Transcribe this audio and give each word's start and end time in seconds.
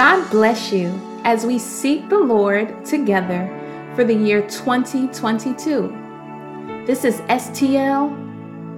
God 0.00 0.30
bless 0.30 0.72
you 0.72 0.88
as 1.24 1.44
we 1.44 1.58
seek 1.58 2.08
the 2.08 2.18
Lord 2.18 2.86
together 2.86 3.46
for 3.94 4.02
the 4.02 4.14
year 4.14 4.40
2022. 4.48 6.84
This 6.86 7.04
is 7.04 7.20
STL 7.28 8.08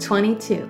22. 0.04 0.66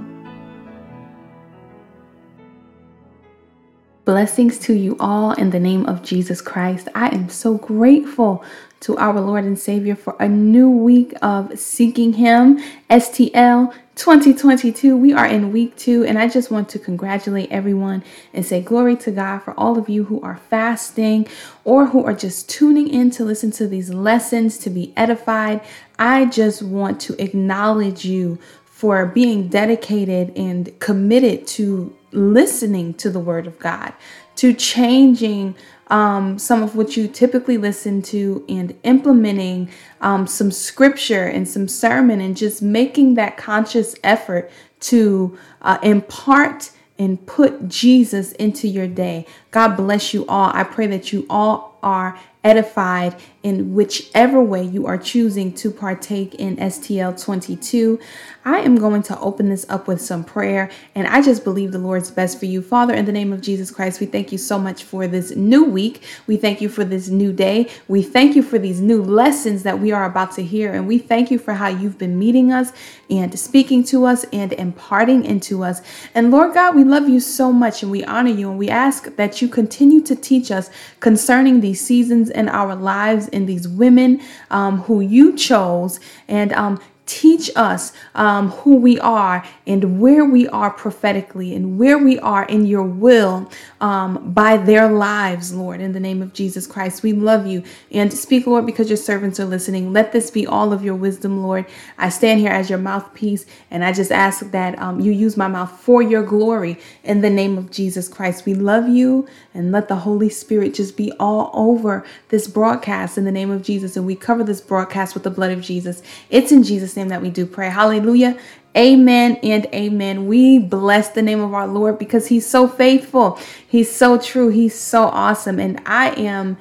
Blessings 4.04 4.58
to 4.58 4.74
you 4.74 4.94
all 5.00 5.32
in 5.32 5.48
the 5.48 5.58
name 5.58 5.86
of 5.86 6.02
Jesus 6.02 6.42
Christ. 6.42 6.86
I 6.94 7.08
am 7.14 7.30
so 7.30 7.54
grateful 7.54 8.44
to 8.80 8.98
our 8.98 9.22
Lord 9.22 9.44
and 9.44 9.58
Savior 9.58 9.96
for 9.96 10.14
a 10.20 10.28
new 10.28 10.68
week 10.68 11.14
of 11.22 11.58
seeking 11.58 12.12
Him. 12.12 12.58
STL 12.90 13.72
2022. 13.94 14.96
We 14.96 15.12
are 15.12 15.26
in 15.26 15.52
week 15.52 15.76
two, 15.76 16.04
and 16.04 16.18
I 16.18 16.26
just 16.28 16.50
want 16.50 16.68
to 16.70 16.78
congratulate 16.78 17.50
everyone 17.50 18.02
and 18.32 18.44
say 18.44 18.62
glory 18.62 18.96
to 18.96 19.10
God 19.10 19.40
for 19.40 19.52
all 19.58 19.78
of 19.78 19.88
you 19.88 20.04
who 20.04 20.20
are 20.22 20.38
fasting 20.48 21.28
or 21.64 21.86
who 21.86 22.04
are 22.04 22.14
just 22.14 22.48
tuning 22.48 22.88
in 22.88 23.10
to 23.12 23.24
listen 23.24 23.50
to 23.52 23.66
these 23.66 23.92
lessons 23.92 24.56
to 24.58 24.70
be 24.70 24.92
edified. 24.96 25.60
I 25.98 26.24
just 26.24 26.62
want 26.62 27.00
to 27.02 27.22
acknowledge 27.22 28.04
you 28.04 28.38
for 28.64 29.06
being 29.06 29.48
dedicated 29.48 30.36
and 30.36 30.78
committed 30.80 31.46
to 31.46 31.94
listening 32.12 32.94
to 32.94 33.10
the 33.10 33.20
Word 33.20 33.46
of 33.46 33.58
God, 33.58 33.92
to 34.36 34.54
changing 34.54 35.54
um, 35.92 36.38
some 36.38 36.62
of 36.62 36.74
what 36.74 36.96
you 36.96 37.06
typically 37.06 37.58
listen 37.58 38.00
to 38.00 38.44
and 38.48 38.74
implementing 38.82 39.68
um, 40.00 40.26
some 40.26 40.50
scripture 40.50 41.26
and 41.26 41.46
some 41.46 41.68
sermon 41.68 42.18
and 42.22 42.34
just 42.34 42.62
making 42.62 43.14
that 43.14 43.36
conscious 43.36 43.94
effort 44.02 44.50
to 44.80 45.38
uh, 45.60 45.78
impart 45.82 46.70
and 46.98 47.24
put 47.26 47.68
Jesus 47.68 48.32
into 48.32 48.66
your 48.66 48.86
day. 48.86 49.26
God 49.50 49.76
bless 49.76 50.14
you 50.14 50.26
all. 50.26 50.50
I 50.54 50.64
pray 50.64 50.86
that 50.86 51.12
you 51.12 51.26
all 51.28 51.78
are 51.82 52.18
edified 52.42 53.14
in 53.42 53.74
whichever 53.74 54.42
way 54.42 54.62
you 54.62 54.86
are 54.86 54.98
choosing 54.98 55.52
to 55.52 55.70
partake 55.70 56.34
in 56.36 56.56
STL 56.56 57.20
22. 57.20 57.98
I 58.44 58.58
am 58.58 58.76
going 58.76 59.02
to 59.04 59.18
open 59.20 59.48
this 59.50 59.64
up 59.68 59.86
with 59.86 60.00
some 60.00 60.24
prayer, 60.24 60.70
and 60.94 61.06
I 61.06 61.22
just 61.22 61.44
believe 61.44 61.72
the 61.72 61.78
Lord's 61.78 62.10
best 62.10 62.38
for 62.38 62.46
you. 62.46 62.60
Father, 62.60 62.94
in 62.94 63.04
the 63.04 63.12
name 63.12 63.32
of 63.32 63.40
Jesus 63.40 63.70
Christ, 63.70 64.00
we 64.00 64.06
thank 64.06 64.32
you 64.32 64.38
so 64.38 64.58
much 64.58 64.82
for 64.82 65.06
this 65.06 65.34
new 65.36 65.64
week. 65.64 66.02
We 66.26 66.36
thank 66.36 66.60
you 66.60 66.68
for 66.68 66.84
this 66.84 67.08
new 67.08 67.32
day. 67.32 67.68
We 67.86 68.02
thank 68.02 68.34
you 68.34 68.42
for 68.42 68.58
these 68.58 68.80
new 68.80 69.02
lessons 69.02 69.62
that 69.62 69.78
we 69.78 69.92
are 69.92 70.04
about 70.04 70.32
to 70.32 70.42
hear, 70.42 70.72
and 70.72 70.88
we 70.88 70.98
thank 70.98 71.30
you 71.30 71.38
for 71.38 71.54
how 71.54 71.68
you've 71.68 71.98
been 71.98 72.18
meeting 72.18 72.52
us 72.52 72.72
and 73.10 73.38
speaking 73.38 73.84
to 73.84 74.06
us 74.06 74.24
and 74.32 74.52
imparting 74.54 75.24
into 75.24 75.62
us. 75.62 75.82
And 76.14 76.30
Lord 76.30 76.54
God, 76.54 76.74
we 76.74 76.84
love 76.84 77.08
you 77.08 77.20
so 77.20 77.52
much 77.52 77.82
and 77.82 77.92
we 77.92 78.04
honor 78.04 78.30
you, 78.30 78.50
and 78.50 78.58
we 78.58 78.68
ask 78.68 79.14
that 79.16 79.40
you 79.40 79.48
continue 79.48 80.00
to 80.02 80.16
teach 80.16 80.50
us 80.50 80.70
concerning 81.00 81.60
these 81.60 81.80
seasons 81.80 82.30
in 82.30 82.48
our 82.48 82.74
lives 82.74 83.28
and 83.32 83.48
these 83.48 83.66
women 83.66 84.20
um, 84.50 84.78
who 84.82 85.00
you 85.00 85.36
chose. 85.36 86.00
And 86.28 86.52
um, 86.52 86.80
teach 87.06 87.50
us 87.56 87.92
um, 88.14 88.50
who 88.50 88.76
we 88.76 88.98
are 89.00 89.44
and 89.66 90.00
where 90.00 90.24
we 90.24 90.46
are 90.48 90.70
prophetically 90.70 91.54
and 91.54 91.78
where 91.78 91.98
we 91.98 92.18
are 92.20 92.44
in 92.44 92.64
your 92.64 92.84
will 92.84 93.50
um, 93.80 94.32
by 94.32 94.56
their 94.56 94.88
lives, 94.88 95.52
Lord, 95.52 95.80
in 95.80 95.92
the 95.92 96.00
name 96.00 96.22
of 96.22 96.32
Jesus 96.32 96.66
Christ. 96.66 97.02
We 97.02 97.12
love 97.12 97.46
you 97.46 97.64
and 97.90 98.12
speak, 98.12 98.46
Lord, 98.46 98.66
because 98.66 98.88
your 98.88 98.96
servants 98.96 99.40
are 99.40 99.44
listening. 99.44 99.92
Let 99.92 100.12
this 100.12 100.30
be 100.30 100.46
all 100.46 100.72
of 100.72 100.84
your 100.84 100.94
wisdom, 100.94 101.42
Lord. 101.42 101.66
I 101.98 102.08
stand 102.08 102.40
here 102.40 102.52
as 102.52 102.70
your 102.70 102.78
mouthpiece 102.78 103.46
and 103.70 103.84
I 103.84 103.92
just 103.92 104.12
ask 104.12 104.50
that 104.52 104.78
um, 104.78 105.00
you 105.00 105.10
use 105.10 105.36
my 105.36 105.48
mouth 105.48 105.72
for 105.72 106.02
your 106.02 106.22
glory 106.22 106.78
in 107.02 107.20
the 107.20 107.30
name 107.30 107.58
of 107.58 107.70
Jesus 107.70 108.08
Christ. 108.08 108.46
We 108.46 108.54
love 108.54 108.88
you 108.88 109.26
and 109.54 109.72
let 109.72 109.88
the 109.88 109.96
Holy 109.96 110.28
Spirit 110.28 110.74
just 110.74 110.96
be 110.96 111.12
all 111.18 111.50
over 111.52 112.04
this 112.28 112.46
broadcast 112.46 113.18
in 113.18 113.24
the 113.24 113.32
name 113.32 113.50
of 113.50 113.62
Jesus. 113.62 113.96
And 113.96 114.06
we 114.06 114.14
cover 114.14 114.44
this 114.44 114.60
broadcast 114.60 115.14
with 115.14 115.24
the 115.24 115.30
blood 115.30 115.50
of 115.50 115.60
Jesus. 115.60 116.02
It's 116.30 116.52
in 116.52 116.62
Jesus' 116.62 116.91
name 116.96 117.08
that 117.08 117.22
we 117.22 117.30
do 117.30 117.46
pray. 117.46 117.70
Hallelujah. 117.70 118.38
Amen 118.76 119.36
and 119.42 119.66
amen. 119.66 120.26
We 120.26 120.58
bless 120.58 121.10
the 121.10 121.22
name 121.22 121.40
of 121.40 121.52
our 121.52 121.66
Lord 121.66 121.98
because 121.98 122.26
He's 122.28 122.46
so 122.46 122.66
faithful. 122.66 123.38
He's 123.68 123.94
so 123.94 124.18
true. 124.18 124.48
He's 124.48 124.78
so 124.78 125.04
awesome. 125.04 125.58
And 125.58 125.80
I 125.84 126.10
am 126.12 126.56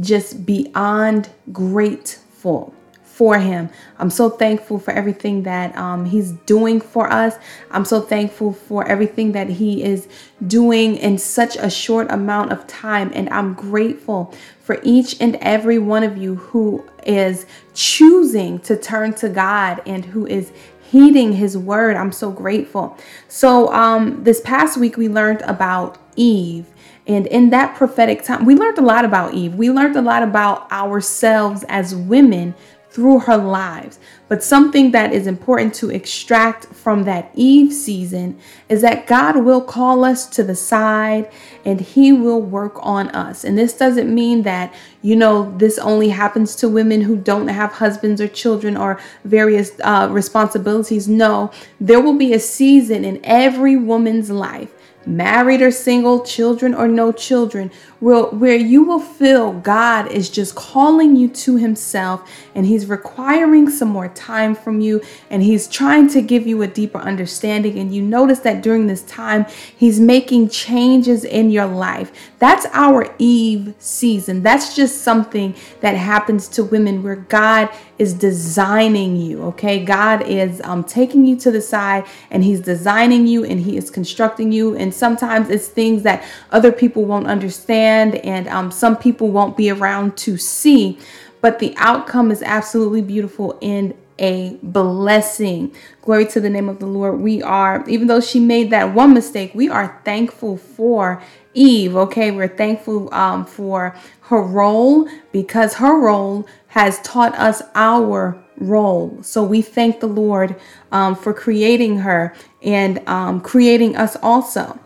just 0.00 0.46
beyond 0.46 1.28
grateful 1.52 2.74
for 3.20 3.38
him. 3.38 3.68
I'm 3.98 4.08
so 4.08 4.30
thankful 4.30 4.78
for 4.78 4.92
everything 4.92 5.42
that 5.42 5.76
um, 5.76 6.06
he's 6.06 6.32
doing 6.46 6.80
for 6.80 7.12
us. 7.12 7.34
I'm 7.70 7.84
so 7.84 8.00
thankful 8.00 8.54
for 8.54 8.88
everything 8.88 9.32
that 9.32 9.50
he 9.50 9.82
is 9.82 10.08
doing 10.46 10.96
in 10.96 11.18
such 11.18 11.54
a 11.56 11.68
short 11.68 12.10
amount 12.10 12.50
of 12.50 12.66
time. 12.66 13.12
And 13.14 13.28
I'm 13.28 13.52
grateful 13.52 14.34
for 14.62 14.80
each 14.82 15.20
and 15.20 15.36
every 15.42 15.78
one 15.78 16.02
of 16.02 16.16
you 16.16 16.36
who 16.36 16.82
is 17.04 17.44
choosing 17.74 18.58
to 18.60 18.74
turn 18.74 19.12
to 19.16 19.28
God 19.28 19.82
and 19.84 20.02
who 20.06 20.26
is 20.26 20.50
heeding 20.80 21.34
his 21.34 21.58
word. 21.58 21.96
I'm 21.96 22.12
so 22.12 22.30
grateful. 22.30 22.96
So, 23.28 23.70
um, 23.74 24.24
this 24.24 24.40
past 24.40 24.78
week 24.78 24.96
we 24.96 25.10
learned 25.10 25.42
about 25.42 25.98
Eve. 26.16 26.64
And 27.06 27.26
in 27.26 27.50
that 27.50 27.76
prophetic 27.76 28.22
time, 28.22 28.44
we 28.44 28.54
learned 28.54 28.78
a 28.78 28.82
lot 28.82 29.04
about 29.04 29.34
Eve. 29.34 29.56
We 29.56 29.70
learned 29.70 29.96
a 29.96 30.02
lot 30.02 30.22
about 30.22 30.70
ourselves 30.70 31.64
as 31.68 31.94
women 31.94 32.54
through 32.90 33.20
her 33.20 33.36
lives. 33.36 33.98
But 34.28 34.42
something 34.42 34.90
that 34.90 35.12
is 35.12 35.26
important 35.26 35.74
to 35.74 35.90
extract 35.90 36.66
from 36.66 37.04
that 37.04 37.30
Eve 37.34 37.72
season 37.72 38.38
is 38.68 38.82
that 38.82 39.06
God 39.06 39.44
will 39.44 39.60
call 39.60 40.04
us 40.04 40.26
to 40.30 40.42
the 40.42 40.56
side 40.56 41.30
and 41.64 41.80
He 41.80 42.12
will 42.12 42.40
work 42.40 42.74
on 42.80 43.08
us. 43.08 43.44
And 43.44 43.56
this 43.56 43.76
doesn't 43.76 44.12
mean 44.12 44.42
that, 44.42 44.74
you 45.02 45.14
know, 45.14 45.56
this 45.56 45.78
only 45.78 46.08
happens 46.08 46.56
to 46.56 46.68
women 46.68 47.02
who 47.02 47.16
don't 47.16 47.48
have 47.48 47.72
husbands 47.72 48.20
or 48.20 48.28
children 48.28 48.76
or 48.76 49.00
various 49.24 49.72
uh, 49.80 50.08
responsibilities. 50.10 51.08
No, 51.08 51.50
there 51.80 52.00
will 52.00 52.18
be 52.18 52.32
a 52.32 52.40
season 52.40 53.04
in 53.04 53.20
every 53.24 53.76
woman's 53.76 54.30
life 54.30 54.70
married 55.06 55.62
or 55.62 55.70
single, 55.70 56.24
children 56.24 56.74
or 56.74 56.86
no 56.86 57.12
children, 57.12 57.70
where, 58.00 58.24
where 58.24 58.56
you 58.56 58.82
will 58.82 58.98
feel 58.98 59.52
God 59.52 60.10
is 60.10 60.30
just 60.30 60.54
calling 60.54 61.16
you 61.16 61.28
to 61.28 61.56
Himself 61.56 62.28
and 62.54 62.66
He's 62.66 62.86
requiring 62.86 63.70
some 63.70 63.88
more 63.88 64.08
time 64.08 64.54
from 64.54 64.80
you 64.80 65.02
and 65.28 65.42
He's 65.42 65.68
trying 65.68 66.08
to 66.08 66.22
give 66.22 66.46
you 66.46 66.62
a 66.62 66.66
deeper 66.66 66.98
understanding. 66.98 67.78
And 67.78 67.94
you 67.94 68.02
notice 68.02 68.40
that 68.40 68.62
during 68.62 68.86
this 68.86 69.02
time, 69.02 69.46
He's 69.76 70.00
making 70.00 70.48
changes 70.48 71.24
in 71.24 71.50
your 71.50 71.66
life. 71.66 72.10
That's 72.38 72.66
our 72.72 73.14
Eve 73.18 73.74
season. 73.78 74.42
That's 74.42 74.74
just 74.74 75.02
something 75.02 75.54
that 75.80 75.94
happens 75.94 76.48
to 76.48 76.64
women 76.64 77.02
where 77.02 77.16
God 77.16 77.68
is 77.98 78.14
designing 78.14 79.16
you, 79.16 79.42
okay? 79.44 79.84
God 79.84 80.22
is 80.22 80.62
um, 80.64 80.84
taking 80.84 81.26
you 81.26 81.36
to 81.36 81.50
the 81.50 81.60
side 81.60 82.06
and 82.30 82.42
He's 82.42 82.60
designing 82.60 83.26
you 83.26 83.44
and 83.44 83.60
He 83.60 83.76
is 83.76 83.90
constructing 83.90 84.52
you. 84.52 84.74
And 84.74 84.94
sometimes 84.94 85.50
it's 85.50 85.68
things 85.68 86.02
that 86.04 86.24
other 86.50 86.72
people 86.72 87.04
won't 87.04 87.26
understand 87.26 87.89
and 87.90 88.48
um, 88.48 88.70
some 88.70 88.96
people 88.96 89.30
won't 89.30 89.56
be 89.56 89.70
around 89.70 90.16
to 90.18 90.36
see. 90.36 90.98
But 91.40 91.58
the 91.58 91.74
outcome 91.76 92.30
is 92.30 92.42
absolutely 92.42 93.02
beautiful 93.02 93.58
and 93.62 93.94
a 94.18 94.58
blessing. 94.62 95.74
Glory 96.02 96.26
to 96.26 96.40
the 96.40 96.50
name 96.50 96.68
of 96.68 96.78
the 96.78 96.86
Lord. 96.86 97.20
We 97.20 97.42
are, 97.42 97.82
even 97.88 98.06
though 98.06 98.20
she 98.20 98.38
made 98.38 98.70
that 98.70 98.94
one 98.94 99.14
mistake, 99.14 99.52
we 99.54 99.68
are 99.68 100.00
thankful 100.04 100.58
for 100.58 101.22
Eve. 101.54 101.96
Okay, 101.96 102.30
we're 102.30 102.48
thankful 102.48 103.12
um, 103.14 103.46
for 103.46 103.96
her 104.22 104.42
role 104.42 105.08
because 105.32 105.74
her 105.74 105.98
role 105.98 106.46
has 106.68 107.00
taught 107.00 107.34
us 107.34 107.62
our 107.74 108.40
role. 108.58 109.18
So 109.22 109.42
we 109.42 109.62
thank 109.62 110.00
the 110.00 110.06
Lord 110.06 110.54
um, 110.92 111.16
for 111.16 111.32
creating 111.32 111.98
her 111.98 112.34
and 112.62 113.06
um, 113.08 113.40
creating 113.40 113.96
us 113.96 114.16
also. 114.22 114.78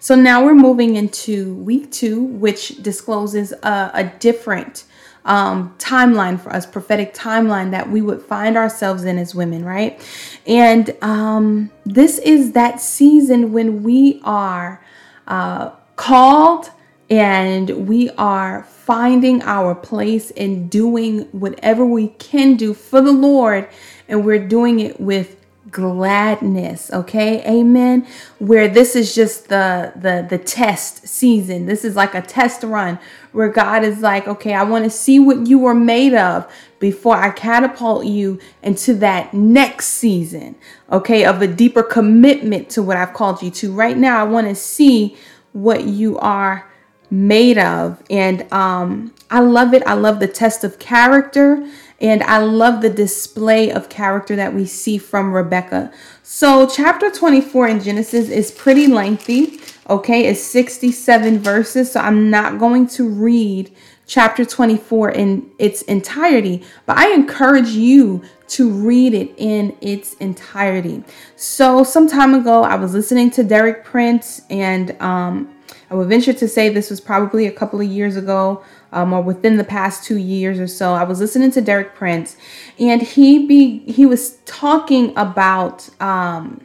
So 0.00 0.14
now 0.14 0.44
we're 0.44 0.54
moving 0.54 0.94
into 0.96 1.54
week 1.54 1.90
two, 1.90 2.22
which 2.22 2.82
discloses 2.82 3.52
a, 3.52 3.90
a 3.94 4.12
different 4.20 4.84
um, 5.24 5.74
timeline 5.78 6.40
for 6.40 6.50
us, 6.52 6.64
prophetic 6.66 7.14
timeline 7.14 7.72
that 7.72 7.90
we 7.90 8.00
would 8.00 8.22
find 8.22 8.56
ourselves 8.56 9.04
in 9.04 9.18
as 9.18 9.34
women, 9.34 9.64
right? 9.64 10.00
And 10.46 10.96
um, 11.02 11.70
this 11.84 12.18
is 12.18 12.52
that 12.52 12.80
season 12.80 13.52
when 13.52 13.82
we 13.82 14.20
are 14.24 14.82
uh, 15.26 15.70
called 15.96 16.70
and 17.10 17.88
we 17.88 18.10
are 18.10 18.62
finding 18.64 19.42
our 19.42 19.74
place 19.74 20.30
and 20.32 20.70
doing 20.70 21.22
whatever 21.32 21.84
we 21.84 22.08
can 22.08 22.56
do 22.56 22.72
for 22.72 23.00
the 23.00 23.12
Lord, 23.12 23.68
and 24.08 24.24
we're 24.24 24.46
doing 24.46 24.80
it 24.80 25.00
with 25.00 25.37
gladness 25.70 26.90
okay 26.92 27.44
amen 27.46 28.06
where 28.38 28.68
this 28.68 28.94
is 28.96 29.14
just 29.14 29.48
the 29.48 29.92
the 29.96 30.26
the 30.30 30.38
test 30.38 31.06
season 31.06 31.66
this 31.66 31.84
is 31.84 31.96
like 31.96 32.14
a 32.14 32.22
test 32.22 32.62
run 32.62 32.98
where 33.32 33.48
god 33.48 33.82
is 33.84 33.98
like 34.00 34.26
okay 34.26 34.54
i 34.54 34.62
want 34.62 34.84
to 34.84 34.90
see 34.90 35.18
what 35.18 35.46
you 35.46 35.66
are 35.66 35.74
made 35.74 36.14
of 36.14 36.50
before 36.78 37.16
i 37.16 37.30
catapult 37.30 38.06
you 38.06 38.38
into 38.62 38.94
that 38.94 39.34
next 39.34 39.86
season 39.88 40.54
okay 40.90 41.24
of 41.24 41.42
a 41.42 41.46
deeper 41.46 41.82
commitment 41.82 42.70
to 42.70 42.82
what 42.82 42.96
i've 42.96 43.12
called 43.12 43.42
you 43.42 43.50
to 43.50 43.72
right 43.72 43.98
now 43.98 44.20
i 44.20 44.24
want 44.24 44.46
to 44.46 44.54
see 44.54 45.16
what 45.52 45.84
you 45.84 46.18
are 46.18 46.68
made 47.10 47.58
of. 47.58 48.02
And 48.10 48.50
um, 48.52 49.14
I 49.30 49.40
love 49.40 49.74
it. 49.74 49.82
I 49.86 49.94
love 49.94 50.20
the 50.20 50.28
test 50.28 50.64
of 50.64 50.78
character. 50.78 51.66
And 52.00 52.22
I 52.22 52.38
love 52.38 52.80
the 52.80 52.90
display 52.90 53.72
of 53.72 53.88
character 53.88 54.36
that 54.36 54.54
we 54.54 54.66
see 54.66 54.98
from 54.98 55.32
Rebecca. 55.32 55.92
So, 56.22 56.66
chapter 56.66 57.10
24 57.10 57.68
in 57.68 57.80
Genesis 57.80 58.28
is 58.28 58.52
pretty 58.52 58.86
lengthy. 58.86 59.60
Okay, 59.90 60.26
it's 60.26 60.40
67 60.42 61.40
verses. 61.40 61.92
So, 61.92 62.00
I'm 62.00 62.30
not 62.30 62.58
going 62.58 62.86
to 62.88 63.08
read 63.08 63.74
chapter 64.06 64.44
24 64.44 65.10
in 65.10 65.50
its 65.58 65.82
entirety, 65.82 66.64
but 66.86 66.96
I 66.96 67.12
encourage 67.12 67.70
you 67.70 68.22
to 68.48 68.70
read 68.70 69.12
it 69.12 69.34
in 69.36 69.76
its 69.80 70.14
entirety. 70.14 71.02
So, 71.34 71.82
some 71.82 72.08
time 72.08 72.32
ago, 72.32 72.62
I 72.62 72.76
was 72.76 72.94
listening 72.94 73.30
to 73.32 73.42
Derek 73.42 73.84
Prince, 73.84 74.40
and 74.50 75.00
um, 75.02 75.52
I 75.90 75.94
would 75.94 76.08
venture 76.08 76.32
to 76.34 76.48
say 76.48 76.68
this 76.68 76.90
was 76.90 77.00
probably 77.00 77.46
a 77.46 77.52
couple 77.52 77.80
of 77.80 77.86
years 77.86 78.16
ago 78.16 78.62
um, 78.92 79.12
or 79.12 79.22
within 79.22 79.56
the 79.56 79.64
past 79.64 80.04
two 80.04 80.18
years 80.18 80.60
or 80.60 80.66
so. 80.66 80.92
I 80.92 81.04
was 81.04 81.20
listening 81.20 81.50
to 81.52 81.60
Derek 81.60 81.94
Prince, 81.94 82.36
and 82.78 83.00
he 83.00 83.46
be 83.46 83.78
he 83.90 84.04
was 84.04 84.36
talking 84.44 85.16
about 85.16 85.88
um, 86.00 86.60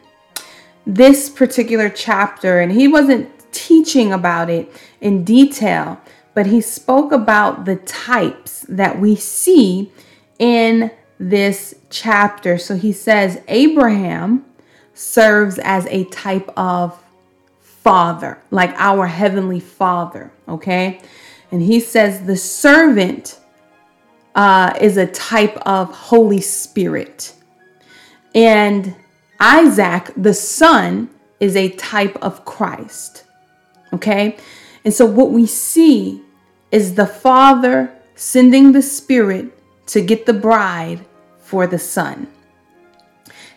this 0.86 1.30
particular 1.30 1.90
chapter, 1.90 2.60
and 2.60 2.72
he 2.72 2.88
wasn't 2.88 3.30
teaching 3.54 4.12
about 4.12 4.50
it 4.50 4.72
in 5.00 5.24
detail, 5.24 6.02
but 6.34 6.48
he 6.48 6.60
spoke 6.60 7.12
about 7.12 7.66
the 7.66 7.78
types 7.78 8.66
that 8.68 9.00
we 9.00 9.16
see 9.16 9.92
in 10.40 10.92
this 11.20 11.76
chapter. 11.90 12.58
So 12.58 12.76
he 12.76 12.92
says 12.92 13.42
Abraham 13.48 14.46
serves 14.94 15.60
as 15.60 15.86
a 15.88 16.04
type 16.06 16.50
of 16.58 17.03
father, 17.84 18.42
like 18.50 18.74
our 18.78 19.08
heavenly 19.08 19.60
father, 19.60 20.32
okay? 20.48 21.02
And 21.52 21.62
he 21.62 21.80
says 21.80 22.26
the 22.26 22.38
servant 22.38 23.40
uh, 24.36 24.74
is 24.82 24.98
a 24.98 25.06
type 25.08 25.58
of 25.66 25.94
Holy 25.94 26.42
Spirit. 26.42 27.36
And 28.34 28.96
Isaac, 29.40 30.12
the 30.16 30.34
son, 30.34 31.10
is 31.40 31.56
a 31.56 31.70
type 31.70 32.18
of 32.22 32.46
Christ. 32.46 33.26
Okay? 33.92 34.38
And 34.86 34.94
so 34.94 35.06
what 35.06 35.32
we 35.32 35.46
see 35.46 36.22
is 36.72 36.96
the 36.96 37.06
Father 37.06 37.94
sending 38.16 38.72
the 38.72 38.82
Spirit 38.82 39.52
to 39.88 40.02
get 40.02 40.26
the 40.26 40.34
bride 40.34 41.06
for 41.38 41.68
the 41.68 41.80
Son. 41.80 42.28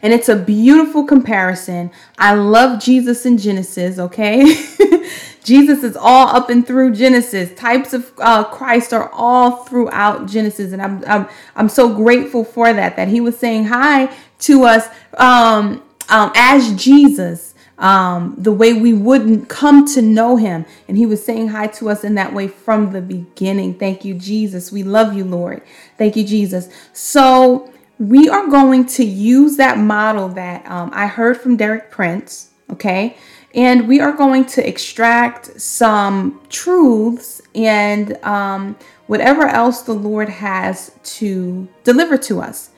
And 0.03 0.13
it's 0.13 0.29
a 0.29 0.37
beautiful 0.37 1.05
comparison. 1.05 1.91
I 2.19 2.35
love 2.35 2.83
Jesus 2.83 3.27
in 3.27 3.39
Genesis, 3.39 3.99
okay? 3.99 4.45
Jesus 5.47 5.85
is 5.85 5.97
all 5.97 6.27
up 6.35 6.51
and 6.51 6.67
through 6.67 6.93
Genesis. 6.93 7.55
Types 7.55 7.93
of 7.93 8.13
uh, 8.19 8.43
Christ 8.45 8.93
are 8.93 9.09
all 9.13 9.65
throughout 9.65 10.27
Genesis, 10.27 10.73
and 10.73 10.83
I'm, 10.83 11.05
I'm 11.07 11.29
I'm 11.55 11.69
so 11.69 11.95
grateful 11.95 12.45
for 12.45 12.73
that. 12.73 12.97
That 12.97 13.07
He 13.07 13.21
was 13.21 13.39
saying 13.39 13.67
hi 13.67 14.13
to 14.41 14.65
us 14.65 14.89
um, 15.17 15.85
um, 16.09 16.33
as 16.35 16.75
Jesus, 16.75 17.55
um, 17.79 18.35
the 18.37 18.51
way 18.53 18.73
we 18.73 18.93
wouldn't 18.93 19.49
come 19.49 19.87
to 19.95 20.03
know 20.03 20.35
Him, 20.35 20.67
and 20.89 20.97
He 20.99 21.07
was 21.07 21.25
saying 21.25 21.49
hi 21.49 21.69
to 21.69 21.91
us 21.91 22.03
in 22.03 22.17
that 22.17 22.35
way 22.35 22.49
from 22.49 22.91
the 22.91 23.01
beginning. 23.01 23.75
Thank 23.75 24.05
you, 24.05 24.15
Jesus. 24.15 24.73
We 24.73 24.83
love 24.83 25.15
you, 25.15 25.25
Lord. 25.25 25.63
Thank 25.97 26.17
you, 26.17 26.25
Jesus. 26.25 26.69
So 26.93 27.73
we 27.99 28.29
are 28.29 28.47
going 28.49 28.87
to 28.87 29.05
use 29.05 29.57
that 29.57 29.79
model 29.79 30.29
that 30.29 30.67
um, 30.67 30.91
I 30.93 31.07
heard 31.07 31.41
from 31.41 31.57
Derek 31.57 31.91
Prince. 31.91 32.51
Okay 32.71 33.17
and 33.57 33.89
we 33.89 34.01
are 34.01 34.13
going 34.13 34.45
to 34.45 34.69
extract 34.69 35.59
some 35.59 36.39
truths 36.51 37.41
and 37.55 38.23
um, 38.23 38.77
whatever 39.07 39.47
else 39.47 39.81
the 39.83 39.95
Lord 39.95 40.29
has 40.29 40.93
to 41.03 41.67
deliver 41.83 42.19
to 42.19 42.43
us. 42.43 42.71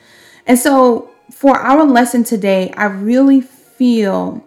And 0.47 0.57
so, 0.57 1.11
for 1.31 1.59
our 1.59 1.83
lesson 1.83 2.23
today, 2.23 2.71
I 2.75 2.85
really 2.85 3.41
feel 3.41 4.43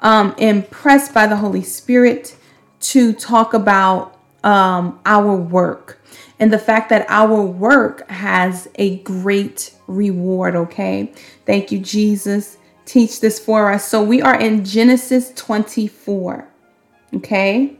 um, 0.00 0.34
impressed 0.38 1.12
by 1.14 1.26
the 1.26 1.36
Holy 1.36 1.62
Spirit 1.62 2.34
to 2.80 3.12
talk 3.12 3.54
about 3.54 4.18
um, 4.42 5.00
our 5.06 5.36
work 5.36 6.02
and 6.40 6.52
the 6.52 6.58
fact 6.58 6.88
that 6.88 7.06
our 7.08 7.42
work 7.42 8.08
has 8.10 8.68
a 8.76 8.98
great 9.00 9.73
reward. 9.86 10.56
Okay. 10.56 11.12
Thank 11.46 11.72
you, 11.72 11.78
Jesus 11.78 12.58
teach 12.84 13.20
this 13.20 13.38
for 13.38 13.70
us. 13.70 13.86
So 13.88 14.02
we 14.02 14.20
are 14.22 14.38
in 14.38 14.64
Genesis 14.64 15.32
24. 15.34 16.48
Okay. 17.14 17.76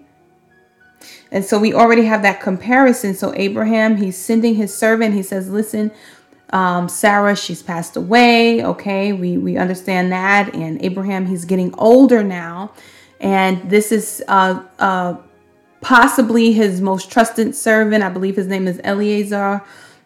And 1.30 1.44
so 1.44 1.58
we 1.58 1.74
already 1.74 2.04
have 2.04 2.22
that 2.22 2.40
comparison. 2.40 3.14
So 3.14 3.32
Abraham, 3.34 3.96
he's 3.96 4.16
sending 4.16 4.54
his 4.54 4.74
servant. 4.76 5.14
He 5.14 5.22
says, 5.22 5.50
listen, 5.50 5.90
um, 6.50 6.88
Sarah, 6.88 7.36
she's 7.36 7.62
passed 7.62 7.96
away. 7.96 8.64
Okay. 8.64 9.12
We, 9.12 9.36
we 9.36 9.56
understand 9.56 10.12
that. 10.12 10.54
And 10.54 10.82
Abraham, 10.82 11.26
he's 11.26 11.44
getting 11.44 11.74
older 11.76 12.22
now. 12.22 12.72
And 13.20 13.68
this 13.68 13.92
is 13.92 14.22
uh, 14.28 14.62
uh, 14.78 15.16
possibly 15.80 16.52
his 16.52 16.80
most 16.80 17.10
trusted 17.10 17.54
servant. 17.54 18.04
I 18.04 18.08
believe 18.08 18.36
his 18.36 18.46
name 18.46 18.68
is 18.68 18.80
Eliezer. 18.84 19.62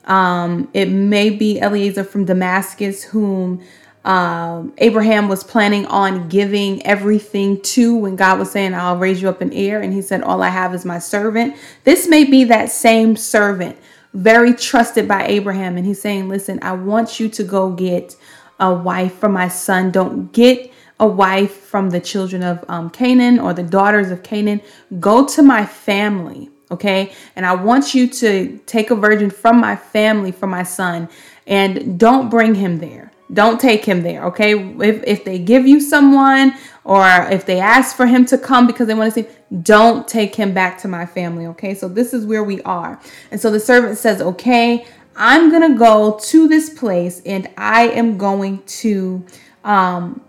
Um, 0.08 0.68
it 0.72 0.86
may 0.86 1.30
be 1.30 1.60
Eliezer 1.60 2.02
from 2.02 2.24
Damascus, 2.24 3.04
whom 3.04 3.62
um, 4.04 4.72
Abraham 4.78 5.28
was 5.28 5.44
planning 5.44 5.84
on 5.86 6.28
giving 6.30 6.84
everything 6.86 7.60
to 7.60 7.94
when 7.94 8.16
God 8.16 8.38
was 8.38 8.50
saying, 8.50 8.72
I'll 8.72 8.96
raise 8.96 9.20
you 9.20 9.28
up 9.28 9.42
in 9.42 9.52
heir. 9.52 9.82
And 9.82 9.92
he 9.92 10.00
said, 10.00 10.22
All 10.22 10.42
I 10.42 10.48
have 10.48 10.74
is 10.74 10.86
my 10.86 10.98
servant. 10.98 11.56
This 11.84 12.08
may 12.08 12.24
be 12.24 12.44
that 12.44 12.70
same 12.70 13.16
servant, 13.16 13.76
very 14.14 14.54
trusted 14.54 15.06
by 15.06 15.26
Abraham. 15.26 15.76
And 15.76 15.86
he's 15.86 16.00
saying, 16.00 16.28
Listen, 16.28 16.58
I 16.62 16.72
want 16.72 17.20
you 17.20 17.28
to 17.28 17.44
go 17.44 17.70
get 17.70 18.16
a 18.58 18.72
wife 18.72 19.14
for 19.14 19.28
my 19.28 19.48
son. 19.48 19.90
Don't 19.90 20.32
get 20.32 20.72
a 20.98 21.06
wife 21.06 21.52
from 21.52 21.90
the 21.90 22.00
children 22.00 22.42
of 22.42 22.64
um, 22.68 22.88
Canaan 22.90 23.38
or 23.38 23.52
the 23.52 23.62
daughters 23.62 24.10
of 24.10 24.22
Canaan. 24.22 24.62
Go 24.98 25.26
to 25.26 25.42
my 25.42 25.66
family. 25.66 26.50
Okay. 26.70 27.12
And 27.34 27.46
I 27.46 27.54
want 27.54 27.94
you 27.94 28.08
to 28.08 28.58
take 28.66 28.90
a 28.90 28.94
virgin 28.94 29.30
from 29.30 29.58
my 29.60 29.74
family 29.74 30.32
for 30.32 30.46
my 30.46 30.62
son 30.62 31.08
and 31.46 31.98
don't 31.98 32.28
bring 32.28 32.54
him 32.54 32.78
there. 32.78 33.10
Don't 33.32 33.60
take 33.60 33.84
him 33.84 34.02
there, 34.02 34.24
okay? 34.24 34.54
If, 34.80 35.04
if 35.06 35.24
they 35.24 35.38
give 35.38 35.66
you 35.66 35.80
someone 35.80 36.54
or 36.84 37.06
if 37.30 37.44
they 37.44 37.60
ask 37.60 37.94
for 37.94 38.06
him 38.06 38.24
to 38.26 38.38
come 38.38 38.66
because 38.66 38.86
they 38.86 38.94
want 38.94 39.12
to 39.12 39.22
see, 39.22 39.28
don't 39.62 40.08
take 40.08 40.34
him 40.34 40.54
back 40.54 40.78
to 40.78 40.88
my 40.88 41.04
family, 41.04 41.46
okay? 41.48 41.74
So 41.74 41.88
this 41.88 42.14
is 42.14 42.24
where 42.24 42.42
we 42.42 42.62
are. 42.62 42.98
And 43.30 43.38
so 43.38 43.50
the 43.50 43.60
servant 43.60 43.98
says, 43.98 44.22
okay, 44.22 44.86
I'm 45.14 45.50
going 45.50 45.72
to 45.72 45.78
go 45.78 46.18
to 46.22 46.48
this 46.48 46.70
place 46.70 47.20
and 47.26 47.48
I 47.58 47.88
am 47.88 48.16
going 48.16 48.62
to 48.62 49.26
um, 49.62 50.22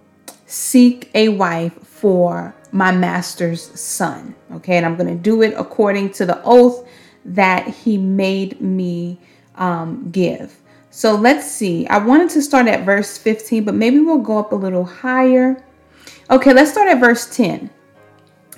seek 0.45 1.09
a 1.13 1.29
wife 1.29 1.73
for 1.87 2.53
my 2.71 2.91
master's 2.91 3.79
son, 3.79 4.35
okay? 4.53 4.77
And 4.77 4.85
I'm 4.85 4.95
going 4.95 5.15
to 5.15 5.21
do 5.21 5.41
it 5.41 5.53
according 5.57 6.11
to 6.13 6.25
the 6.25 6.41
oath 6.43 6.87
that 7.25 7.67
he 7.67 7.97
made 7.97 8.61
me 8.61 9.19
um, 9.55 10.09
give. 10.11 10.59
So 10.91 11.15
let's 11.15 11.49
see. 11.49 11.85
I 11.87 11.97
wanted 11.97 12.29
to 12.31 12.41
start 12.41 12.67
at 12.67 12.85
verse 12.85 13.17
15, 13.17 13.63
but 13.63 13.75
maybe 13.75 13.99
we'll 13.99 14.19
go 14.19 14.37
up 14.37 14.51
a 14.51 14.55
little 14.55 14.85
higher. 14.85 15.63
Okay, 16.29 16.53
let's 16.53 16.71
start 16.71 16.89
at 16.89 16.99
verse 16.99 17.35
10. 17.35 17.69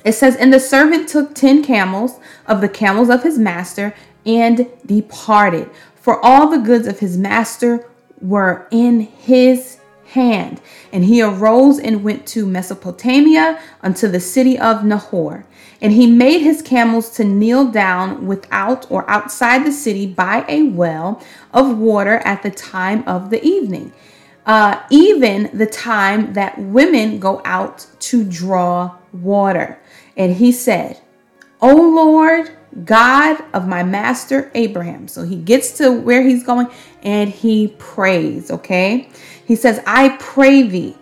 It 0.04 0.14
says, 0.14 0.36
And 0.36 0.54
the 0.54 0.60
servant 0.60 1.10
took 1.10 1.36
10 1.36 1.64
camels 1.64 2.20
of 2.48 2.62
the 2.62 2.70
camels 2.70 3.10
of 3.10 3.24
his 3.24 3.38
master 3.38 3.94
and 4.26 4.68
departed, 4.86 5.70
for 5.96 6.24
all 6.24 6.50
the 6.50 6.58
goods 6.58 6.88
of 6.88 7.00
his 7.00 7.18
master 7.18 7.90
were 8.20 8.68
in 8.72 9.02
his 9.02 9.81
hand. 10.12 10.62
And 10.92 11.06
he 11.06 11.22
arose 11.22 11.80
and 11.80 12.04
went 12.04 12.26
to 12.28 12.46
Mesopotamia 12.46 13.62
unto 13.82 14.08
the 14.08 14.20
city 14.20 14.58
of 14.58 14.84
Nahor. 14.84 15.46
And 15.82 15.94
he 15.94 16.06
made 16.06 16.40
his 16.40 16.62
camels 16.62 17.10
to 17.12 17.24
kneel 17.24 17.72
down 17.72 18.28
without 18.28 18.90
or 18.92 19.10
outside 19.10 19.66
the 19.66 19.72
city 19.72 20.06
by 20.06 20.46
a 20.48 20.64
well 20.64 21.22
of 21.54 21.78
water 21.78 22.18
at 22.18 22.44
the 22.44 22.52
time 22.52 23.04
of 23.08 23.30
the 23.30 23.44
evening, 23.44 23.92
uh, 24.46 24.82
even 24.90 25.50
the 25.58 25.66
time 25.66 26.34
that 26.34 26.58
women 26.60 27.20
go 27.20 27.42
out 27.46 27.88
to 28.00 28.24
draw 28.24 28.96
water. 29.12 29.80
And 30.16 30.36
he 30.36 30.52
said, 30.52 31.02
O 31.62 31.74
Lord, 31.74 32.52
God 32.86 33.44
of 33.54 33.68
my 33.68 33.84
master 33.84 34.52
Abraham. 34.56 35.08
So 35.08 35.24
he 35.24 35.36
gets 35.36 35.78
to 35.78 35.92
where 35.92 36.22
he's 36.22 36.44
going 36.44 36.68
and 37.04 37.30
he 37.30 37.70
prays, 37.80 38.50
okay? 38.50 39.10
He 39.52 39.58
says, 39.58 39.82
I 39.86 40.16
pray 40.18 40.62
thee 40.64 40.96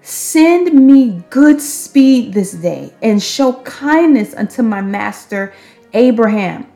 Send 0.00 0.72
me 0.72 1.24
good 1.28 1.60
speed 1.60 2.34
this 2.34 2.52
day 2.52 2.94
and 3.02 3.20
show 3.20 3.54
kindness 3.64 4.32
unto 4.32 4.62
my 4.62 4.80
master 4.80 5.52
Abraham. 5.92 6.68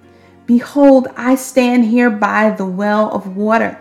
Behold, 0.47 1.07
I 1.17 1.37
stand 1.37 1.85
here 1.85 2.11
by 2.11 2.51
the 2.51 2.67
well 2.67 3.13
of 3.13 3.37
water, 3.37 3.79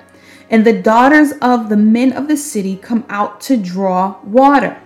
and 0.51 0.63
the 0.63 0.79
daughters 0.79 1.32
of 1.41 1.70
the 1.70 1.77
men 1.77 2.13
of 2.13 2.27
the 2.27 2.38
city 2.38 2.75
come 2.77 3.03
out 3.10 3.41
to 3.41 3.58
draw 3.58 4.22
water. 4.24 4.79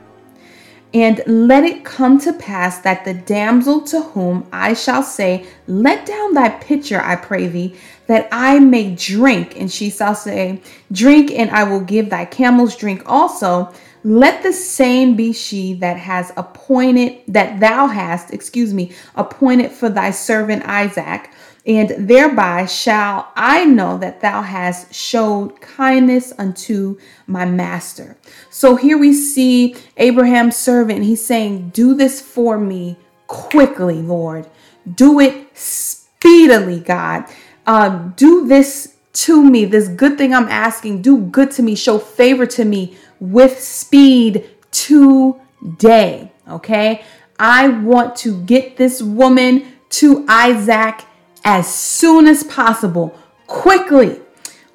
And 0.94 1.24
let 1.26 1.64
it 1.64 1.84
come 1.84 2.20
to 2.20 2.34
pass 2.34 2.78
that 2.80 3.04
the 3.04 3.16
damsel 3.16 3.82
to 3.86 4.02
whom 4.02 4.48
I 4.52 4.76
shall 4.76 5.02
say, 5.02 5.48
Let 5.66 6.06
down 6.06 6.34
thy 6.34 6.50
pitcher, 6.50 7.02
I 7.02 7.16
pray 7.16 7.48
thee, 7.48 7.76
that 8.06 8.28
I 8.32 8.60
may 8.60 8.94
drink. 8.94 9.60
And 9.60 9.72
she 9.72 9.90
shall 9.90 10.14
say, 10.14 10.62
Drink, 10.92 11.32
and 11.32 11.50
I 11.50 11.64
will 11.64 11.80
give 11.80 12.10
thy 12.10 12.26
camels 12.26 12.76
drink 12.76 13.02
also. 13.08 13.74
Let 14.04 14.44
the 14.44 14.54
same 14.54 15.16
be 15.16 15.34
she 15.34 15.74
that 15.76 15.98
has 15.98 16.32
appointed, 16.38 17.22
that 17.30 17.60
thou 17.60 17.88
hast, 17.88 18.32
excuse 18.32 18.74
me, 18.74 18.92
appointed 19.16 19.72
for 19.72 19.90
thy 19.90 20.12
servant 20.12 20.64
Isaac 20.66 21.30
and 21.66 22.10
thereby 22.10 22.66
shall 22.66 23.32
I 23.36 23.66
know 23.66 23.98
that 24.00 24.20
thou 24.22 24.42
hast 24.42 24.94
showed 24.94 25.62
kindness 25.62 26.34
unto 26.38 26.98
my 27.26 27.46
master. 27.46 28.18
So 28.50 28.76
here 28.76 28.98
we 28.98 29.14
see 29.14 29.76
Abraham's 29.98 30.58
servant. 30.58 31.04
He's 31.04 31.26
saying, 31.26 31.70
Do 31.70 31.96
this 31.96 32.22
for 32.22 32.58
me 32.58 32.98
quickly, 33.28 34.02
Lord. 34.02 34.50
Do 34.94 35.20
it 35.22 35.58
speedily, 35.58 36.82
God. 36.82 37.26
Uh, 37.66 38.10
do 38.16 38.46
this 38.46 38.96
to 39.14 39.44
me, 39.44 39.64
this 39.64 39.88
good 39.88 40.18
thing 40.18 40.34
I'm 40.34 40.50
asking. 40.50 41.02
Do 41.02 41.18
good 41.18 41.52
to 41.52 41.64
me. 41.64 41.76
Show 41.76 41.98
favor 41.98 42.46
to 42.48 42.66
me 42.66 42.98
with 43.20 43.60
speed 43.62 44.50
today. 44.72 46.32
Okay. 46.50 47.04
I 47.40 47.68
want 47.70 48.16
to 48.18 48.44
get 48.44 48.78
this 48.78 49.02
woman 49.02 49.66
to 49.90 50.26
Isaac 50.28 51.06
as 51.44 51.74
soon 51.74 52.28
as 52.28 52.44
possible, 52.44 53.18
quickly. 53.48 54.20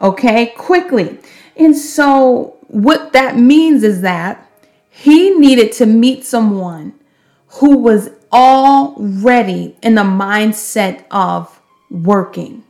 Okay, 0.00 0.46
quickly. 0.56 1.18
And 1.56 1.76
so, 1.76 2.56
what 2.68 3.12
that 3.12 3.36
means 3.36 3.82
is 3.82 4.02
that 4.02 4.48
he 4.88 5.30
needed 5.30 5.72
to 5.72 5.86
meet 5.86 6.24
someone 6.24 6.94
who 7.46 7.78
was 7.78 8.10
already 8.32 9.76
in 9.82 9.94
the 9.94 10.02
mindset 10.02 11.04
of 11.10 11.60
working, 11.90 12.64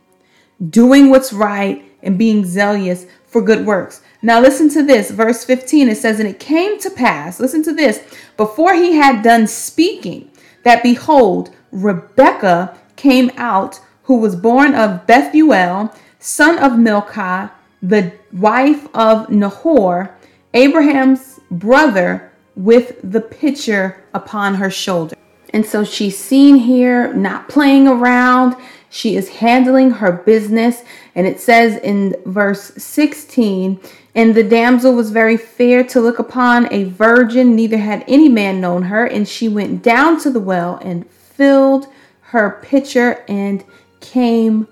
doing 0.69 1.09
what's 1.09 1.33
right, 1.33 1.83
and 2.01 2.17
being 2.17 2.45
zealous 2.45 3.05
for 3.27 3.41
good 3.41 3.65
works. 3.65 4.01
Now, 4.21 4.39
listen 4.39 4.69
to 4.69 4.83
this. 4.83 5.11
Verse 5.11 5.43
15 5.43 5.89
it 5.89 5.97
says, 5.97 6.19
And 6.19 6.29
it 6.29 6.39
came 6.39 6.79
to 6.79 6.89
pass, 6.89 7.39
listen 7.39 7.63
to 7.63 7.73
this, 7.73 8.01
before 8.37 8.73
he 8.73 8.93
had 8.93 9.21
done 9.21 9.47
speaking, 9.47 10.31
that 10.63 10.83
behold, 10.83 11.51
Rebekah 11.71 12.77
came 12.95 13.31
out 13.37 13.79
who 14.09 14.17
was 14.17 14.35
born 14.35 14.73
of 14.73 15.05
Bethuel, 15.05 15.93
son 16.17 16.57
of 16.57 16.79
Milcah, 16.79 17.51
the 17.83 18.11
wife 18.33 18.87
of 18.95 19.29
Nahor, 19.29 20.15
Abraham's 20.55 21.39
brother, 21.51 22.31
with 22.55 22.99
the 23.03 23.21
pitcher 23.21 24.03
upon 24.11 24.55
her 24.55 24.71
shoulder. 24.71 25.15
And 25.53 25.63
so 25.63 25.83
she's 25.83 26.17
seen 26.17 26.55
here 26.55 27.13
not 27.13 27.49
playing 27.49 27.87
around. 27.87 28.55
She 28.89 29.15
is 29.15 29.29
handling 29.29 29.91
her 29.91 30.11
business. 30.11 30.81
And 31.13 31.27
it 31.27 31.39
says 31.39 31.79
in 31.83 32.15
verse 32.25 32.71
16, 32.77 33.79
and 34.15 34.33
the 34.33 34.43
damsel 34.43 34.95
was 34.95 35.11
very 35.11 35.37
fair 35.37 35.83
to 35.83 36.01
look 36.01 36.17
upon, 36.17 36.67
a 36.73 36.85
virgin, 36.85 37.55
neither 37.55 37.77
had 37.77 38.03
any 38.07 38.27
man 38.27 38.59
known 38.59 38.81
her. 38.81 39.05
And 39.05 39.27
she 39.27 39.47
went 39.47 39.83
down 39.83 40.19
to 40.21 40.31
the 40.31 40.39
well 40.39 40.79
and 40.81 41.07
filled 41.07 41.85
her 42.29 42.59
pitcher 42.61 43.23
and 43.27 43.63
came 44.01 44.67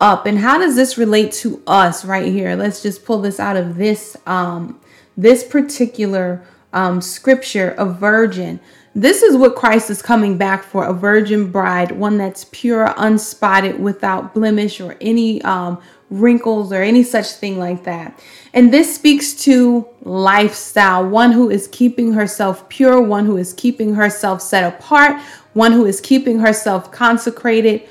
up. 0.00 0.26
And 0.26 0.38
how 0.38 0.58
does 0.58 0.76
this 0.76 0.96
relate 0.98 1.32
to 1.32 1.62
us 1.66 2.04
right 2.04 2.26
here? 2.26 2.54
Let's 2.54 2.82
just 2.82 3.04
pull 3.04 3.20
this 3.20 3.40
out 3.40 3.56
of 3.56 3.76
this 3.76 4.16
um 4.26 4.80
this 5.16 5.44
particular 5.44 6.44
um 6.72 7.00
scripture, 7.00 7.74
a 7.78 7.86
virgin. 7.86 8.60
This 8.94 9.22
is 9.22 9.36
what 9.36 9.54
Christ 9.54 9.90
is 9.90 10.02
coming 10.02 10.38
back 10.38 10.64
for, 10.64 10.84
a 10.84 10.92
virgin 10.92 11.52
bride, 11.52 11.92
one 11.92 12.18
that's 12.18 12.46
pure, 12.50 12.88
unspotted, 12.96 13.78
without 13.78 14.34
blemish 14.34 14.80
or 14.80 14.96
any 15.00 15.42
um 15.42 15.80
wrinkles 16.10 16.72
or 16.72 16.82
any 16.82 17.02
such 17.02 17.32
thing 17.32 17.58
like 17.58 17.84
that. 17.84 18.18
And 18.54 18.72
this 18.72 18.94
speaks 18.94 19.34
to 19.44 19.86
lifestyle, 20.02 21.06
one 21.06 21.32
who 21.32 21.50
is 21.50 21.68
keeping 21.68 22.12
herself 22.12 22.68
pure, 22.68 23.00
one 23.00 23.26
who 23.26 23.36
is 23.36 23.52
keeping 23.52 23.94
herself 23.94 24.40
set 24.40 24.64
apart, 24.64 25.20
one 25.52 25.72
who 25.72 25.84
is 25.84 26.00
keeping 26.00 26.38
herself 26.38 26.90
consecrated 26.90 27.86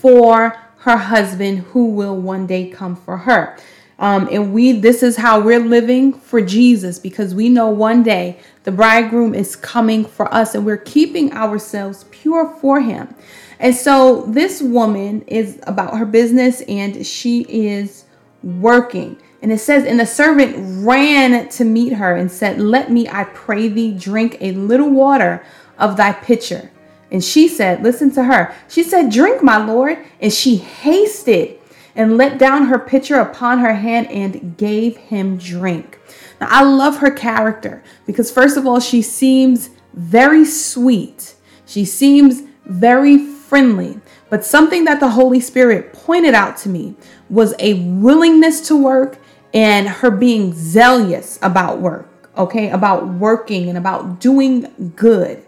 for 0.00 0.56
her 0.78 0.96
husband 0.96 1.58
who 1.58 1.86
will 1.86 2.16
one 2.16 2.46
day 2.46 2.68
come 2.68 2.96
for 2.96 3.18
her. 3.18 3.56
Um, 3.98 4.28
and 4.30 4.52
we, 4.52 4.72
this 4.72 5.02
is 5.02 5.16
how 5.16 5.40
we're 5.40 5.58
living 5.58 6.12
for 6.12 6.40
Jesus 6.40 7.00
because 7.00 7.34
we 7.34 7.48
know 7.48 7.68
one 7.68 8.04
day 8.04 8.38
the 8.62 8.70
bridegroom 8.70 9.34
is 9.34 9.56
coming 9.56 10.04
for 10.04 10.32
us 10.32 10.54
and 10.54 10.64
we're 10.64 10.76
keeping 10.76 11.32
ourselves 11.32 12.04
pure 12.10 12.48
for 12.60 12.80
him. 12.80 13.12
And 13.58 13.74
so 13.74 14.22
this 14.28 14.62
woman 14.62 15.22
is 15.22 15.58
about 15.64 15.98
her 15.98 16.06
business 16.06 16.60
and 16.62 17.04
she 17.04 17.40
is 17.48 18.04
working. 18.44 19.20
And 19.42 19.52
it 19.52 19.58
says, 19.58 19.84
And 19.84 19.98
the 19.98 20.06
servant 20.06 20.86
ran 20.86 21.48
to 21.48 21.64
meet 21.64 21.94
her 21.94 22.14
and 22.14 22.30
said, 22.30 22.60
Let 22.60 22.92
me, 22.92 23.08
I 23.08 23.24
pray 23.24 23.66
thee, 23.66 23.92
drink 23.92 24.36
a 24.40 24.52
little 24.52 24.90
water 24.90 25.44
of 25.76 25.96
thy 25.96 26.12
pitcher. 26.12 26.70
And 27.10 27.24
she 27.24 27.48
said, 27.48 27.82
Listen 27.82 28.10
to 28.12 28.24
her. 28.24 28.54
She 28.68 28.82
said, 28.82 29.10
Drink, 29.10 29.42
my 29.42 29.56
Lord. 29.56 29.98
And 30.20 30.32
she 30.32 30.56
hasted 30.56 31.58
and 31.94 32.16
let 32.16 32.38
down 32.38 32.66
her 32.66 32.78
pitcher 32.78 33.16
upon 33.16 33.58
her 33.58 33.74
hand 33.74 34.08
and 34.08 34.56
gave 34.56 34.96
him 34.96 35.36
drink. 35.36 35.98
Now, 36.40 36.46
I 36.50 36.62
love 36.62 36.98
her 36.98 37.10
character 37.10 37.82
because, 38.06 38.30
first 38.30 38.56
of 38.56 38.66
all, 38.66 38.78
she 38.78 39.02
seems 39.02 39.70
very 39.94 40.44
sweet. 40.44 41.34
She 41.66 41.84
seems 41.84 42.42
very 42.64 43.18
friendly. 43.18 44.00
But 44.30 44.44
something 44.44 44.84
that 44.84 45.00
the 45.00 45.10
Holy 45.10 45.40
Spirit 45.40 45.92
pointed 45.92 46.34
out 46.34 46.56
to 46.58 46.68
me 46.68 46.94
was 47.28 47.54
a 47.58 47.74
willingness 47.74 48.60
to 48.68 48.76
work 48.76 49.18
and 49.54 49.88
her 49.88 50.10
being 50.10 50.52
zealous 50.52 51.38
about 51.42 51.80
work, 51.80 52.30
okay, 52.36 52.70
about 52.70 53.08
working 53.08 53.68
and 53.68 53.78
about 53.78 54.20
doing 54.20 54.92
good. 54.94 55.44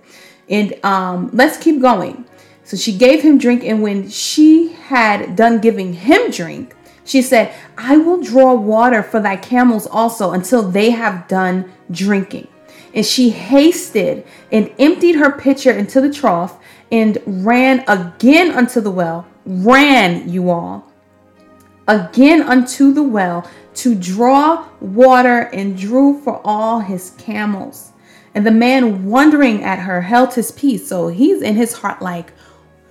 And 0.50 0.84
um, 0.84 1.30
let's 1.32 1.56
keep 1.56 1.80
going. 1.80 2.26
So 2.64 2.76
she 2.76 2.96
gave 2.96 3.22
him 3.22 3.38
drink, 3.38 3.64
and 3.64 3.82
when 3.82 4.08
she 4.08 4.72
had 4.72 5.34
done 5.34 5.60
giving 5.60 5.94
him 5.94 6.30
drink, 6.30 6.76
she 7.04 7.22
said, 7.22 7.54
I 7.78 7.96
will 7.96 8.22
draw 8.22 8.54
water 8.54 9.02
for 9.02 9.18
thy 9.18 9.36
camels 9.36 9.86
also 9.86 10.32
until 10.32 10.62
they 10.62 10.90
have 10.90 11.26
done 11.26 11.72
drinking. 11.90 12.48
And 12.94 13.06
she 13.06 13.30
hasted 13.30 14.26
and 14.52 14.72
emptied 14.78 15.16
her 15.16 15.32
pitcher 15.32 15.72
into 15.72 16.00
the 16.00 16.12
trough 16.12 16.58
and 16.92 17.18
ran 17.26 17.84
again 17.88 18.52
unto 18.52 18.80
the 18.80 18.90
well. 18.90 19.26
Ran, 19.46 20.28
you 20.28 20.50
all, 20.50 20.84
again 21.88 22.42
unto 22.42 22.92
the 22.92 23.02
well 23.02 23.48
to 23.74 23.94
draw 23.94 24.68
water 24.80 25.48
and 25.52 25.76
drew 25.76 26.20
for 26.20 26.40
all 26.44 26.80
his 26.80 27.10
camels. 27.18 27.89
And 28.34 28.46
the 28.46 28.50
man, 28.50 29.06
wondering 29.06 29.64
at 29.64 29.80
her, 29.80 30.02
held 30.02 30.34
his 30.34 30.52
peace. 30.52 30.88
So 30.88 31.08
he's 31.08 31.42
in 31.42 31.56
his 31.56 31.74
heart 31.74 32.00
like, 32.00 32.32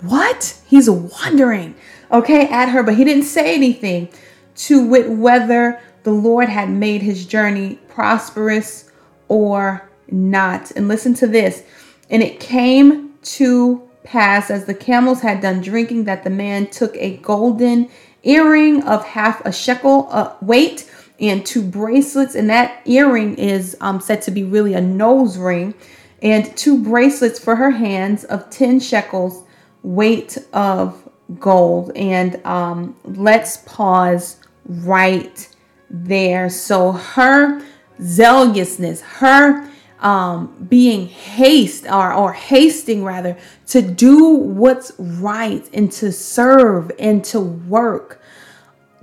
What? 0.00 0.60
He's 0.66 0.88
wondering, 0.88 1.74
okay, 2.10 2.48
at 2.48 2.68
her, 2.70 2.82
but 2.82 2.96
he 2.96 3.04
didn't 3.04 3.24
say 3.24 3.54
anything 3.54 4.08
to 4.54 4.86
wit 4.86 5.10
whether 5.10 5.80
the 6.02 6.12
Lord 6.12 6.48
had 6.48 6.70
made 6.70 7.02
his 7.02 7.26
journey 7.26 7.78
prosperous 7.88 8.90
or 9.28 9.88
not. 10.10 10.70
And 10.72 10.88
listen 10.88 11.14
to 11.14 11.26
this. 11.26 11.62
And 12.08 12.22
it 12.22 12.40
came 12.40 13.14
to 13.22 13.88
pass 14.02 14.50
as 14.50 14.64
the 14.64 14.74
camels 14.74 15.20
had 15.20 15.40
done 15.40 15.60
drinking 15.60 16.04
that 16.04 16.24
the 16.24 16.30
man 16.30 16.66
took 16.68 16.96
a 16.96 17.16
golden 17.18 17.88
earring 18.22 18.82
of 18.84 19.04
half 19.04 19.44
a 19.44 19.52
shekel 19.52 20.08
uh, 20.10 20.34
weight 20.40 20.90
and 21.20 21.44
two 21.44 21.62
bracelets. 21.62 22.34
And 22.34 22.48
that 22.50 22.82
earring 22.86 23.36
is 23.36 23.76
um, 23.80 24.00
said 24.00 24.22
to 24.22 24.30
be 24.30 24.42
really 24.42 24.74
a 24.74 24.80
nose 24.80 25.38
ring, 25.38 25.74
and 26.22 26.56
two 26.56 26.82
bracelets 26.82 27.38
for 27.38 27.56
her 27.56 27.70
hands 27.70 28.24
of 28.24 28.50
10 28.50 28.80
shekels 28.80 29.44
weight 29.82 30.36
of 30.52 31.08
gold. 31.38 31.92
And 31.94 32.44
um, 32.44 32.96
let's 33.04 33.58
pause 33.58 34.38
right 34.64 35.48
there. 35.88 36.50
So 36.50 36.92
her 36.92 37.62
zealousness, 38.02 39.00
her 39.00 39.70
um, 40.00 40.66
being 40.68 41.06
haste 41.06 41.86
or, 41.86 42.12
or 42.12 42.32
hasting 42.32 43.04
rather 43.04 43.36
to 43.66 43.82
do 43.82 44.30
what's 44.30 44.92
right 44.98 45.68
and 45.72 45.92
to 45.92 46.10
serve 46.10 46.90
and 46.98 47.22
to 47.26 47.40
work 47.40 48.20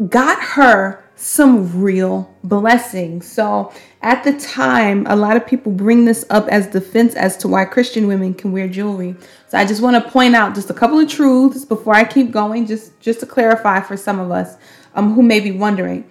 got 0.09 0.41
her 0.41 1.06
some 1.17 1.81
real 1.81 2.31
blessings. 2.43 3.29
So 3.29 3.73
at 4.03 4.23
the 4.23 4.39
time, 4.39 5.05
a 5.07 5.15
lot 5.15 5.35
of 5.35 5.47
people 5.47 5.71
bring 5.71 6.05
this 6.05 6.23
up 6.29 6.47
as 6.49 6.67
defense 6.67 7.15
as 7.15 7.35
to 7.37 7.47
why 7.47 7.65
Christian 7.65 8.07
women 8.07 8.35
can 8.35 8.51
wear 8.51 8.67
jewelry. 8.67 9.15
So 9.47 9.57
I 9.57 9.65
just 9.65 9.81
want 9.81 10.01
to 10.01 10.11
point 10.11 10.35
out 10.35 10.53
just 10.53 10.69
a 10.69 10.75
couple 10.75 10.99
of 10.99 11.09
truths 11.09 11.65
before 11.65 11.95
I 11.95 12.03
keep 12.03 12.31
going, 12.31 12.67
just 12.67 12.97
just 12.99 13.19
to 13.21 13.25
clarify 13.25 13.81
for 13.81 13.97
some 13.97 14.19
of 14.19 14.29
us 14.29 14.57
um, 14.93 15.13
who 15.13 15.23
may 15.23 15.39
be 15.39 15.51
wondering. 15.51 16.07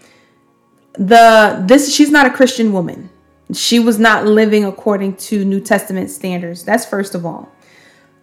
The 0.94 1.62
this 1.66 1.94
she's 1.94 2.10
not 2.10 2.26
a 2.26 2.30
Christian 2.30 2.72
woman. 2.72 3.08
She 3.52 3.78
was 3.78 4.00
not 4.00 4.26
living 4.26 4.64
according 4.64 5.16
to 5.16 5.44
New 5.44 5.60
Testament 5.60 6.10
standards. 6.10 6.64
That's 6.64 6.84
first 6.84 7.14
of 7.14 7.24
all. 7.24 7.52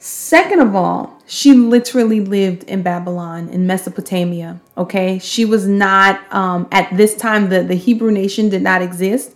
Second 0.05 0.60
of 0.60 0.75
all, 0.75 1.17
she 1.25 1.53
literally 1.53 2.19
lived 2.19 2.65
in 2.65 2.83
Babylon, 2.83 3.48
in 3.48 3.65
Mesopotamia. 3.65 4.60
Okay. 4.77 5.17
She 5.17 5.45
was 5.45 5.65
not, 5.65 6.19
um, 6.29 6.67
at 6.74 6.93
this 6.98 7.15
time, 7.15 7.48
the, 7.48 7.63
the 7.63 7.75
Hebrew 7.75 8.12
nation 8.12 8.50
did 8.50 8.62
not 8.62 8.81
exist 8.81 9.33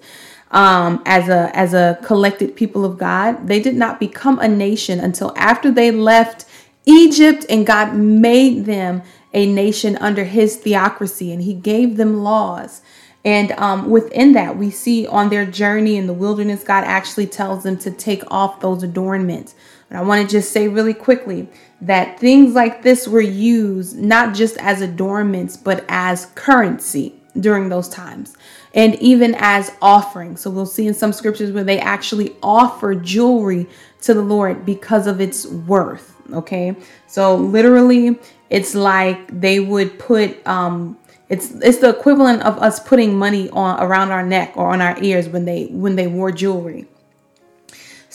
um, 0.52 1.02
as 1.06 1.30
a 1.30 1.56
as 1.56 1.74
a 1.74 1.98
collected 2.04 2.58
people 2.58 2.84
of 2.84 2.98
God. 2.98 3.48
They 3.48 3.62
did 3.62 3.76
not 3.76 3.98
become 3.98 4.40
a 4.40 4.50
nation 4.50 5.00
until 5.00 5.32
after 5.38 5.72
they 5.72 5.90
left 5.90 6.44
Egypt 6.86 7.46
and 7.50 7.66
God 7.66 7.96
made 7.96 8.66
them 8.66 9.04
a 9.34 9.46
nation 9.46 9.96
under 10.02 10.26
his 10.26 10.58
theocracy 10.58 11.32
and 11.32 11.44
he 11.44 11.54
gave 11.54 11.96
them 11.96 12.24
laws. 12.24 12.82
And 13.24 13.54
um, 13.54 13.90
within 13.90 14.34
that, 14.34 14.58
we 14.58 14.70
see 14.70 15.08
on 15.08 15.30
their 15.30 15.46
journey 15.46 15.96
in 15.96 16.08
the 16.08 16.14
wilderness, 16.14 16.64
God 16.64 16.84
actually 16.84 17.28
tells 17.28 17.64
them 17.64 17.78
to 17.80 17.92
take 17.92 18.24
off 18.32 18.60
those 18.60 18.84
adornments. 18.84 19.56
And 19.90 19.98
I 19.98 20.02
want 20.02 20.22
to 20.22 20.32
just 20.32 20.52
say 20.52 20.68
really 20.68 20.94
quickly 20.94 21.48
that 21.82 22.20
things 22.20 22.54
like 22.54 22.84
this 22.84 23.08
were 23.08 23.22
used 23.22 23.98
not 23.98 24.36
just 24.36 24.58
as 24.58 24.82
adornments, 24.82 25.56
but 25.56 25.86
as 25.88 26.26
currency 26.36 27.14
during 27.40 27.70
those 27.70 27.88
times 27.88 28.36
and 28.74 28.96
even 28.96 29.36
as 29.38 29.72
offerings. 29.82 30.42
So 30.42 30.50
we'll 30.50 30.66
see 30.66 30.88
in 30.88 30.94
some 30.94 31.14
scriptures 31.14 31.52
where 31.52 31.64
they 31.64 31.80
actually 31.80 32.36
offer 32.44 32.96
jewelry 32.96 33.68
to 34.02 34.14
the 34.14 34.22
Lord 34.22 34.66
because 34.66 35.08
of 35.08 35.22
its 35.22 35.46
worth. 35.46 36.16
Okay. 36.34 36.76
So 37.08 37.36
literally, 37.36 38.20
it's 38.50 38.76
like 38.76 39.40
they 39.40 39.60
would 39.60 39.98
put, 40.00 40.46
um, 40.48 40.98
it's 41.30 41.52
it's 41.52 41.80
the 41.80 41.90
equivalent 41.90 42.44
of 42.44 42.58
us 42.60 42.80
putting 42.80 43.18
money 43.18 43.50
on 43.50 43.82
around 43.82 44.12
our 44.12 44.26
neck 44.26 44.54
or 44.56 44.72
on 44.72 44.82
our 44.82 44.98
ears 45.04 45.28
when 45.28 45.46
they 45.46 45.66
when 45.66 45.96
they 45.96 46.08
wore 46.08 46.32
jewelry. 46.32 46.88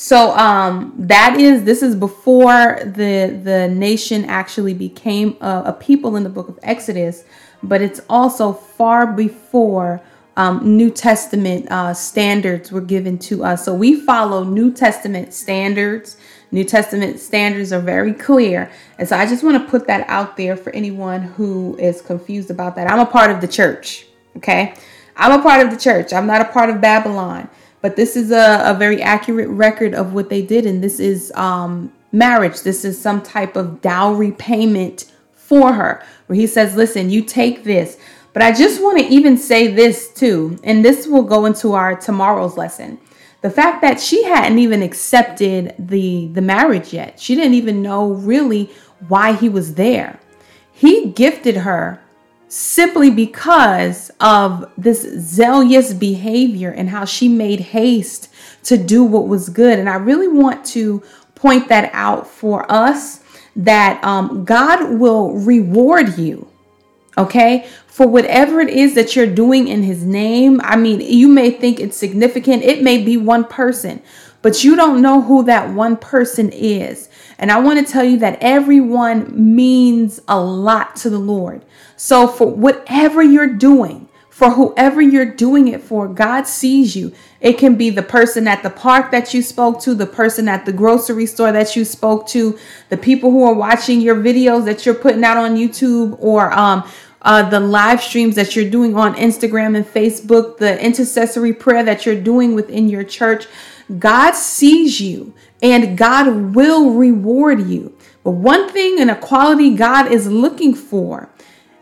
So 0.03 0.33
um, 0.37 0.93
that 0.99 1.39
is 1.39 1.63
this 1.63 1.81
is 1.81 1.95
before 1.95 2.81
the 2.85 3.41
the 3.45 3.69
nation 3.69 4.25
actually 4.25 4.75
became 4.75 5.37
a, 5.41 5.63
a 5.67 5.73
people 5.75 6.17
in 6.17 6.25
the 6.25 6.29
book 6.29 6.49
of 6.49 6.59
Exodus, 6.65 7.23
but 7.63 7.81
it's 7.81 8.01
also 8.11 8.53
far 8.53 9.07
before 9.07 10.03
um, 10.37 10.77
New 10.77 10.91
Testament 10.91 11.71
uh, 11.71 11.95
standards 11.95 12.73
were 12.73 12.81
given 12.81 13.17
to 13.21 13.45
us. 13.45 13.65
So 13.65 13.73
we 13.73 13.95
follow 13.95 14.43
New 14.43 14.73
Testament 14.73 15.33
standards. 15.33 16.17
New 16.51 16.65
Testament 16.65 17.21
standards 17.21 17.73
are 17.73 17.81
very 17.81 18.13
clear. 18.13 18.73
And 18.99 19.09
so 19.09 19.17
I 19.17 19.25
just 19.25 19.45
want 19.45 19.63
to 19.63 19.71
put 19.71 19.87
that 19.87 20.05
out 20.09 20.37
there 20.37 20.57
for 20.57 20.75
anyone 20.75 21.23
who 21.23 21.77
is 21.79 22.03
confused 22.03 22.51
about 22.51 22.75
that. 22.75 22.91
I'm 22.91 22.99
a 22.99 23.07
part 23.07 23.31
of 23.31 23.41
the 23.41 23.47
church. 23.47 24.07
Okay. 24.37 24.75
I'm 25.15 25.39
a 25.39 25.43
part 25.43 25.65
of 25.65 25.71
the 25.71 25.79
church. 25.79 26.13
I'm 26.13 26.27
not 26.27 26.41
a 26.41 26.47
part 26.47 26.71
of 26.71 26.81
Babylon. 26.81 27.49
But 27.83 27.97
this 27.97 28.17
is 28.17 28.31
a, 28.31 28.63
a 28.65 28.75
very 28.75 29.03
accurate 29.03 29.49
record 29.49 29.93
of 29.95 30.15
what 30.15 30.31
they 30.31 30.41
did. 30.41 30.65
And 30.65 30.83
this 30.83 30.99
is 30.99 31.31
um, 31.35 31.93
marriage. 32.13 32.63
This 32.63 32.85
is 32.85 32.99
some 32.99 33.21
type 33.21 33.57
of 33.57 33.83
dowry 33.83 34.31
payment 34.33 35.13
for 35.35 35.75
her, 35.75 36.03
where 36.27 36.39
he 36.39 36.47
says, 36.47 36.77
Listen, 36.77 37.11
you 37.11 37.23
take 37.23 37.65
this. 37.65 37.99
But 38.33 38.43
I 38.43 38.53
just 38.53 38.83
want 38.83 38.99
to 38.99 39.05
even 39.05 39.37
say 39.37 39.67
this 39.67 40.11
too, 40.15 40.59
and 40.65 40.83
this 40.83 41.07
will 41.07 41.25
go 41.25 41.45
into 41.45 41.75
our 41.75 41.95
tomorrow's 41.95 42.57
lesson. 42.57 42.99
The 43.43 43.51
fact 43.51 43.83
that 43.83 44.01
she 44.01 44.23
hadn't 44.25 44.59
even 44.59 44.83
accepted 44.83 45.75
the 45.79 46.29
the 46.29 46.41
marriage 46.41 46.93
yet. 46.93 47.21
She 47.21 47.35
didn't 47.35 47.55
even 47.55 47.83
know 47.83 48.13
really 48.13 48.71
why 49.09 49.35
he 49.35 49.49
was 49.49 49.75
there. 49.75 50.21
He 50.73 51.11
gifted 51.11 51.59
her 51.59 52.02
simply 52.53 53.09
because 53.09 54.11
of 54.21 54.71
this 54.77 55.01
zealous 55.19 55.95
behavior 55.95 56.71
and 56.71 56.91
how 56.91 57.03
she 57.03 57.27
made 57.27 57.61
haste 57.61 58.29
to 58.63 58.77
do 58.77 59.03
what 59.03 59.27
was 59.27 59.49
good. 59.49 59.79
And 59.79 59.89
I 59.89 59.95
really 59.95 60.29
want 60.29 60.63
to 60.67 61.03
point 61.35 61.69
that 61.71 61.89
out 61.95 62.27
for 62.27 62.71
us 62.71 63.25
that 63.57 64.05
um, 64.05 64.45
God 64.45 64.99
will 64.99 65.33
reward 65.33 66.19
you 66.19 66.47
okay? 67.19 67.69
For 67.87 68.07
whatever 68.07 68.61
it 68.61 68.71
is 68.71 68.95
that 68.95 69.15
you're 69.15 69.27
doing 69.27 69.69
in 69.69 69.83
his 69.83 70.03
name 70.03 70.61
i 70.65 70.77
mean 70.77 71.01
you 71.01 71.29
may 71.29 71.51
think 71.51 71.79
it's 71.79 71.97
significant. 71.97 72.63
It 72.63 72.83
may 72.83 73.03
be 73.03 73.17
one 73.17 73.45
person 73.45 74.03
but 74.41 74.65
you 74.65 74.77
don't 74.77 75.01
know 75.01 75.23
who 75.23 75.45
that 75.45 75.73
one 75.73 75.97
person 75.97 76.51
is 76.51 77.09
and 77.43 77.53
i 77.53 77.61
want 77.61 77.85
to 77.85 77.93
tell 77.93 78.05
you 78.05 78.19
that 78.19 78.39
everyone 78.41 79.55
means 79.55 80.19
a 80.29 80.41
lot 80.41 80.97
to 80.97 81.11
the 81.11 81.19
lord 81.19 81.63
so 81.97 82.27
for 82.27 82.47
whatever 82.47 83.23
you're 83.23 83.47
doing 83.47 84.09
for 84.43 84.51
whoever 84.51 85.01
you're 85.01 85.27
doing 85.27 85.69
it 85.69 85.83
for. 85.83 86.09
God 86.09 86.49
sees 86.49 86.97
you. 86.97 87.13
It 87.41 87.59
can 87.59 87.77
be 87.77 87.91
the 87.91 88.03
person 88.03 88.49
at 88.49 88.63
the 88.63 88.71
park 88.71 89.13
that 89.13 89.33
you 89.35 89.43
spoke 89.43 89.81
to, 89.83 89.95
the 89.95 90.07
person 90.07 90.49
at 90.49 90.65
the 90.65 90.73
grocery 90.73 91.27
store 91.27 91.53
that 91.53 91.77
you 91.77 91.85
spoke 91.85 92.27
to, 92.29 92.59
the 92.89 92.97
people 92.97 93.31
who 93.31 93.45
are 93.45 93.55
watching 93.55 94.01
your 94.01 94.17
videos 94.17 94.65
that 94.65 94.85
you're 94.85 94.97
putting 94.97 95.23
out 95.23 95.37
on 95.37 95.55
YouTube, 95.55 96.17
or 96.19 96.51
um, 96.55 96.83
uh, 97.21 97.49
the 97.51 97.61
live 97.61 98.03
streams 98.03 98.35
that 98.35 98.57
you're 98.57 98.69
doing 98.69 98.97
on 98.97 99.15
Instagram 99.15 99.77
and 99.77 99.87
Facebook, 99.87 100.57
the 100.57 100.83
intercessory 100.83 101.53
prayer 101.53 101.85
that 101.85 102.05
you're 102.05 102.21
doing 102.21 102.55
within 102.55 102.89
your 102.89 103.05
church. 103.05 103.47
God 103.99 104.33
sees 104.33 105.01
you 105.01 105.35
and 105.63 105.97
God 105.97 106.55
will 106.55 106.91
reward 106.91 107.69
you. 107.69 107.97
But 108.25 108.33
one 108.33 108.69
thing 108.69 109.01
and 109.01 109.11
a 109.11 109.17
quality 109.17 109.75
God 109.75 110.11
is 110.11 110.27
looking 110.27 110.75
for 110.75 111.31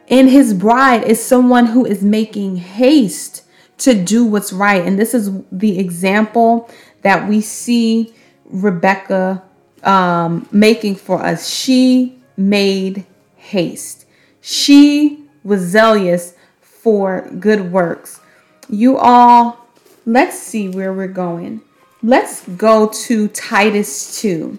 in 0.06 0.28
his 0.28 0.52
bride 0.52 1.04
is 1.04 1.24
someone 1.24 1.66
who 1.66 1.86
is 1.86 2.02
making 2.02 2.56
haste 2.56 3.44
to 3.78 3.94
do 3.94 4.24
what's 4.24 4.52
right. 4.52 4.84
And 4.84 4.98
this 4.98 5.14
is 5.14 5.30
the 5.50 5.78
example 5.78 6.68
that 7.02 7.26
we 7.28 7.40
see 7.40 8.12
Rebecca 8.44 9.42
um, 9.82 10.46
making 10.52 10.96
for 10.96 11.22
us. 11.22 11.48
She 11.48 12.18
made 12.36 13.06
haste. 13.36 14.04
She 14.40 15.24
was 15.42 15.62
zealous 15.62 16.34
for 16.60 17.30
good 17.38 17.72
works. 17.72 18.20
You 18.68 18.98
all, 18.98 19.66
let's 20.04 20.38
see 20.38 20.68
where 20.68 20.92
we're 20.92 21.08
going. 21.08 21.62
Let's 22.02 22.48
go 22.48 22.88
to 22.88 23.28
Titus 23.28 24.18
2. 24.22 24.58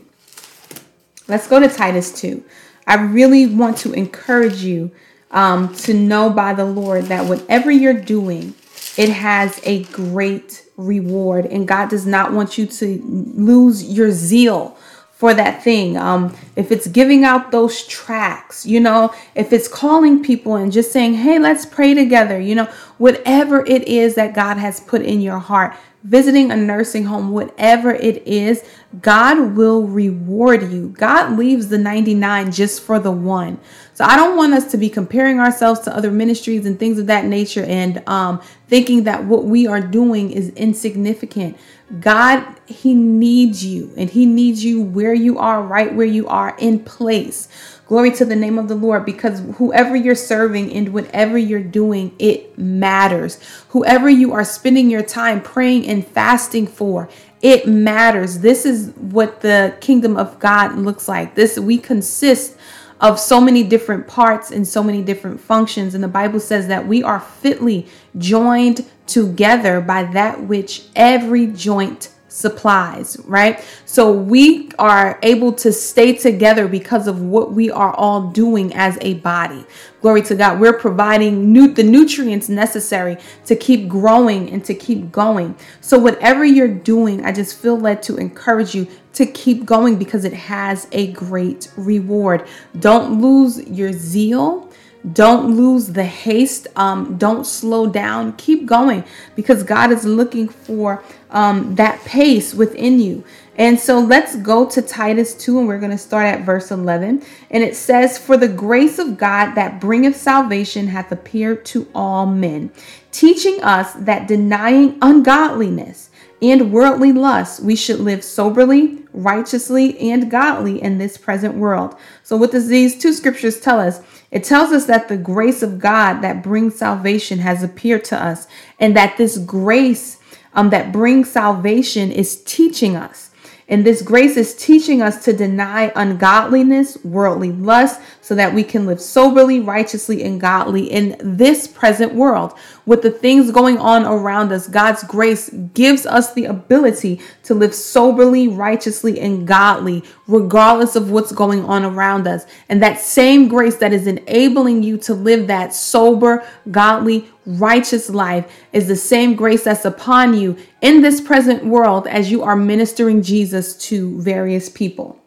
Let's 1.27 1.47
go 1.47 1.60
to 1.60 1.67
Titus 1.67 2.19
2. 2.21 2.43
I 2.86 3.01
really 3.01 3.47
want 3.47 3.77
to 3.80 3.93
encourage 3.93 4.62
you 4.63 4.91
um, 5.32 5.73
to 5.77 5.93
know 5.95 6.30
by 6.30 6.54
the 6.54 6.65
Lord 6.65 7.06
that 7.06 7.27
whatever 7.27 7.71
you're 7.71 7.99
doing, 7.99 8.54
it 8.95 9.10
has 9.10 9.60
a 9.63 9.86
great 9.86 10.67
reward. 10.77 11.47
And 11.47 11.67
God 11.67 11.89
does 11.89 12.06
not 12.06 12.32
want 12.32 12.60
you 12.60 12.67
to 12.67 13.01
lose 13.04 13.91
your 13.91 14.12
zeal 14.12 14.77
for 15.12 15.34
that 15.34 15.63
thing. 15.63 15.97
Um, 15.97 16.36
if 16.56 16.71
it's 16.71 16.88
giving 16.88 17.23
out 17.23 17.51
those 17.51 17.88
tracks, 17.88 18.67
you 18.67 18.80
know, 18.80 19.13
if 19.34 19.51
it's 19.51 19.67
calling 19.67 20.23
people 20.23 20.56
and 20.56 20.71
just 20.71 20.91
saying, 20.91 21.15
hey, 21.15 21.39
let's 21.39 21.65
pray 21.65 21.93
together, 21.93 22.39
you 22.39 22.54
know, 22.54 22.65
whatever 22.97 23.65
it 23.65 23.88
is 23.88 24.13
that 24.15 24.36
God 24.36 24.58
has 24.58 24.80
put 24.80 25.01
in 25.01 25.21
your 25.21 25.39
heart, 25.39 25.75
visiting 26.03 26.51
a 26.51 26.55
nursing 26.55 27.05
home, 27.05 27.31
whatever 27.31 27.91
it 27.91 28.25
is, 28.27 28.63
God 29.01 29.55
will 29.55 29.83
reward 29.83 30.63
you. 30.71 30.89
God 30.89 31.37
leaves 31.37 31.67
the 31.69 31.77
99 31.77 32.51
just 32.51 32.81
for 32.81 32.99
the 32.99 33.11
one. 33.11 33.59
So 33.93 34.03
I 34.05 34.15
don't 34.15 34.35
want 34.35 34.53
us 34.53 34.71
to 34.71 34.77
be 34.77 34.89
comparing 34.89 35.39
ourselves 35.39 35.81
to 35.81 35.95
other 35.95 36.11
ministries 36.11 36.65
and 36.65 36.79
things 36.79 36.97
of 36.97 37.07
that 37.07 37.25
nature 37.25 37.63
and 37.63 38.01
um, 38.07 38.41
thinking 38.67 39.03
that 39.03 39.25
what 39.25 39.43
we 39.43 39.67
are 39.67 39.81
doing 39.81 40.31
is 40.31 40.49
insignificant. 40.49 41.57
God, 41.99 42.45
He 42.65 42.93
needs 42.93 43.63
you 43.63 43.93
and 43.95 44.09
He 44.09 44.25
needs 44.25 44.63
you 44.65 44.81
where 44.81 45.13
you 45.13 45.37
are, 45.37 45.61
right 45.61 45.93
where 45.93 46.07
you 46.07 46.27
are 46.27 46.55
in 46.57 46.79
place. 46.79 47.47
Glory 47.91 48.12
to 48.12 48.23
the 48.23 48.38
name 48.38 48.58
of 48.58 48.69
the 48.69 48.75
Lord 48.75 49.04
because 49.04 49.41
whoever 49.58 49.97
you're 49.97 50.15
serving 50.15 50.71
and 50.71 50.93
whatever 50.93 51.38
you're 51.38 51.62
doing, 51.62 52.15
it 52.19 52.58
matters. 52.58 53.38
Whoever 53.71 54.10
you 54.10 54.32
are 54.32 54.45
spending 54.45 54.89
your 54.89 55.04
time 55.04 55.41
praying 55.41 55.89
and 55.89 56.08
fasting 56.08 56.67
for, 56.67 57.10
it 57.41 57.67
matters. 57.67 58.39
This 58.39 58.65
is 58.65 58.91
what 58.95 59.41
the 59.41 59.75
kingdom 59.82 60.15
of 60.15 60.39
God 60.39 60.77
looks 60.77 61.10
like. 61.10 61.36
This 61.36 61.60
we 61.60 61.77
consist 61.77 62.56
of 63.01 63.19
so 63.19 63.41
many 63.41 63.62
different 63.62 64.08
parts 64.08 64.51
and 64.51 64.65
so 64.65 64.82
many 64.82 65.01
different 65.01 65.41
functions. 65.41 65.93
And 65.93 66.01
the 66.01 66.08
Bible 66.08 66.39
says 66.39 66.67
that 66.67 66.88
we 66.88 67.04
are 67.04 67.19
fitly 67.19 67.88
joined 68.17 68.89
together 69.06 69.82
by 69.82 70.04
that 70.04 70.41
which 70.43 70.86
every 70.95 71.47
joint 71.47 72.08
supplies, 72.31 73.17
right? 73.25 73.63
So 73.85 74.11
we 74.11 74.69
are 74.79 75.19
able 75.21 75.51
to 75.53 75.73
stay 75.73 76.15
together 76.15 76.67
because 76.67 77.07
of 77.07 77.21
what 77.21 77.51
we 77.51 77.69
are 77.69 77.93
all 77.93 78.29
doing 78.29 78.73
as 78.73 78.97
a 79.01 79.15
body. 79.15 79.65
Glory 80.01 80.21
to 80.23 80.35
God. 80.35 80.59
We're 80.59 80.79
providing 80.79 81.51
nu- 81.51 81.73
the 81.73 81.83
nutrients 81.83 82.47
necessary 82.47 83.17
to 83.45 83.55
keep 83.55 83.89
growing 83.89 84.49
and 84.49 84.63
to 84.63 84.73
keep 84.73 85.11
going. 85.11 85.55
So 85.81 85.99
whatever 85.99 86.45
you're 86.45 86.67
doing, 86.69 87.25
I 87.25 87.33
just 87.33 87.57
feel 87.57 87.77
led 87.77 88.01
to 88.03 88.15
encourage 88.15 88.73
you 88.73 88.87
to 89.13 89.25
keep 89.25 89.65
going 89.65 89.97
because 89.97 90.23
it 90.23 90.33
has 90.33 90.87
a 90.93 91.11
great 91.11 91.69
reward. 91.75 92.47
Don't 92.79 93.21
lose 93.21 93.61
your 93.67 93.91
zeal. 93.91 94.70
Don't 95.13 95.55
lose 95.55 95.87
the 95.87 96.03
haste. 96.03 96.67
Um, 96.75 97.17
don't 97.17 97.45
slow 97.45 97.87
down. 97.87 98.33
Keep 98.33 98.67
going 98.67 99.03
because 99.35 99.63
God 99.63 99.91
is 99.91 100.05
looking 100.05 100.47
for 100.47 101.03
um, 101.31 101.75
that 101.75 102.03
pace 102.05 102.53
within 102.53 102.99
you. 102.99 103.23
And 103.57 103.79
so 103.79 103.99
let's 103.99 104.35
go 104.37 104.65
to 104.69 104.81
Titus 104.81 105.33
2, 105.35 105.59
and 105.59 105.67
we're 105.67 105.79
going 105.79 105.91
to 105.91 105.97
start 105.97 106.25
at 106.25 106.45
verse 106.45 106.71
11. 106.71 107.23
And 107.49 107.63
it 107.63 107.75
says, 107.75 108.17
For 108.17 108.37
the 108.37 108.47
grace 108.47 108.97
of 108.97 109.17
God 109.17 109.55
that 109.55 109.81
bringeth 109.81 110.15
salvation 110.15 110.87
hath 110.87 111.11
appeared 111.11 111.65
to 111.65 111.87
all 111.93 112.25
men, 112.25 112.71
teaching 113.11 113.61
us 113.61 113.93
that 113.93 114.27
denying 114.27 114.97
ungodliness 115.01 116.09
and 116.41 116.71
worldly 116.71 117.11
lusts, 117.11 117.59
we 117.59 117.75
should 117.75 117.99
live 117.99 118.23
soberly, 118.23 119.03
righteously, 119.13 119.99
and 119.99 120.31
godly 120.31 120.81
in 120.81 120.97
this 120.97 121.17
present 121.17 121.55
world. 121.55 121.95
So, 122.23 122.37
what 122.37 122.51
does 122.51 122.67
these 122.67 122.97
two 122.97 123.13
scriptures 123.13 123.59
tell 123.59 123.79
us? 123.79 124.01
It 124.31 124.43
tells 124.45 124.71
us 124.71 124.85
that 124.85 125.09
the 125.09 125.17
grace 125.17 125.61
of 125.61 125.79
God 125.79 126.21
that 126.21 126.41
brings 126.41 126.75
salvation 126.75 127.39
has 127.39 127.63
appeared 127.63 128.05
to 128.05 128.21
us, 128.21 128.47
and 128.79 128.95
that 128.95 129.17
this 129.17 129.37
grace 129.37 130.17
um, 130.53 130.69
that 130.69 130.91
brings 130.91 131.29
salvation 131.29 132.11
is 132.11 132.41
teaching 132.43 132.95
us. 132.95 133.31
And 133.67 133.85
this 133.85 134.01
grace 134.01 134.35
is 134.35 134.53
teaching 134.55 135.01
us 135.01 135.23
to 135.23 135.31
deny 135.31 135.93
ungodliness, 135.95 136.97
worldly 137.05 137.51
lust, 137.53 138.01
so 138.21 138.36
that 138.36 138.53
we 138.53 138.63
can 138.63 138.86
live 138.86 139.01
soberly, 139.01 139.60
righteously, 139.60 140.23
and 140.23 140.39
godly 140.39 140.91
in 140.91 141.17
this 141.19 141.67
present 141.67 142.13
world. 142.13 142.53
With 142.86 143.01
the 143.01 143.12
things 143.12 143.51
going 143.51 143.77
on 143.79 144.05
around 144.05 144.51
us, 144.51 144.67
God's 144.67 145.03
grace 145.03 145.49
gives 145.73 146.05
us 146.05 146.34
the 146.34 146.45
ability 146.45 147.19
to 147.43 147.55
live 147.55 147.73
soberly, 147.73 148.47
righteously, 148.47 149.19
and 149.19 149.47
godly, 149.47 150.03
regardless 150.27 150.95
of 150.95 151.10
what's 151.10 151.31
going 151.31 151.65
on 151.65 151.84
around 151.84 152.27
us. 152.27 152.45
And 152.69 152.81
that 152.84 152.99
same 152.99 153.47
grace 153.47 153.77
that 153.77 153.93
is 153.93 154.05
enabling 154.05 154.84
you 154.84 154.97
to 154.99 155.13
live 155.15 155.47
that 155.47 155.73
sober, 155.73 156.45
godly, 156.69 157.27
righteous 157.45 158.10
life 158.10 158.51
is 158.71 158.88
the 158.88 158.95
same 158.95 159.36
grace 159.36 159.63
that's 159.63 159.86
upon 159.86 160.36
you 160.36 160.57
in 160.81 161.01
this 161.01 161.19
present 161.19 161.65
world 161.65 162.07
as 162.07 162.29
you 162.29 162.43
are 162.43 162.55
ministering 162.55 163.23
Jesus 163.23 163.75
to 163.88 164.21
various 164.21 164.69
people. 164.69 165.17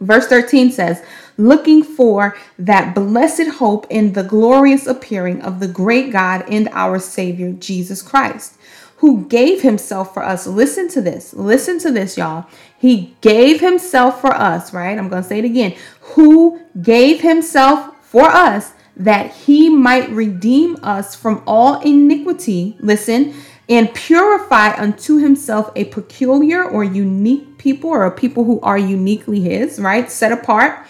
Verse 0.00 0.26
13 0.26 0.72
says, 0.72 1.02
looking 1.36 1.82
for 1.82 2.36
that 2.58 2.94
blessed 2.94 3.48
hope 3.48 3.86
in 3.90 4.12
the 4.12 4.22
glorious 4.22 4.86
appearing 4.86 5.42
of 5.42 5.60
the 5.60 5.68
great 5.68 6.12
God 6.12 6.44
and 6.48 6.68
our 6.72 6.98
Savior, 6.98 7.52
Jesus 7.52 8.02
Christ, 8.02 8.56
who 8.98 9.26
gave 9.26 9.62
himself 9.62 10.14
for 10.14 10.22
us. 10.22 10.46
Listen 10.46 10.88
to 10.88 11.02
this. 11.02 11.34
Listen 11.34 11.78
to 11.80 11.90
this, 11.90 12.16
y'all. 12.16 12.46
He 12.78 13.16
gave 13.20 13.60
himself 13.60 14.20
for 14.20 14.34
us, 14.34 14.72
right? 14.72 14.98
I'm 14.98 15.08
going 15.08 15.22
to 15.22 15.28
say 15.28 15.38
it 15.38 15.44
again. 15.44 15.74
Who 16.00 16.60
gave 16.80 17.20
himself 17.20 17.94
for 18.06 18.24
us 18.24 18.72
that 18.96 19.32
he 19.32 19.68
might 19.68 20.08
redeem 20.08 20.78
us 20.82 21.14
from 21.14 21.42
all 21.46 21.80
iniquity, 21.82 22.76
listen, 22.80 23.34
and 23.68 23.92
purify 23.94 24.72
unto 24.80 25.16
himself 25.18 25.70
a 25.76 25.84
peculiar 25.84 26.64
or 26.64 26.84
unique 26.84 27.58
people 27.58 27.90
or 27.90 28.04
a 28.04 28.10
people 28.10 28.44
who 28.44 28.60
are 28.60 28.78
uniquely 28.78 29.40
his, 29.40 29.78
right? 29.78 30.10
Set 30.10 30.32
apart, 30.32 30.86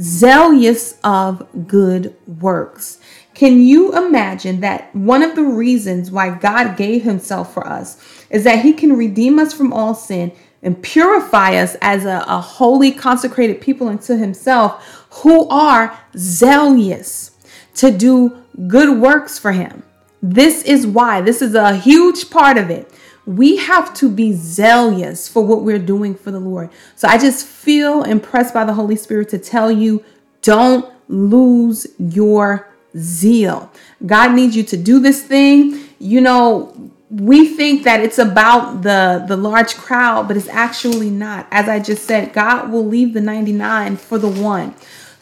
zealous 0.00 0.98
of 1.04 1.46
good 1.66 2.14
works. 2.26 2.98
Can 3.34 3.60
you 3.60 3.94
imagine 3.96 4.60
that 4.60 4.94
one 4.94 5.22
of 5.22 5.36
the 5.36 5.44
reasons 5.44 6.10
why 6.10 6.30
God 6.30 6.76
gave 6.76 7.02
himself 7.02 7.52
for 7.52 7.66
us 7.66 8.24
is 8.30 8.44
that 8.44 8.62
he 8.62 8.72
can 8.72 8.96
redeem 8.96 9.38
us 9.38 9.52
from 9.52 9.72
all 9.72 9.94
sin 9.94 10.32
and 10.62 10.82
purify 10.82 11.54
us 11.56 11.76
as 11.80 12.04
a, 12.04 12.24
a 12.26 12.40
holy, 12.40 12.90
consecrated 12.90 13.60
people 13.60 13.88
unto 13.88 14.16
himself 14.16 15.06
who 15.22 15.48
are 15.48 15.98
zealous 16.16 17.32
to 17.74 17.90
do 17.90 18.42
good 18.66 18.98
works 18.98 19.38
for 19.38 19.52
Him. 19.52 19.82
This 20.22 20.62
is 20.62 20.86
why, 20.86 21.20
this 21.20 21.40
is 21.40 21.54
a 21.54 21.76
huge 21.76 22.30
part 22.30 22.58
of 22.58 22.70
it. 22.70 22.90
We 23.26 23.56
have 23.56 23.92
to 23.94 24.08
be 24.08 24.32
zealous 24.32 25.28
for 25.28 25.44
what 25.44 25.62
we're 25.62 25.80
doing 25.80 26.14
for 26.14 26.30
the 26.30 26.40
Lord. 26.40 26.70
So 26.94 27.08
I 27.08 27.18
just 27.18 27.46
feel 27.46 28.04
impressed 28.04 28.54
by 28.54 28.64
the 28.64 28.74
Holy 28.74 28.96
Spirit 28.96 29.28
to 29.30 29.38
tell 29.38 29.70
you 29.70 30.04
don't 30.42 30.88
lose 31.08 31.86
your 31.98 32.68
zeal. 32.96 33.70
God 34.04 34.32
needs 34.32 34.56
you 34.56 34.62
to 34.64 34.76
do 34.76 35.00
this 35.00 35.22
thing. 35.22 35.88
You 35.98 36.20
know, 36.20 36.92
we 37.10 37.48
think 37.48 37.84
that 37.84 38.00
it's 38.00 38.18
about 38.18 38.82
the 38.82 39.24
the 39.26 39.36
large 39.36 39.76
crowd, 39.76 40.28
but 40.28 40.36
it's 40.36 40.48
actually 40.48 41.10
not. 41.10 41.46
As 41.50 41.68
I 41.68 41.78
just 41.78 42.04
said, 42.04 42.32
God 42.32 42.70
will 42.70 42.84
leave 42.84 43.14
the 43.14 43.20
99 43.20 43.96
for 43.96 44.18
the 44.18 44.28
one. 44.28 44.74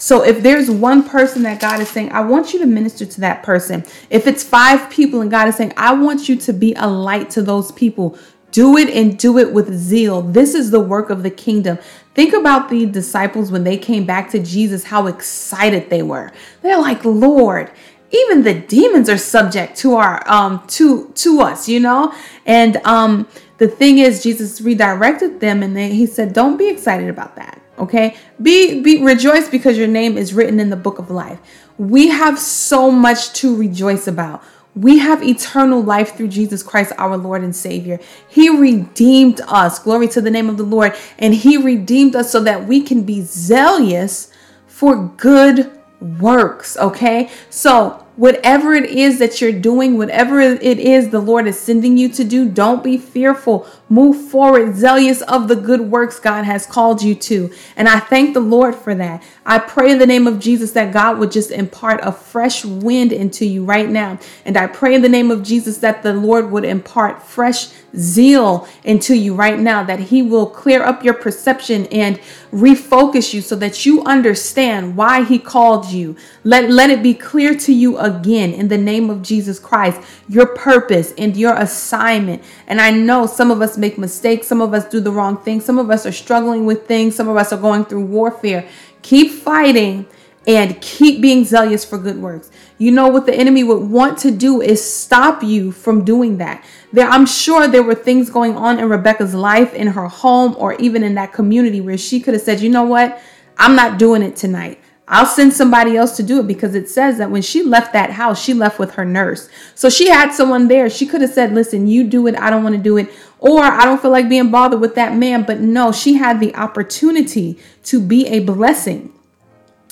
So 0.04 0.22
if 0.22 0.42
there's 0.42 0.70
one 0.70 1.08
person 1.08 1.44
that 1.44 1.62
God 1.62 1.80
is 1.80 1.88
saying, 1.88 2.12
I 2.12 2.20
want 2.20 2.52
you 2.52 2.58
to 2.58 2.66
minister 2.66 3.06
to 3.06 3.20
that 3.22 3.42
person. 3.42 3.86
If 4.10 4.26
it's 4.26 4.44
five 4.44 4.90
people 4.90 5.22
and 5.22 5.30
God 5.30 5.48
is 5.48 5.56
saying, 5.56 5.72
I 5.78 5.94
want 5.94 6.28
you 6.28 6.36
to 6.36 6.52
be 6.52 6.74
a 6.74 6.86
light 6.86 7.30
to 7.30 7.42
those 7.42 7.72
people, 7.72 8.18
do 8.50 8.76
it 8.76 8.90
and 8.90 9.18
do 9.18 9.38
it 9.38 9.50
with 9.54 9.74
zeal. 9.74 10.20
This 10.20 10.54
is 10.54 10.70
the 10.70 10.78
work 10.78 11.08
of 11.08 11.22
the 11.22 11.30
kingdom. 11.30 11.78
Think 12.12 12.34
about 12.34 12.68
the 12.68 12.84
disciples 12.84 13.50
when 13.50 13.64
they 13.64 13.78
came 13.78 14.04
back 14.04 14.28
to 14.32 14.38
Jesus, 14.40 14.84
how 14.84 15.06
excited 15.06 15.88
they 15.88 16.02
were. 16.02 16.32
They're 16.60 16.78
like, 16.78 17.02
Lord, 17.06 17.72
even 18.10 18.42
the 18.42 18.60
demons 18.60 19.08
are 19.08 19.16
subject 19.16 19.74
to 19.78 19.94
our 19.94 20.22
um 20.30 20.62
to 20.66 21.12
to 21.14 21.40
us, 21.40 21.66
you 21.66 21.80
know? 21.80 22.14
And 22.44 22.76
um 22.84 23.26
the 23.56 23.68
thing 23.68 24.00
is 24.00 24.22
Jesus 24.22 24.60
redirected 24.60 25.40
them 25.40 25.62
and 25.62 25.74
they, 25.74 25.94
he 25.94 26.04
said, 26.04 26.34
Don't 26.34 26.58
be 26.58 26.68
excited 26.68 27.08
about 27.08 27.36
that 27.36 27.63
okay 27.78 28.16
be 28.40 28.80
be 28.80 29.02
rejoice 29.02 29.48
because 29.48 29.76
your 29.76 29.88
name 29.88 30.16
is 30.16 30.32
written 30.34 30.60
in 30.60 30.70
the 30.70 30.76
book 30.76 30.98
of 30.98 31.10
life 31.10 31.40
we 31.78 32.08
have 32.08 32.38
so 32.38 32.90
much 32.90 33.32
to 33.32 33.54
rejoice 33.56 34.06
about 34.06 34.42
we 34.76 34.98
have 34.98 35.22
eternal 35.22 35.80
life 35.80 36.16
through 36.16 36.28
Jesus 36.28 36.62
Christ, 36.62 36.92
our 36.98 37.16
Lord 37.16 37.42
and 37.42 37.54
Savior. 37.54 38.00
He 38.28 38.48
redeemed 38.48 39.40
us. 39.46 39.78
Glory 39.78 40.08
to 40.08 40.20
the 40.20 40.30
name 40.30 40.48
of 40.48 40.56
the 40.56 40.64
Lord. 40.64 40.96
And 41.18 41.32
He 41.32 41.56
redeemed 41.56 42.16
us 42.16 42.32
so 42.32 42.40
that 42.40 42.66
we 42.66 42.82
can 42.82 43.04
be 43.04 43.20
zealous 43.20 44.32
for 44.66 44.96
good 45.16 45.70
works. 46.00 46.76
Okay. 46.76 47.30
So 47.50 48.04
whatever 48.16 48.74
it 48.74 48.90
is 48.90 49.18
that 49.18 49.40
you're 49.40 49.52
doing, 49.52 49.96
whatever 49.96 50.40
it 50.40 50.62
is 50.62 51.10
the 51.10 51.20
Lord 51.20 51.46
is 51.46 51.58
sending 51.58 51.96
you 51.96 52.08
to 52.10 52.24
do, 52.24 52.48
don't 52.48 52.82
be 52.82 52.98
fearful. 52.98 53.66
Move 53.88 54.30
forward, 54.30 54.74
zealous 54.76 55.20
of 55.22 55.46
the 55.46 55.56
good 55.56 55.80
works 55.80 56.18
God 56.18 56.44
has 56.44 56.66
called 56.66 57.02
you 57.02 57.14
to. 57.16 57.52
And 57.76 57.88
I 57.88 58.00
thank 58.00 58.32
the 58.32 58.40
Lord 58.40 58.74
for 58.74 58.94
that. 58.94 59.22
I 59.44 59.58
pray 59.58 59.90
in 59.90 59.98
the 59.98 60.06
name 60.06 60.26
of 60.26 60.40
Jesus 60.40 60.72
that 60.72 60.92
God 60.92 61.18
would 61.18 61.30
just 61.30 61.50
impart 61.50 62.00
a 62.02 62.10
fresh 62.10 62.64
wind 62.64 63.12
into 63.12 63.44
you 63.44 63.64
right 63.64 63.88
now. 63.88 64.18
And 64.46 64.56
I 64.56 64.68
pray 64.68 64.94
in 64.94 65.02
the 65.02 65.08
name 65.08 65.30
of 65.30 65.42
Jesus 65.42 65.78
that 65.78 66.02
the 66.02 66.14
Lord 66.14 66.50
would 66.50 66.64
impart 66.64 67.22
fresh 67.22 67.68
zeal 67.96 68.66
into 68.82 69.14
you 69.14 69.34
right 69.34 69.58
now, 69.58 69.84
that 69.84 70.00
He 70.00 70.22
will 70.22 70.46
clear 70.46 70.82
up 70.82 71.04
your 71.04 71.14
perception 71.14 71.86
and 71.86 72.18
refocus 72.52 73.34
you 73.34 73.40
so 73.40 73.56
that 73.56 73.84
you 73.84 74.02
understand 74.04 74.96
why 74.96 75.24
He 75.24 75.38
called 75.38 75.86
you. 75.86 76.16
Let, 76.42 76.70
let 76.70 76.90
it 76.90 77.02
be 77.02 77.14
clear 77.14 77.54
to 77.56 77.72
you 77.72 77.98
again 77.98 78.52
in 78.52 78.68
the 78.68 78.78
name 78.78 79.10
of 79.10 79.22
Jesus 79.22 79.58
Christ, 79.58 80.00
your 80.28 80.46
purpose 80.46 81.12
and 81.18 81.36
your 81.36 81.54
assignment. 81.54 82.42
And 82.66 82.80
I 82.80 82.90
know 82.90 83.26
some 83.26 83.50
of 83.50 83.60
us 83.60 83.73
make 83.78 83.98
mistakes, 83.98 84.46
some 84.46 84.60
of 84.60 84.74
us 84.74 84.88
do 84.88 85.00
the 85.00 85.10
wrong 85.10 85.36
thing, 85.38 85.60
some 85.60 85.78
of 85.78 85.90
us 85.90 86.06
are 86.06 86.12
struggling 86.12 86.66
with 86.66 86.86
things, 86.86 87.14
some 87.14 87.28
of 87.28 87.36
us 87.36 87.52
are 87.52 87.60
going 87.60 87.84
through 87.84 88.04
warfare. 88.04 88.68
Keep 89.02 89.32
fighting 89.32 90.06
and 90.46 90.80
keep 90.80 91.20
being 91.20 91.44
zealous 91.44 91.84
for 91.84 91.98
good 91.98 92.18
works. 92.18 92.50
You 92.78 92.90
know 92.90 93.08
what 93.08 93.26
the 93.26 93.34
enemy 93.34 93.64
would 93.64 93.88
want 93.90 94.18
to 94.18 94.30
do 94.30 94.60
is 94.60 94.84
stop 94.84 95.42
you 95.42 95.72
from 95.72 96.04
doing 96.04 96.38
that. 96.38 96.64
There, 96.92 97.08
I'm 97.08 97.26
sure 97.26 97.66
there 97.66 97.82
were 97.82 97.94
things 97.94 98.30
going 98.30 98.56
on 98.56 98.78
in 98.78 98.88
Rebecca's 98.88 99.34
life, 99.34 99.72
in 99.74 99.88
her 99.88 100.06
home, 100.06 100.54
or 100.58 100.74
even 100.74 101.02
in 101.02 101.14
that 101.14 101.32
community 101.32 101.80
where 101.80 101.98
she 101.98 102.20
could 102.20 102.34
have 102.34 102.42
said, 102.42 102.60
you 102.60 102.68
know 102.68 102.84
what? 102.84 103.20
I'm 103.58 103.76
not 103.76 103.98
doing 103.98 104.22
it 104.22 104.36
tonight. 104.36 104.80
I'll 105.06 105.26
send 105.26 105.52
somebody 105.52 105.96
else 105.98 106.16
to 106.16 106.22
do 106.22 106.40
it 106.40 106.46
because 106.46 106.74
it 106.74 106.88
says 106.88 107.18
that 107.18 107.30
when 107.30 107.42
she 107.42 107.62
left 107.62 107.92
that 107.92 108.10
house, 108.10 108.42
she 108.42 108.54
left 108.54 108.78
with 108.78 108.94
her 108.94 109.04
nurse. 109.04 109.50
So 109.74 109.90
she 109.90 110.08
had 110.08 110.32
someone 110.32 110.68
there. 110.68 110.88
She 110.88 111.04
could 111.04 111.20
have 111.20 111.30
said, 111.30 111.52
Listen, 111.52 111.86
you 111.86 112.04
do 112.04 112.26
it. 112.26 112.34
I 112.36 112.48
don't 112.48 112.62
want 112.62 112.74
to 112.74 112.80
do 112.80 112.96
it. 112.96 113.10
Or 113.44 113.62
I 113.62 113.84
don't 113.84 114.00
feel 114.00 114.10
like 114.10 114.30
being 114.30 114.50
bothered 114.50 114.80
with 114.80 114.94
that 114.94 115.14
man. 115.14 115.42
But 115.42 115.60
no, 115.60 115.92
she 115.92 116.14
had 116.14 116.40
the 116.40 116.54
opportunity 116.54 117.58
to 117.82 118.00
be 118.00 118.26
a 118.26 118.40
blessing. 118.40 119.12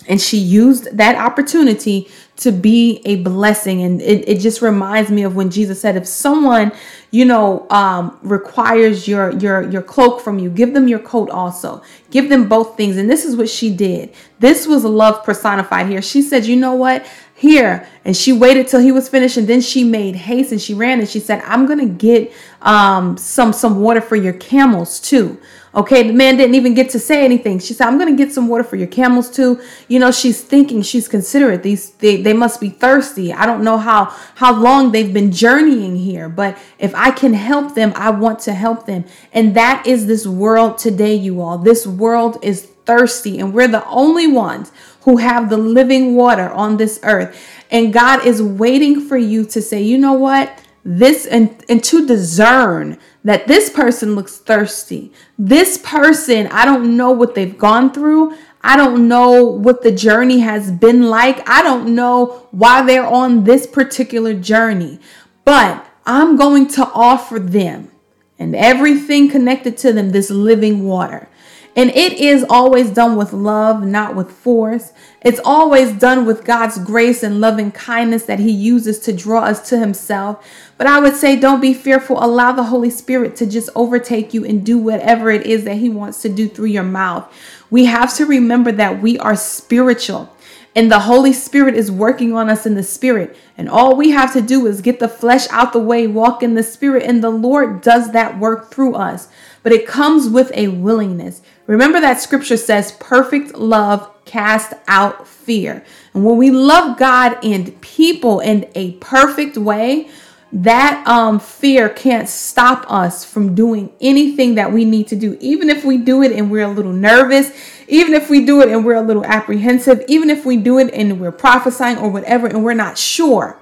And 0.09 0.19
she 0.21 0.39
used 0.39 0.97
that 0.97 1.17
opportunity 1.17 2.09
to 2.39 2.51
be 2.51 3.03
a 3.05 3.17
blessing. 3.17 3.83
And 3.83 4.01
it, 4.01 4.27
it 4.27 4.41
just 4.41 4.63
reminds 4.63 5.11
me 5.11 5.23
of 5.23 5.37
when 5.37 5.51
Jesus 5.51 5.83
said, 5.83 5.97
if 5.97 6.07
someone, 6.07 6.73
you 7.11 7.27
know, 7.27 7.69
um, 7.69 8.19
requires 8.23 9.07
your 9.07 9.31
your 9.39 9.71
your 9.71 9.83
cloak 9.83 10.23
from 10.23 10.39
you, 10.39 10.49
give 10.49 10.73
them 10.73 10.89
your 10.89 10.99
coat 10.99 11.29
also. 11.29 11.83
Give 12.11 12.31
them 12.31 12.49
both 12.49 12.75
things. 12.77 12.97
And 12.97 13.09
this 13.09 13.27
is 13.27 13.37
what 13.37 13.51
she 13.51 13.69
did. 13.73 14.15
This 14.41 14.67
was 14.67 14.83
love 14.83 15.23
personified 15.25 15.89
here. 15.89 16.01
She 16.01 16.23
said, 16.23 16.47
you 16.47 16.57
know 16.57 16.75
what? 16.75 17.07
Here. 17.43 17.89
And 18.05 18.17
she 18.17 18.33
waited 18.33 18.69
till 18.69 18.81
he 18.81 18.93
was 18.93 19.09
finished 19.09 19.37
and 19.37 19.49
then 19.49 19.61
she 19.61 19.83
made 19.83 20.15
haste 20.15 20.53
and 20.53 20.61
she 20.61 20.75
ran 20.75 21.01
and 21.01 21.09
she 21.09 21.19
said, 21.19 21.43
I'm 21.45 21.67
to 21.81 21.89
get 21.89 22.33
um, 22.63 23.17
some, 23.17 23.53
some 23.53 23.81
water 23.81 24.01
for 24.01 24.15
your 24.15 24.33
camels 24.33 25.01
too. 25.01 25.41
Okay, 25.75 26.07
the 26.07 26.13
man 26.13 26.37
didn't 26.37 26.55
even 26.55 26.75
get 26.75 26.91
to 26.91 27.01
say 27.01 27.25
anything. 27.25 27.59
She 27.59 27.75
said, 27.75 27.89
I'm 27.89 27.99
to 27.99 28.25
get 28.25 28.33
some 28.33 28.47
water 28.47 28.63
for 28.63 28.77
your 28.77 28.87
camels 28.87 29.29
too. 29.29 29.61
You 29.89 29.99
know, 29.99 30.13
she's 30.13 30.41
thinking, 30.41 30.83
she's 30.83 31.09
considerate. 31.09 31.65
These 31.65 31.91
they, 31.93 32.23
they 32.23 32.33
must 32.33 32.61
be 32.61 32.69
thirsty. 32.69 33.33
I 33.33 33.45
don't 33.45 33.65
know 33.65 33.79
how 33.79 34.15
how 34.37 34.55
long 34.55 34.93
they've 34.93 35.13
been 35.13 35.33
journeying 35.33 35.97
here, 35.97 36.29
but 36.29 36.57
if 36.79 36.95
I 36.95 37.11
can 37.11 37.33
help 37.33 37.75
them, 37.75 37.93
I 37.97 38.11
want 38.11 38.39
to 38.41 38.53
help 38.53 38.87
them. 38.87 39.05
And 39.33 39.57
that 39.57 39.85
is 39.87 40.07
this 40.07 40.27
world 40.27 40.79
today, 40.79 41.15
you 41.17 41.41
all. 41.41 41.59
This 41.59 41.87
world 41.87 42.39
is 42.43 42.67
thirsty 42.85 43.39
and 43.39 43.55
we're 43.55 43.69
the 43.69 43.87
only 43.87 44.27
ones 44.27 44.73
who 45.03 45.17
have 45.19 45.51
the 45.51 45.57
living 45.57 46.15
water 46.15 46.51
on 46.51 46.77
this 46.77 47.01
earth. 47.03 47.37
And 47.71 47.93
God 47.93 48.27
is 48.27 48.43
waiting 48.43 49.01
for 49.01 49.17
you 49.17 49.45
to 49.47 49.61
say, 49.63 49.83
"You 49.83 49.99
know 49.99 50.13
what? 50.13 50.59
This 50.85 51.27
and 51.27 51.51
and 51.69 51.83
to 51.85 52.07
discern 52.07 52.99
that 53.25 53.47
this 53.47 53.71
person 53.71 54.15
looks 54.15 54.39
thirsty. 54.39 55.13
This 55.39 55.79
person, 55.79 56.49
I 56.49 56.65
don't 56.65 56.97
know 56.97 57.11
what 57.11 57.35
they've 57.35 57.57
gone 57.57 57.93
through. 57.93 58.35
I 58.65 58.77
don't 58.77 59.09
know 59.09 59.45
what 59.45 59.83
the 59.83 59.93
journey 59.93 60.41
has 60.41 60.71
been 60.71 61.09
like. 61.09 61.49
I 61.49 61.63
don't 61.63 61.95
know 61.95 62.47
why 62.51 62.83
they're 62.83 63.07
on 63.07 63.45
this 63.45 63.67
particular 63.67 64.35
journey. 64.35 65.01
But 65.45 65.87
I'm 66.07 66.37
going 66.37 66.69
to 66.69 66.87
offer 66.95 67.39
them 67.39 67.91
and 68.39 68.55
everything 68.57 69.29
connected 69.29 69.77
to 69.79 69.93
them 69.93 70.11
this 70.11 70.31
living 70.31 70.85
water. 70.85 71.29
And 71.75 71.91
it 71.91 72.13
is 72.15 72.45
always 72.51 72.91
done 72.91 73.17
with 73.17 73.33
love, 73.33 73.83
not 73.83 74.15
with 74.15 74.31
force. 74.31 74.93
It's 75.23 75.41
always 75.43 75.93
done 75.93 76.27
with 76.27 76.45
God's 76.45 76.79
grace 76.79 77.23
and 77.23 77.41
loving 77.41 77.73
kindness 77.73 78.25
that 78.25 78.41
He 78.41 78.51
uses 78.51 78.99
to 79.01 79.13
draw 79.13 79.45
us 79.45 79.69
to 79.71 79.79
Himself. 79.79 80.47
But 80.77 80.87
I 80.87 81.01
would 81.01 81.17
say, 81.17 81.35
don't 81.37 81.61
be 81.63 81.73
fearful. 81.73 82.23
Allow 82.23 82.53
the 82.53 82.65
Holy 82.65 82.91
Spirit 82.91 83.37
to 83.37 83.47
just 83.47 83.71
overtake 83.75 84.35
you 84.35 84.45
and 84.45 84.67
do 84.67 84.77
whatever 84.77 85.31
it 85.31 85.47
is 85.47 85.65
that 85.65 85.79
He 85.79 85.89
wants 85.89 86.21
to 86.23 86.29
do 86.29 86.47
through 86.47 86.67
your 86.67 86.83
mouth. 86.83 87.33
We 87.71 87.87
have 87.87 88.15
to 88.17 88.27
remember 88.27 88.71
that 88.73 89.01
we 89.01 89.19
are 89.19 89.37
spiritual. 89.37 90.35
And 90.75 90.91
the 90.91 91.01
Holy 91.01 91.35
Spirit 91.35 91.75
is 91.75 91.91
working 91.91 92.35
on 92.35 92.49
us 92.49 92.65
in 92.65 92.75
the 92.75 92.83
Spirit. 92.83 93.37
And 93.59 93.69
all 93.69 93.95
we 93.95 94.11
have 94.11 94.33
to 94.33 94.41
do 94.41 94.67
is 94.67 94.81
get 94.81 95.01
the 95.01 95.09
flesh 95.09 95.47
out 95.51 95.73
the 95.73 95.79
way, 95.79 96.07
walk 96.07 96.43
in 96.43 96.55
the 96.55 96.63
Spirit, 96.63 97.03
and 97.03 97.23
the 97.23 97.31
Lord 97.31 97.83
does 97.83 98.13
that 98.13 98.39
work 98.39 98.71
through 98.71 98.95
us. 98.95 99.29
But 99.63 99.73
it 99.73 99.87
comes 99.87 100.29
with 100.29 100.51
a 100.55 100.69
willingness. 100.69 101.43
Remember 101.73 102.03
that 102.03 102.21
scripture 102.21 102.59
says, 102.59 102.93
perfect 102.93 103.55
love 103.55 104.11
cast 104.27 104.75
out 104.89 105.27
fear. 105.27 105.83
And 106.13 106.23
when 106.23 106.37
we 106.37 106.51
love 106.51 106.99
God 106.99 107.43
and 107.43 107.81
people 107.81 108.41
in 108.41 108.71
a 108.75 108.93
perfect 108.97 109.57
way, 109.57 110.11
that 110.53 111.03
um, 111.07 111.41
fear 111.41 111.89
can't 111.89 112.29
stop 112.29 112.85
us 112.93 113.25
from 113.25 113.55
doing 113.55 113.91
anything 114.03 114.57
that 114.57 114.71
we 114.71 114.85
need 114.85 115.09
to 115.09 115.17
do. 115.17 115.39
Even 115.41 115.71
if 115.71 115.83
we 115.83 115.97
do 115.97 116.23
it 116.23 116.33
and 116.33 116.51
we're 116.51 116.67
a 116.67 116.71
little 116.71 116.93
nervous, 116.93 117.53
even 117.89 118.13
if 118.13 118.29
we 118.29 118.45
do 118.45 118.61
it 118.61 118.69
and 118.69 118.85
we're 118.85 118.97
a 118.97 119.01
little 119.01 119.25
apprehensive, 119.25 120.05
even 120.09 120.29
if 120.29 120.45
we 120.45 120.59
do 120.59 120.79
it 120.79 120.93
and 120.93 121.19
we're 121.19 121.33
prophesying 121.33 121.97
or 121.97 122.11
whatever 122.11 122.49
and 122.49 122.63
we're 122.63 122.75
not 122.75 122.99
sure, 122.99 123.59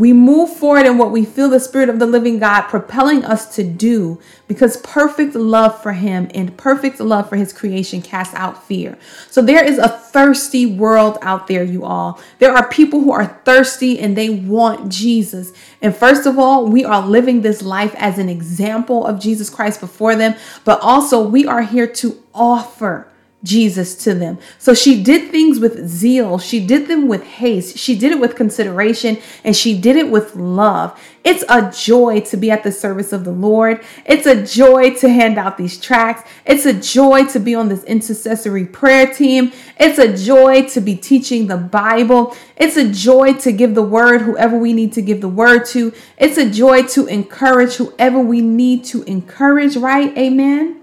we 0.00 0.14
move 0.14 0.48
forward 0.48 0.86
in 0.86 0.96
what 0.96 1.10
we 1.10 1.26
feel 1.26 1.50
the 1.50 1.60
Spirit 1.60 1.90
of 1.90 1.98
the 1.98 2.06
living 2.06 2.38
God 2.38 2.62
propelling 2.62 3.22
us 3.22 3.54
to 3.56 3.62
do 3.62 4.18
because 4.48 4.78
perfect 4.78 5.34
love 5.34 5.82
for 5.82 5.92
Him 5.92 6.30
and 6.34 6.56
perfect 6.56 7.00
love 7.00 7.28
for 7.28 7.36
His 7.36 7.52
creation 7.52 8.00
casts 8.00 8.34
out 8.34 8.64
fear. 8.64 8.96
So 9.28 9.42
there 9.42 9.62
is 9.62 9.76
a 9.76 9.90
thirsty 9.90 10.64
world 10.64 11.18
out 11.20 11.48
there, 11.48 11.62
you 11.62 11.84
all. 11.84 12.18
There 12.38 12.50
are 12.50 12.66
people 12.70 13.00
who 13.00 13.12
are 13.12 13.26
thirsty 13.44 14.00
and 14.00 14.16
they 14.16 14.30
want 14.30 14.90
Jesus. 14.90 15.52
And 15.82 15.94
first 15.94 16.24
of 16.24 16.38
all, 16.38 16.66
we 16.66 16.82
are 16.82 17.06
living 17.06 17.42
this 17.42 17.60
life 17.60 17.94
as 17.98 18.18
an 18.18 18.30
example 18.30 19.06
of 19.06 19.20
Jesus 19.20 19.50
Christ 19.50 19.80
before 19.80 20.16
them, 20.16 20.34
but 20.64 20.80
also 20.80 21.22
we 21.22 21.46
are 21.46 21.60
here 21.60 21.86
to 21.86 22.22
offer 22.32 23.06
Jesus 23.42 23.94
to 24.04 24.14
them. 24.14 24.38
So 24.58 24.74
she 24.74 25.02
did 25.02 25.30
things 25.30 25.58
with 25.58 25.88
zeal. 25.88 26.38
She 26.38 26.64
did 26.64 26.88
them 26.88 27.08
with 27.08 27.24
haste. 27.24 27.78
She 27.78 27.96
did 27.96 28.12
it 28.12 28.20
with 28.20 28.36
consideration 28.36 29.18
and 29.44 29.56
she 29.56 29.78
did 29.78 29.96
it 29.96 30.10
with 30.10 30.36
love. 30.36 30.98
It's 31.24 31.44
a 31.48 31.70
joy 31.70 32.20
to 32.20 32.36
be 32.36 32.50
at 32.50 32.64
the 32.64 32.72
service 32.72 33.12
of 33.12 33.24
the 33.24 33.30
Lord. 33.30 33.82
It's 34.04 34.26
a 34.26 34.44
joy 34.44 34.94
to 34.96 35.08
hand 35.08 35.38
out 35.38 35.56
these 35.56 35.78
tracts. 35.78 36.30
It's 36.44 36.66
a 36.66 36.72
joy 36.72 37.26
to 37.26 37.40
be 37.40 37.54
on 37.54 37.68
this 37.68 37.84
intercessory 37.84 38.66
prayer 38.66 39.06
team. 39.06 39.52
It's 39.78 39.98
a 39.98 40.16
joy 40.16 40.68
to 40.68 40.80
be 40.80 40.96
teaching 40.96 41.46
the 41.46 41.56
Bible. 41.56 42.36
It's 42.56 42.76
a 42.76 42.90
joy 42.90 43.34
to 43.34 43.52
give 43.52 43.74
the 43.74 43.82
word 43.82 44.22
whoever 44.22 44.58
we 44.58 44.72
need 44.72 44.92
to 44.94 45.02
give 45.02 45.20
the 45.20 45.28
word 45.28 45.64
to. 45.66 45.94
It's 46.18 46.36
a 46.36 46.48
joy 46.48 46.82
to 46.88 47.06
encourage 47.06 47.74
whoever 47.74 48.18
we 48.18 48.40
need 48.42 48.84
to 48.86 49.02
encourage, 49.04 49.76
right? 49.76 50.16
Amen. 50.16 50.79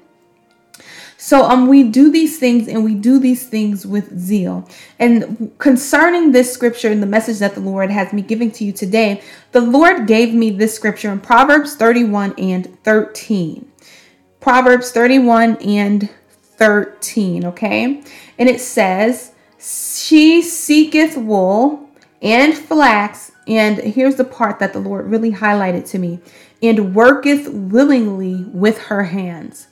So 1.27 1.43
um 1.43 1.67
we 1.67 1.83
do 1.83 2.09
these 2.09 2.39
things 2.39 2.69
and 2.69 2.85
we 2.85 2.95
do 2.95 3.19
these 3.19 3.49
things 3.49 3.85
with 3.85 4.17
zeal. 4.17 4.65
And 4.97 5.51
concerning 5.57 6.31
this 6.31 6.53
scripture 6.53 6.89
and 6.89 7.03
the 7.03 7.05
message 7.17 7.39
that 7.39 7.53
the 7.53 7.59
Lord 7.59 7.91
has 7.91 8.13
me 8.13 8.21
giving 8.21 8.49
to 8.51 8.63
you 8.63 8.71
today, 8.71 9.21
the 9.51 9.59
Lord 9.59 10.07
gave 10.07 10.33
me 10.33 10.51
this 10.51 10.73
scripture 10.73 11.11
in 11.11 11.19
Proverbs 11.19 11.75
31 11.75 12.33
and 12.37 12.81
13. 12.85 13.69
Proverbs 14.39 14.91
31 14.91 15.57
and 15.57 16.09
13, 16.29 17.43
okay? 17.47 18.01
And 18.39 18.47
it 18.47 18.61
says, 18.61 19.33
She 19.59 20.41
seeketh 20.41 21.17
wool 21.17 21.89
and 22.21 22.57
flax, 22.57 23.33
and 23.47 23.79
here's 23.79 24.15
the 24.15 24.23
part 24.23 24.59
that 24.59 24.71
the 24.71 24.79
Lord 24.79 25.07
really 25.07 25.33
highlighted 25.33 25.89
to 25.89 25.99
me, 25.99 26.21
and 26.63 26.95
worketh 26.95 27.49
willingly 27.49 28.45
with 28.45 28.77
her 28.83 29.03
hands. 29.03 29.67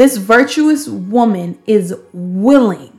This 0.00 0.16
virtuous 0.16 0.88
woman 0.88 1.58
is 1.66 1.94
willing, 2.14 2.98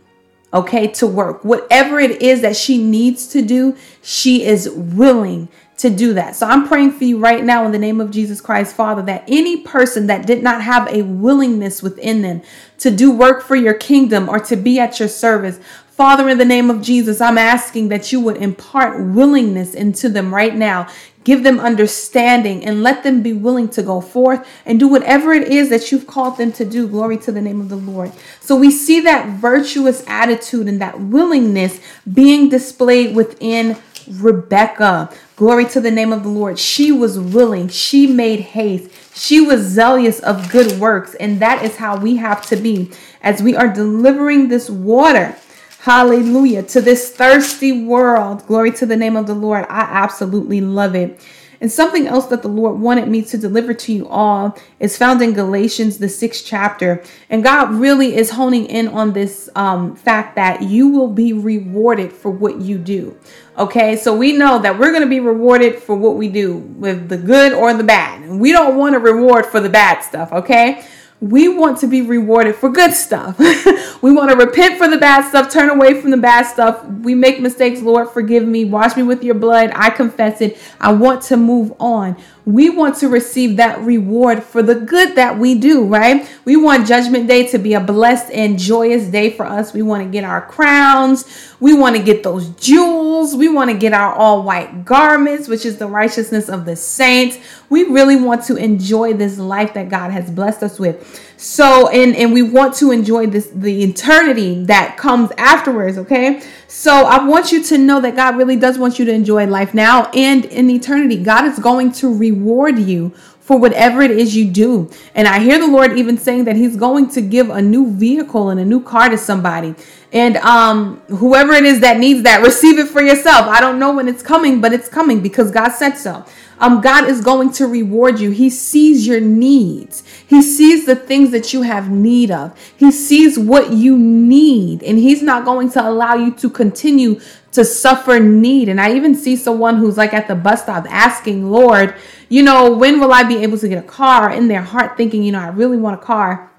okay, 0.54 0.86
to 0.90 1.08
work. 1.08 1.44
Whatever 1.44 2.00
it 2.00 2.22
is 2.22 2.42
that 2.42 2.56
she 2.56 2.78
needs 2.78 3.26
to 3.30 3.42
do, 3.42 3.76
she 4.04 4.44
is 4.44 4.70
willing 4.70 5.50
to 5.78 5.90
do 5.90 6.14
that. 6.14 6.36
So 6.36 6.46
I'm 6.46 6.68
praying 6.68 6.92
for 6.92 7.06
you 7.06 7.18
right 7.18 7.44
now 7.44 7.66
in 7.66 7.72
the 7.72 7.80
name 7.80 8.00
of 8.00 8.12
Jesus 8.12 8.40
Christ, 8.40 8.76
Father, 8.76 9.02
that 9.02 9.24
any 9.28 9.64
person 9.64 10.06
that 10.06 10.28
did 10.28 10.44
not 10.44 10.62
have 10.62 10.88
a 10.90 11.02
willingness 11.02 11.82
within 11.82 12.22
them 12.22 12.44
to 12.78 12.92
do 12.92 13.12
work 13.12 13.42
for 13.42 13.56
your 13.56 13.74
kingdom 13.74 14.30
or 14.30 14.38
to 14.42 14.56
be 14.56 14.80
at 14.80 15.00
your 15.00 15.10
service, 15.10 15.60
Father, 16.02 16.28
in 16.30 16.40
the 16.40 16.46
name 16.46 16.72
of 16.72 16.82
Jesus, 16.82 17.22
I'm 17.22 17.38
asking 17.38 17.90
that 17.90 18.12
you 18.12 18.20
would 18.22 18.38
impart 18.38 19.06
willingness 19.06 19.76
into 19.76 20.10
them 20.10 20.34
right 20.34 20.56
now. 20.56 20.88
Give 21.24 21.44
them 21.44 21.60
understanding 21.60 22.66
and 22.66 22.82
let 22.82 23.04
them 23.04 23.22
be 23.22 23.34
willing 23.34 23.70
to 23.70 23.84
go 23.84 24.02
forth 24.02 24.44
and 24.66 24.80
do 24.80 24.88
whatever 24.88 25.32
it 25.32 25.48
is 25.48 25.70
that 25.70 25.92
you've 25.92 26.08
called 26.08 26.40
them 26.40 26.52
to 26.54 26.66
do. 26.66 26.88
Glory 26.88 27.18
to 27.18 27.32
the 27.32 27.40
name 27.40 27.62
of 27.62 27.70
the 27.70 27.76
Lord. 27.76 28.14
So 28.40 28.56
we 28.56 28.72
see 28.72 29.00
that 29.02 29.38
virtuous 29.38 30.04
attitude 30.08 30.68
and 30.68 30.82
that 30.82 31.00
willingness 31.00 31.80
being 32.12 32.50
displayed 32.50 33.16
within 33.16 33.78
Rebecca. 34.10 35.16
Glory 35.36 35.66
to 35.66 35.80
the 35.80 35.92
name 35.92 36.12
of 36.12 36.24
the 36.24 36.30
Lord. 36.30 36.58
She 36.58 36.92
was 36.92 37.20
willing, 37.20 37.68
she 37.68 38.08
made 38.08 38.40
haste, 38.40 38.90
she 39.16 39.40
was 39.40 39.62
zealous 39.62 40.20
of 40.22 40.50
good 40.50 40.80
works. 40.80 41.14
And 41.14 41.40
that 41.42 41.64
is 41.64 41.76
how 41.76 41.96
we 41.96 42.16
have 42.16 42.44
to 42.48 42.56
be 42.56 42.90
as 43.22 43.44
we 43.44 43.56
are 43.56 43.68
delivering 43.68 44.48
this 44.48 44.68
water 44.68 45.38
Hallelujah. 45.82 46.62
To 46.62 46.80
this 46.80 47.10
thirsty 47.10 47.72
world. 47.72 48.46
Glory 48.46 48.72
to 48.74 48.86
the 48.86 48.96
name 48.96 49.17
of 49.17 49.26
the 49.26 49.34
Lord. 49.34 49.65
I 49.67 49.82
absolutely 49.82 50.62
love 50.62 50.94
it. 50.94 51.20
And 51.60 51.72
something 51.72 52.06
else 52.06 52.28
that 52.28 52.44
the 52.44 52.48
Lord 52.48 52.80
wanted 52.80 53.08
me 53.08 53.24
to 53.24 53.38
deliver 53.38 53.74
to 53.74 53.91
you 53.91 54.08
all 54.08 54.56
is 54.80 54.96
found 54.96 55.24
in 55.24 55.34
Galatians, 55.34 55.98
the 55.98 56.08
sixth 56.08 56.44
chapter. 56.46 57.04
And 57.32 57.44
God 57.44 57.72
really 57.74 58.15
is 58.15 58.30
honing 58.30 58.67
in 58.67 58.89
on 58.89 59.13
this 59.13 59.50
um, 59.56 59.96
fact 59.96 60.36
that 60.36 60.62
you 60.62 60.89
will 60.89 61.12
be 61.12 61.34
rewarded 61.34 62.13
for 62.13 62.30
what 62.30 62.62
you 62.62 62.78
do. 62.78 63.17
Okay, 63.58 63.96
so 63.96 64.15
we 64.15 64.38
know 64.38 64.60
that 64.60 64.78
we're 64.78 64.91
going 64.91 65.04
to 65.04 65.10
be 65.10 65.20
rewarded 65.20 65.82
for 65.82 65.96
what 65.96 66.15
we 66.15 66.28
do 66.28 66.58
with 66.58 67.10
the 67.10 67.17
good 67.17 67.54
or 67.54 67.74
the 67.74 67.84
bad. 67.84 68.22
And 68.22 68.39
we 68.39 68.52
don't 68.52 68.78
want 68.78 68.96
a 68.96 69.00
reward 69.00 69.48
for 69.48 69.60
the 69.60 69.70
bad 69.70 70.02
stuff. 70.04 70.32
Okay, 70.32 70.86
we 71.22 71.48
want 71.48 71.78
to 71.78 71.88
be 71.88 72.02
rewarded 72.02 72.56
for 72.56 72.70
good 72.70 72.94
stuff. 72.94 73.38
we 74.02 74.12
want 74.12 74.32
to 74.32 74.36
repent 74.36 74.80
for 74.80 74.88
the 74.88 74.98
bad 74.98 75.30
stuff, 75.30 75.52
turn 75.52 75.70
away 75.70 76.02
from 76.02 76.10
the 76.10 76.18
bad 76.18 76.48
stuff. 76.48 76.84
We 76.86 77.14
make 77.14 77.40
mistakes, 77.40 77.80
Lord, 77.82 78.10
forgive 78.10 78.44
me, 78.44 78.66
wash 78.66 78.98
me 78.98 79.04
with 79.04 79.24
your 79.24 79.36
blood. 79.36 79.72
I 79.76 79.92
confess 79.92 80.42
it. 80.42 80.58
I 80.80 80.92
want 80.92 81.22
to 81.24 81.38
move 81.38 81.74
on. 81.80 82.18
We 82.52 82.70
want 82.70 82.98
to 82.98 83.08
receive 83.08 83.58
that 83.58 83.80
reward 83.80 84.44
for 84.44 84.62
the 84.62 84.76
good 84.76 85.16
that 85.16 85.40
we 85.40 85.56
do, 85.56 85.86
right? 85.86 86.30
We 86.44 86.58
want 86.58 86.86
Judgment 86.86 87.28
Day 87.28 87.48
to 87.48 87.58
be 87.58 87.74
a 87.76 87.80
blessed 87.80 88.30
and 88.32 88.60
joyous 88.60 89.06
day 89.06 89.30
for 89.30 89.46
us. 89.46 89.74
We 89.74 89.82
want 89.82 90.04
to 90.04 90.10
get 90.10 90.26
our 90.26 90.42
crowns. 90.42 91.26
We 91.62 91.74
want 91.74 91.96
to 91.96 92.04
get 92.04 92.24
those 92.24 92.50
jewels. 92.50 93.36
We 93.36 93.48
want 93.48 93.72
to 93.72 93.78
get 93.78 93.94
our 93.94 94.14
all 94.14 94.44
white 94.44 94.84
garments, 94.84 95.48
which 95.48 95.66
is 95.66 95.78
the 95.78 95.88
righteousness 95.88 96.50
of 96.50 96.66
the 96.66 96.76
saints. 96.76 97.38
We 97.70 97.84
really 97.86 98.18
want 98.18 98.44
to 98.46 98.58
enjoy 98.58 99.14
this 99.14 99.38
life 99.38 99.74
that 99.76 99.88
God 99.88 100.12
has 100.12 100.30
blessed 100.30 100.62
us 100.62 100.78
with. 100.78 101.22
So, 101.42 101.88
and 101.88 102.16
and 102.16 102.34
we 102.34 102.44
want 102.44 102.76
to 102.76 102.92
enjoy 102.92 103.26
this 103.26 103.48
the 103.48 103.84
eternity 103.84 104.64
that 104.66 104.96
comes 104.96 105.32
afterwards, 105.40 105.98
okay? 105.98 106.44
So, 106.68 106.92
I 106.92 107.26
want 107.26 107.52
you 107.52 107.64
to 107.64 107.80
know 107.80 108.00
that 108.00 108.16
God 108.16 108.38
really 108.38 108.56
does 108.56 108.78
want 108.78 109.00
you 109.00 109.06
to 109.06 109.12
enjoy 109.12 109.48
life 109.48 109.74
now 109.74 110.12
and 110.12 110.46
in 110.46 110.70
eternity. 110.70 111.18
God 111.18 111.46
is 111.46 111.58
going 111.58 111.94
to 111.94 112.16
reward 112.16 112.78
you 112.78 113.12
for 113.52 113.58
whatever 113.58 114.02
it 114.02 114.12
is 114.12 114.34
you 114.34 114.50
do. 114.50 114.90
And 115.14 115.28
I 115.28 115.40
hear 115.40 115.60
the 115.60 115.68
Lord 115.68 115.98
even 115.98 116.18
saying 116.18 116.46
that 116.46 116.56
He's 116.56 116.78
going 116.78 117.10
to 117.10 117.20
give 117.20 117.50
a 117.50 117.62
new 117.62 117.92
vehicle 117.92 118.50
and 118.50 118.62
a 118.62 118.64
new 118.64 118.82
car 118.82 119.10
to 119.10 119.18
somebody. 119.18 119.76
And 120.14 120.38
um, 120.38 121.02
whoever 121.10 121.52
it 121.52 121.66
is 121.66 121.82
that 121.82 121.98
needs 121.98 122.24
that, 122.24 122.42
receive 122.46 122.80
it 122.80 122.88
for 122.88 123.02
yourself. 123.02 123.48
I 123.48 123.60
don't 123.60 123.78
know 123.78 123.94
when 123.94 124.08
it's 124.08 124.24
coming, 124.24 124.62
but 124.62 124.72
it's 124.72 124.88
coming 124.88 125.20
because 125.20 125.52
God 125.52 125.72
said 125.74 125.98
so. 125.98 126.26
Um, 126.62 126.80
God 126.80 127.10
is 127.10 127.20
going 127.20 127.52
to 127.54 127.68
reward 127.68 128.22
you. 128.22 128.30
He 128.30 128.50
sees 128.50 129.06
your 129.06 129.20
needs. 129.20 130.04
He 130.28 130.42
sees 130.42 130.86
the 130.86 130.96
things 130.96 131.32
that 131.32 131.52
you 131.52 131.64
have 131.64 131.90
need 131.90 132.32
of. 132.32 132.58
He 132.78 132.90
sees 132.92 133.38
what 133.38 133.74
you 133.74 133.98
need, 133.98 134.82
and 134.84 134.98
He's 134.98 135.22
not 135.22 135.44
going 135.44 135.72
to 135.72 135.86
allow 135.86 136.14
you 136.14 136.32
to 136.36 136.50
continue 136.50 137.20
to 137.52 137.66
suffer 137.66 138.20
need. 138.20 138.70
And 138.70 138.80
I 138.80 138.96
even 138.96 139.16
see 139.16 139.36
someone 139.36 139.78
who's 139.78 139.98
like 139.98 140.14
at 140.14 140.28
the 140.28 140.36
bus 140.36 140.64
stop 140.64 140.86
asking, 140.90 141.52
Lord, 141.52 141.96
you 142.30 142.44
know, 142.44 142.76
when 142.76 143.00
will 143.00 143.12
I 143.12 143.24
be 143.24 143.38
able 143.38 143.58
to 143.58 143.68
get 143.68 143.84
a 143.84 143.88
car? 143.88 144.32
In 144.32 144.48
their 144.48 144.62
heart, 144.62 144.98
thinking, 144.98 145.24
you 145.24 145.32
know, 145.32 145.40
I 145.40 145.50
really 145.50 145.78
want 145.78 146.02
a 146.02 146.04
car. 146.04 146.52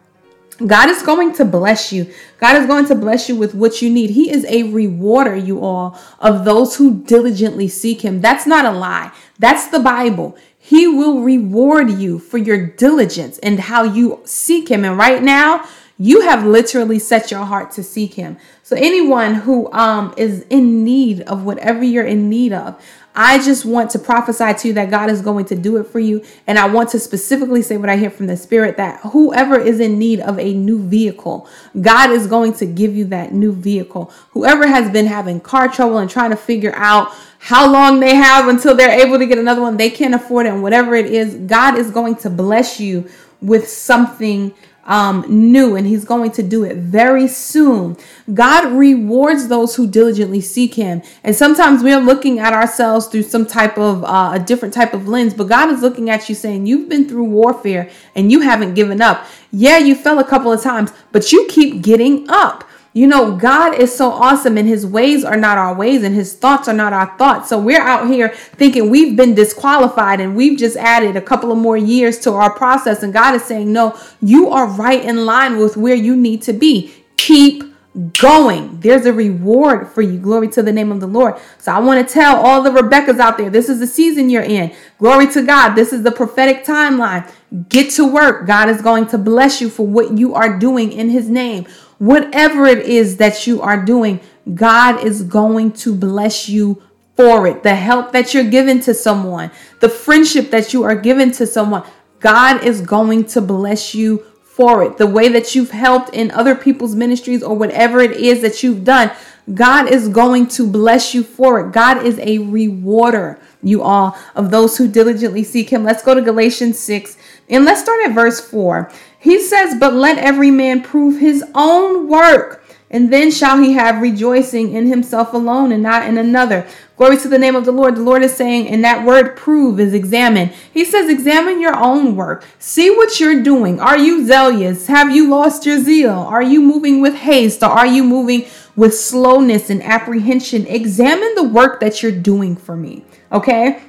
God 0.66 0.90
is 0.90 1.02
going 1.02 1.32
to 1.34 1.44
bless 1.44 1.92
you. 1.92 2.12
God 2.38 2.60
is 2.60 2.66
going 2.66 2.86
to 2.86 2.94
bless 2.94 3.28
you 3.28 3.36
with 3.36 3.54
what 3.54 3.82
you 3.82 3.90
need. 3.90 4.10
He 4.10 4.30
is 4.30 4.44
a 4.44 4.64
rewarder, 4.64 5.34
you 5.34 5.60
all, 5.60 5.98
of 6.20 6.44
those 6.44 6.76
who 6.76 7.02
diligently 7.02 7.68
seek 7.68 8.02
Him. 8.02 8.20
That's 8.20 8.46
not 8.46 8.64
a 8.64 8.70
lie, 8.70 9.12
that's 9.38 9.68
the 9.68 9.80
Bible. 9.80 10.36
He 10.58 10.86
will 10.86 11.22
reward 11.22 11.90
you 11.90 12.20
for 12.20 12.38
your 12.38 12.66
diligence 12.66 13.38
and 13.38 13.58
how 13.58 13.82
you 13.82 14.20
seek 14.24 14.70
Him. 14.70 14.84
And 14.84 14.96
right 14.96 15.22
now, 15.22 15.66
you 15.98 16.22
have 16.22 16.44
literally 16.44 16.98
set 16.98 17.30
your 17.30 17.44
heart 17.44 17.70
to 17.70 17.82
seek 17.82 18.14
him 18.14 18.36
so 18.62 18.76
anyone 18.76 19.34
who 19.34 19.70
um 19.72 20.12
is 20.16 20.42
in 20.50 20.84
need 20.84 21.20
of 21.22 21.44
whatever 21.44 21.82
you're 21.84 22.04
in 22.04 22.28
need 22.28 22.52
of 22.52 22.80
I 23.14 23.42
just 23.42 23.66
want 23.66 23.90
to 23.90 23.98
prophesy 23.98 24.54
to 24.54 24.68
you 24.68 24.74
that 24.74 24.90
God 24.90 25.10
is 25.10 25.20
going 25.20 25.44
to 25.46 25.54
do 25.54 25.76
it 25.76 25.84
for 25.84 25.98
you. 25.98 26.24
And 26.46 26.58
I 26.58 26.66
want 26.66 26.90
to 26.90 26.98
specifically 26.98 27.60
say 27.60 27.76
what 27.76 27.90
I 27.90 27.96
hear 27.96 28.10
from 28.10 28.26
the 28.26 28.36
Spirit 28.38 28.78
that 28.78 29.00
whoever 29.00 29.58
is 29.58 29.80
in 29.80 29.98
need 29.98 30.20
of 30.20 30.38
a 30.38 30.54
new 30.54 30.82
vehicle, 30.82 31.46
God 31.78 32.10
is 32.10 32.26
going 32.26 32.54
to 32.54 32.66
give 32.66 32.96
you 32.96 33.04
that 33.06 33.34
new 33.34 33.52
vehicle. 33.52 34.10
Whoever 34.30 34.66
has 34.66 34.90
been 34.90 35.06
having 35.06 35.40
car 35.40 35.68
trouble 35.68 35.98
and 35.98 36.08
trying 36.08 36.30
to 36.30 36.36
figure 36.36 36.74
out 36.74 37.12
how 37.38 37.70
long 37.70 38.00
they 38.00 38.14
have 38.14 38.48
until 38.48 38.74
they're 38.74 38.98
able 39.04 39.18
to 39.18 39.26
get 39.26 39.36
another 39.36 39.60
one, 39.60 39.76
they 39.76 39.90
can't 39.90 40.14
afford 40.14 40.46
it, 40.46 40.50
and 40.50 40.62
whatever 40.62 40.94
it 40.94 41.06
is, 41.06 41.34
God 41.34 41.76
is 41.76 41.90
going 41.90 42.14
to 42.16 42.30
bless 42.30 42.78
you 42.78 43.10
with 43.40 43.68
something 43.68 44.54
um, 44.84 45.24
new 45.28 45.76
and 45.76 45.86
he's 45.86 46.04
going 46.04 46.30
to 46.32 46.42
do 46.42 46.64
it 46.64 46.76
very 46.76 47.28
soon. 47.28 47.96
God 48.32 48.72
rewards 48.72 49.48
those 49.48 49.76
who 49.76 49.86
diligently 49.86 50.40
seek 50.40 50.74
him. 50.74 51.02
And 51.22 51.34
sometimes 51.36 51.82
we're 51.82 52.00
looking 52.00 52.38
at 52.38 52.52
ourselves 52.52 53.06
through 53.06 53.22
some 53.22 53.46
type 53.46 53.78
of 53.78 54.04
uh, 54.04 54.32
a 54.34 54.38
different 54.38 54.74
type 54.74 54.94
of 54.94 55.08
lens, 55.08 55.34
but 55.34 55.48
God 55.48 55.70
is 55.70 55.82
looking 55.82 56.10
at 56.10 56.28
you 56.28 56.34
saying, 56.34 56.66
You've 56.66 56.88
been 56.88 57.08
through 57.08 57.24
warfare 57.24 57.90
and 58.14 58.32
you 58.32 58.40
haven't 58.40 58.74
given 58.74 59.00
up. 59.00 59.26
Yeah, 59.52 59.78
you 59.78 59.94
fell 59.94 60.18
a 60.18 60.24
couple 60.24 60.52
of 60.52 60.62
times, 60.62 60.92
but 61.12 61.32
you 61.32 61.46
keep 61.48 61.82
getting 61.82 62.26
up. 62.28 62.64
You 62.94 63.06
know, 63.06 63.36
God 63.36 63.74
is 63.74 63.94
so 63.94 64.10
awesome 64.10 64.58
and 64.58 64.68
his 64.68 64.84
ways 64.84 65.24
are 65.24 65.36
not 65.36 65.56
our 65.56 65.74
ways 65.74 66.02
and 66.02 66.14
his 66.14 66.34
thoughts 66.34 66.68
are 66.68 66.74
not 66.74 66.92
our 66.92 67.16
thoughts. 67.16 67.48
So 67.48 67.58
we're 67.58 67.80
out 67.80 68.06
here 68.08 68.28
thinking 68.28 68.90
we've 68.90 69.16
been 69.16 69.34
disqualified 69.34 70.20
and 70.20 70.36
we've 70.36 70.58
just 70.58 70.76
added 70.76 71.16
a 71.16 71.22
couple 71.22 71.50
of 71.50 71.56
more 71.56 71.78
years 71.78 72.18
to 72.20 72.32
our 72.32 72.52
process. 72.52 73.02
And 73.02 73.12
God 73.12 73.34
is 73.34 73.44
saying, 73.44 73.72
no, 73.72 73.98
you 74.20 74.50
are 74.50 74.66
right 74.66 75.02
in 75.02 75.24
line 75.24 75.56
with 75.56 75.78
where 75.78 75.94
you 75.94 76.14
need 76.14 76.42
to 76.42 76.52
be. 76.52 76.92
Keep 77.16 77.71
going. 78.18 78.80
There's 78.80 79.04
a 79.04 79.12
reward 79.12 79.88
for 79.88 80.00
you. 80.02 80.18
Glory 80.18 80.48
to 80.48 80.62
the 80.62 80.72
name 80.72 80.90
of 80.90 81.00
the 81.00 81.06
Lord. 81.06 81.34
So 81.58 81.72
I 81.72 81.78
want 81.78 82.06
to 82.06 82.12
tell 82.12 82.36
all 82.36 82.62
the 82.62 82.70
Rebeccas 82.70 83.18
out 83.18 83.36
there 83.36 83.50
this 83.50 83.68
is 83.68 83.80
the 83.80 83.86
season 83.86 84.30
you're 84.30 84.42
in. 84.42 84.74
Glory 84.98 85.26
to 85.32 85.42
God. 85.42 85.74
This 85.74 85.92
is 85.92 86.02
the 86.02 86.12
prophetic 86.12 86.64
timeline. 86.64 87.30
Get 87.68 87.90
to 87.92 88.10
work. 88.10 88.46
God 88.46 88.68
is 88.68 88.80
going 88.80 89.06
to 89.08 89.18
bless 89.18 89.60
you 89.60 89.68
for 89.68 89.86
what 89.86 90.16
you 90.16 90.34
are 90.34 90.58
doing 90.58 90.92
in 90.92 91.10
His 91.10 91.28
name. 91.28 91.66
Whatever 91.98 92.66
it 92.66 92.86
is 92.86 93.18
that 93.18 93.46
you 93.46 93.60
are 93.60 93.84
doing, 93.84 94.20
God 94.54 95.04
is 95.04 95.22
going 95.22 95.72
to 95.72 95.94
bless 95.94 96.48
you 96.48 96.82
for 97.16 97.46
it. 97.46 97.62
The 97.62 97.74
help 97.74 98.12
that 98.12 98.32
you're 98.32 98.48
giving 98.48 98.80
to 98.80 98.94
someone, 98.94 99.50
the 99.80 99.88
friendship 99.88 100.50
that 100.50 100.72
you 100.72 100.82
are 100.82 100.96
giving 100.96 101.30
to 101.32 101.46
someone, 101.46 101.84
God 102.20 102.64
is 102.64 102.80
going 102.80 103.26
to 103.26 103.40
bless 103.40 103.94
you 103.94 104.24
for 104.54 104.82
it. 104.84 104.98
The 104.98 105.06
way 105.06 105.28
that 105.28 105.54
you've 105.54 105.70
helped 105.70 106.10
in 106.14 106.30
other 106.30 106.54
people's 106.54 106.94
ministries 106.94 107.42
or 107.42 107.56
whatever 107.56 108.00
it 108.00 108.12
is 108.12 108.42
that 108.42 108.62
you've 108.62 108.84
done, 108.84 109.10
God 109.52 109.90
is 109.90 110.08
going 110.08 110.46
to 110.48 110.70
bless 110.70 111.14
you 111.14 111.22
for 111.22 111.60
it. 111.60 111.72
God 111.72 112.04
is 112.04 112.18
a 112.18 112.38
rewarder, 112.38 113.40
you 113.62 113.82
all, 113.82 114.16
of 114.34 114.50
those 114.50 114.76
who 114.76 114.86
diligently 114.86 115.42
seek 115.42 115.70
Him. 115.70 115.84
Let's 115.84 116.02
go 116.02 116.14
to 116.14 116.20
Galatians 116.20 116.78
6 116.78 117.16
and 117.48 117.64
let's 117.64 117.82
start 117.82 118.00
at 118.04 118.14
verse 118.14 118.40
4. 118.40 118.90
He 119.18 119.40
says, 119.40 119.76
But 119.78 119.94
let 119.94 120.18
every 120.18 120.50
man 120.50 120.82
prove 120.82 121.20
his 121.20 121.44
own 121.54 122.08
work, 122.08 122.64
and 122.90 123.12
then 123.12 123.30
shall 123.30 123.58
he 123.58 123.72
have 123.72 124.02
rejoicing 124.02 124.74
in 124.74 124.86
himself 124.86 125.32
alone 125.32 125.72
and 125.72 125.82
not 125.82 126.06
in 126.06 126.18
another. 126.18 126.66
Glory 127.02 127.18
to 127.18 127.26
the 127.26 127.36
name 127.36 127.56
of 127.56 127.64
the 127.64 127.72
Lord. 127.72 127.96
The 127.96 128.00
Lord 128.00 128.22
is 128.22 128.36
saying, 128.36 128.68
and 128.68 128.84
that 128.84 129.04
word 129.04 129.36
prove 129.36 129.80
is 129.80 129.92
examine. 129.92 130.52
He 130.72 130.84
says, 130.84 131.10
Examine 131.10 131.60
your 131.60 131.74
own 131.74 132.14
work. 132.14 132.44
See 132.60 132.90
what 132.90 133.18
you're 133.18 133.42
doing. 133.42 133.80
Are 133.80 133.98
you 133.98 134.24
zealous? 134.24 134.86
Have 134.86 135.10
you 135.10 135.28
lost 135.28 135.66
your 135.66 135.80
zeal? 135.80 136.12
Are 136.12 136.44
you 136.44 136.62
moving 136.62 137.00
with 137.00 137.16
haste 137.16 137.64
or 137.64 137.70
are 137.70 137.88
you 137.88 138.04
moving 138.04 138.46
with 138.76 138.96
slowness 138.96 139.68
and 139.68 139.82
apprehension? 139.82 140.64
Examine 140.68 141.34
the 141.34 141.42
work 141.42 141.80
that 141.80 142.04
you're 142.04 142.12
doing 142.12 142.54
for 142.54 142.76
me. 142.76 143.04
Okay? 143.32 143.82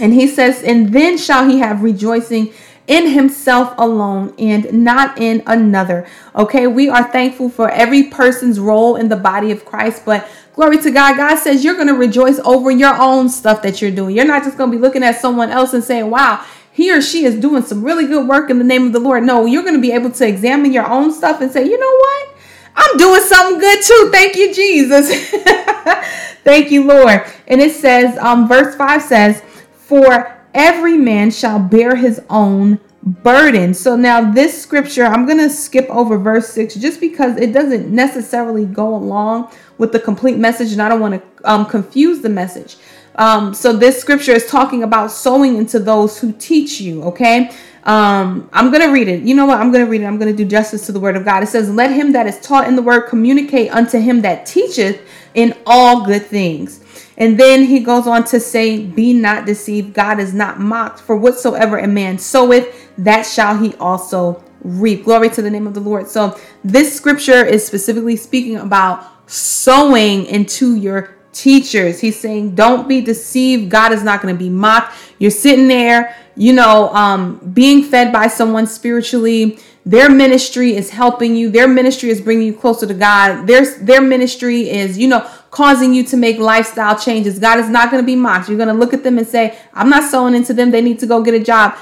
And 0.00 0.14
he 0.14 0.26
says, 0.26 0.62
And 0.62 0.94
then 0.94 1.18
shall 1.18 1.46
he 1.46 1.58
have 1.58 1.82
rejoicing 1.82 2.54
in 2.88 3.10
himself 3.10 3.74
alone 3.78 4.34
and 4.38 4.72
not 4.72 5.20
in 5.20 5.42
another. 5.46 6.06
Okay, 6.34 6.66
we 6.66 6.88
are 6.88 7.12
thankful 7.12 7.50
for 7.50 7.70
every 7.70 8.04
person's 8.04 8.58
role 8.58 8.96
in 8.96 9.08
the 9.08 9.16
body 9.16 9.52
of 9.52 9.64
Christ, 9.64 10.02
but 10.04 10.26
glory 10.54 10.78
to 10.78 10.90
God. 10.90 11.16
God 11.16 11.36
says 11.36 11.62
you're 11.62 11.76
going 11.76 11.88
to 11.88 11.94
rejoice 11.94 12.40
over 12.40 12.70
your 12.70 13.00
own 13.00 13.28
stuff 13.28 13.62
that 13.62 13.80
you're 13.80 13.90
doing. 13.90 14.16
You're 14.16 14.24
not 14.24 14.42
just 14.42 14.56
going 14.56 14.72
to 14.72 14.76
be 14.76 14.80
looking 14.80 15.02
at 15.02 15.20
someone 15.20 15.50
else 15.50 15.74
and 15.74 15.84
saying, 15.84 16.10
wow, 16.10 16.44
he 16.72 16.90
or 16.90 17.02
she 17.02 17.24
is 17.24 17.34
doing 17.36 17.62
some 17.62 17.84
really 17.84 18.06
good 18.06 18.26
work 18.26 18.48
in 18.50 18.58
the 18.58 18.64
name 18.64 18.86
of 18.86 18.92
the 18.92 19.00
Lord. 19.00 19.22
No, 19.22 19.44
you're 19.44 19.62
going 19.62 19.74
to 19.74 19.80
be 19.80 19.92
able 19.92 20.10
to 20.12 20.26
examine 20.26 20.72
your 20.72 20.88
own 20.88 21.12
stuff 21.12 21.42
and 21.42 21.52
say, 21.52 21.64
you 21.64 21.78
know 21.78 21.96
what? 21.96 22.36
I'm 22.74 22.96
doing 22.96 23.20
something 23.20 23.58
good 23.58 23.84
too. 23.84 24.08
Thank 24.12 24.36
you, 24.36 24.54
Jesus. 24.54 25.30
Thank 26.44 26.70
you, 26.70 26.84
Lord. 26.84 27.24
And 27.48 27.60
it 27.60 27.72
says, 27.72 28.16
um, 28.18 28.48
verse 28.48 28.74
5 28.76 29.02
says, 29.02 29.42
For 29.72 30.37
every 30.58 30.98
man 30.98 31.30
shall 31.30 31.60
bear 31.60 31.94
his 31.94 32.20
own 32.28 32.80
burden. 33.04 33.72
So 33.72 33.94
now 33.94 34.32
this 34.32 34.60
scripture, 34.60 35.04
I'm 35.04 35.24
going 35.24 35.38
to 35.38 35.48
skip 35.48 35.88
over 35.88 36.18
verse 36.18 36.48
6 36.48 36.74
just 36.74 37.00
because 37.00 37.36
it 37.36 37.52
doesn't 37.52 37.88
necessarily 37.88 38.66
go 38.66 38.94
along 38.94 39.52
with 39.78 39.92
the 39.92 40.00
complete 40.00 40.36
message 40.36 40.72
and 40.72 40.82
I 40.82 40.88
don't 40.88 41.00
want 41.00 41.14
to 41.14 41.50
um, 41.50 41.64
confuse 41.64 42.20
the 42.22 42.28
message. 42.28 42.76
Um, 43.14 43.54
so 43.54 43.72
this 43.72 44.00
scripture 44.00 44.32
is 44.32 44.46
talking 44.46 44.82
about 44.82 45.12
sowing 45.12 45.56
into 45.56 45.78
those 45.78 46.18
who 46.18 46.32
teach 46.32 46.80
you, 46.80 47.04
okay? 47.04 47.50
Um, 47.84 48.50
I'm 48.52 48.70
going 48.70 48.82
to 48.82 48.92
read 48.92 49.08
it. 49.08 49.22
You 49.22 49.34
know 49.34 49.46
what? 49.46 49.60
I'm 49.60 49.72
going 49.72 49.84
to 49.84 49.90
read 49.90 50.02
it. 50.02 50.06
I'm 50.06 50.18
going 50.18 50.30
to 50.30 50.36
do 50.36 50.48
justice 50.48 50.86
to 50.86 50.92
the 50.92 51.00
word 51.00 51.16
of 51.16 51.24
God. 51.24 51.42
It 51.42 51.46
says, 51.46 51.70
Let 51.70 51.90
him 51.90 52.12
that 52.12 52.26
is 52.26 52.38
taught 52.40 52.68
in 52.68 52.76
the 52.76 52.82
word 52.82 53.08
communicate 53.08 53.70
unto 53.72 53.98
him 53.98 54.20
that 54.22 54.44
teacheth 54.44 55.00
in 55.34 55.56
all 55.66 56.04
good 56.04 56.26
things. 56.26 56.84
And 57.18 57.38
then 57.38 57.64
he 57.64 57.80
goes 57.80 58.06
on 58.06 58.24
to 58.26 58.40
say, 58.40 58.78
Be 58.78 59.12
not 59.12 59.44
deceived. 59.44 59.92
God 59.92 60.20
is 60.20 60.32
not 60.32 60.60
mocked. 60.60 61.00
For 61.00 61.16
whatsoever 61.16 61.76
a 61.76 61.86
man 61.86 62.16
soweth, 62.16 62.90
that 62.96 63.22
shall 63.22 63.58
he 63.58 63.74
also 63.74 64.42
reap. 64.62 65.04
Glory 65.04 65.28
to 65.30 65.42
the 65.42 65.50
name 65.50 65.66
of 65.66 65.74
the 65.74 65.80
Lord. 65.80 66.08
So 66.08 66.38
this 66.64 66.94
scripture 66.96 67.44
is 67.44 67.66
specifically 67.66 68.16
speaking 68.16 68.56
about 68.56 69.04
sowing 69.28 70.26
into 70.26 70.76
your 70.76 71.16
teachers. 71.32 72.00
He's 72.00 72.18
saying, 72.18 72.54
Don't 72.54 72.88
be 72.88 73.00
deceived. 73.00 73.68
God 73.68 73.92
is 73.92 74.04
not 74.04 74.22
going 74.22 74.32
to 74.32 74.38
be 74.38 74.48
mocked. 74.48 74.94
You're 75.18 75.32
sitting 75.32 75.66
there, 75.66 76.16
you 76.36 76.52
know, 76.52 76.88
um, 76.94 77.38
being 77.52 77.82
fed 77.82 78.12
by 78.12 78.28
someone 78.28 78.68
spiritually 78.68 79.58
their 79.88 80.10
ministry 80.10 80.76
is 80.76 80.90
helping 80.90 81.34
you 81.34 81.48
their 81.50 81.66
ministry 81.66 82.10
is 82.10 82.20
bringing 82.20 82.46
you 82.46 82.52
closer 82.52 82.86
to 82.86 82.92
god 82.92 83.46
their, 83.46 83.64
their 83.78 84.02
ministry 84.02 84.68
is 84.68 84.98
you 84.98 85.08
know 85.08 85.26
causing 85.50 85.94
you 85.94 86.04
to 86.04 86.16
make 86.16 86.38
lifestyle 86.38 86.98
changes. 86.98 87.38
God 87.38 87.58
is 87.58 87.68
not 87.68 87.90
going 87.90 88.02
to 88.02 88.06
be 88.06 88.16
mocked. 88.16 88.48
You're 88.48 88.58
going 88.58 88.68
to 88.68 88.74
look 88.74 88.92
at 88.92 89.02
them 89.02 89.18
and 89.18 89.26
say 89.26 89.58
i'm 89.72 89.88
not 89.88 90.10
sowing 90.10 90.34
into 90.34 90.52
them. 90.52 90.70
They 90.70 90.82
need 90.82 90.98
to 91.00 91.06
go 91.06 91.22
get 91.22 91.34
a 91.34 91.40
job. 91.40 91.76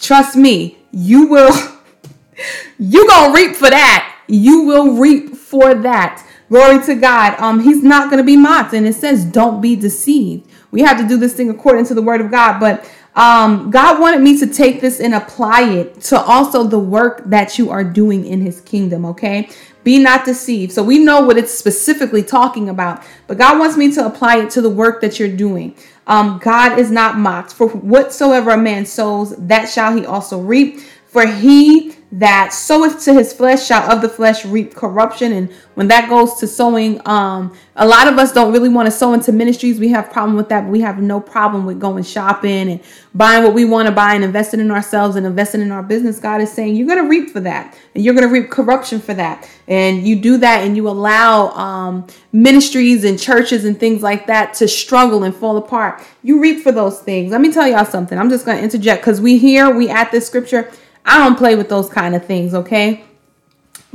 Trust 0.00 0.36
me 0.36 0.78
you 0.92 1.26
will 1.26 1.54
you 2.78 3.08
gonna 3.08 3.34
reap 3.34 3.56
for 3.56 3.70
that. 3.70 4.16
You 4.26 4.62
will 4.62 4.96
reap 4.96 5.34
for 5.34 5.74
that. 5.74 6.26
Glory 6.48 6.84
to 6.84 6.94
god. 6.94 7.38
Um 7.40 7.60
he's 7.60 7.82
not 7.82 8.10
going 8.10 8.18
to 8.18 8.26
be 8.26 8.36
mocked. 8.36 8.74
And 8.74 8.86
it 8.86 8.94
says 8.94 9.24
don't 9.24 9.60
be 9.60 9.76
deceived. 9.76 10.48
We 10.70 10.82
have 10.82 10.98
to 10.98 11.06
do 11.06 11.16
this 11.16 11.34
thing 11.34 11.50
according 11.50 11.86
to 11.86 11.94
the 11.94 12.02
word 12.02 12.20
of 12.20 12.30
god 12.30 12.58
but 12.58 12.90
um, 13.14 13.70
God 13.70 14.00
wanted 14.00 14.22
me 14.22 14.38
to 14.38 14.46
take 14.46 14.80
this 14.80 14.98
and 14.98 15.14
apply 15.14 15.62
it 15.62 16.00
to 16.02 16.20
also 16.20 16.64
the 16.64 16.78
work 16.78 17.22
that 17.26 17.58
you 17.58 17.70
are 17.70 17.84
doing 17.84 18.24
in 18.24 18.40
his 18.40 18.60
kingdom, 18.62 19.04
okay? 19.04 19.50
Be 19.84 19.98
not 19.98 20.24
deceived. 20.24 20.72
So 20.72 20.82
we 20.82 20.98
know 20.98 21.20
what 21.20 21.36
it's 21.36 21.52
specifically 21.52 22.22
talking 22.22 22.68
about, 22.68 23.02
but 23.26 23.36
God 23.36 23.58
wants 23.58 23.76
me 23.76 23.92
to 23.92 24.06
apply 24.06 24.38
it 24.38 24.50
to 24.50 24.62
the 24.62 24.70
work 24.70 25.00
that 25.02 25.18
you're 25.18 25.36
doing. 25.36 25.76
Um, 26.06 26.40
God 26.42 26.78
is 26.78 26.90
not 26.90 27.18
mocked. 27.18 27.52
For 27.52 27.68
whatsoever 27.68 28.52
a 28.52 28.56
man 28.56 28.86
sows, 28.86 29.36
that 29.36 29.68
shall 29.68 29.94
he 29.94 30.06
also 30.06 30.40
reap. 30.40 30.80
For 31.12 31.26
he 31.26 31.94
that 32.12 32.54
soweth 32.54 33.02
to 33.04 33.12
his 33.12 33.34
flesh 33.34 33.66
shall 33.66 33.90
of 33.90 34.00
the 34.00 34.08
flesh 34.08 34.46
reap 34.46 34.74
corruption. 34.74 35.32
And 35.32 35.50
when 35.74 35.88
that 35.88 36.08
goes 36.08 36.34
to 36.40 36.46
sowing, 36.46 37.06
um, 37.06 37.54
a 37.76 37.86
lot 37.86 38.08
of 38.08 38.18
us 38.18 38.32
don't 38.32 38.50
really 38.50 38.70
want 38.70 38.86
to 38.86 38.90
sow 38.90 39.12
into 39.12 39.30
ministries. 39.30 39.78
We 39.78 39.88
have 39.88 40.10
problem 40.10 40.36
with 40.36 40.48
that, 40.48 40.62
but 40.62 40.70
we 40.70 40.80
have 40.80 41.02
no 41.02 41.20
problem 41.20 41.66
with 41.66 41.80
going 41.80 42.02
shopping 42.04 42.70
and 42.70 42.80
buying 43.14 43.44
what 43.44 43.52
we 43.52 43.66
want 43.66 43.88
to 43.88 43.94
buy 43.94 44.14
and 44.14 44.24
investing 44.24 44.60
in 44.60 44.70
ourselves 44.70 45.16
and 45.16 45.26
investing 45.26 45.60
in 45.60 45.70
our 45.70 45.82
business. 45.82 46.18
God 46.18 46.40
is 46.40 46.50
saying 46.50 46.76
you're 46.76 46.86
going 46.86 47.02
to 47.02 47.08
reap 47.08 47.30
for 47.30 47.40
that, 47.40 47.78
and 47.94 48.02
you're 48.02 48.14
going 48.14 48.26
to 48.26 48.32
reap 48.32 48.50
corruption 48.50 48.98
for 48.98 49.12
that. 49.14 49.48
And 49.68 50.06
you 50.06 50.16
do 50.16 50.38
that, 50.38 50.64
and 50.64 50.76
you 50.76 50.88
allow 50.88 51.48
um, 51.50 52.06
ministries 52.32 53.04
and 53.04 53.18
churches 53.18 53.66
and 53.66 53.78
things 53.78 54.02
like 54.02 54.26
that 54.28 54.54
to 54.54 54.68
struggle 54.68 55.24
and 55.24 55.34
fall 55.34 55.58
apart. 55.58 56.02
You 56.22 56.40
reap 56.40 56.62
for 56.62 56.72
those 56.72 57.00
things. 57.00 57.32
Let 57.32 57.42
me 57.42 57.52
tell 57.52 57.66
y'all 57.66 57.84
something. 57.84 58.18
I'm 58.18 58.30
just 58.30 58.46
going 58.46 58.58
to 58.58 58.64
interject 58.64 59.02
because 59.02 59.20
we 59.20 59.38
here, 59.38 59.70
we 59.70 59.88
at 59.90 60.10
this 60.10 60.26
scripture 60.26 60.70
I 61.04 61.18
don't 61.18 61.36
play 61.36 61.56
with 61.56 61.68
those 61.68 61.88
kind 61.88 62.14
of 62.14 62.24
things, 62.24 62.54
okay? 62.54 63.04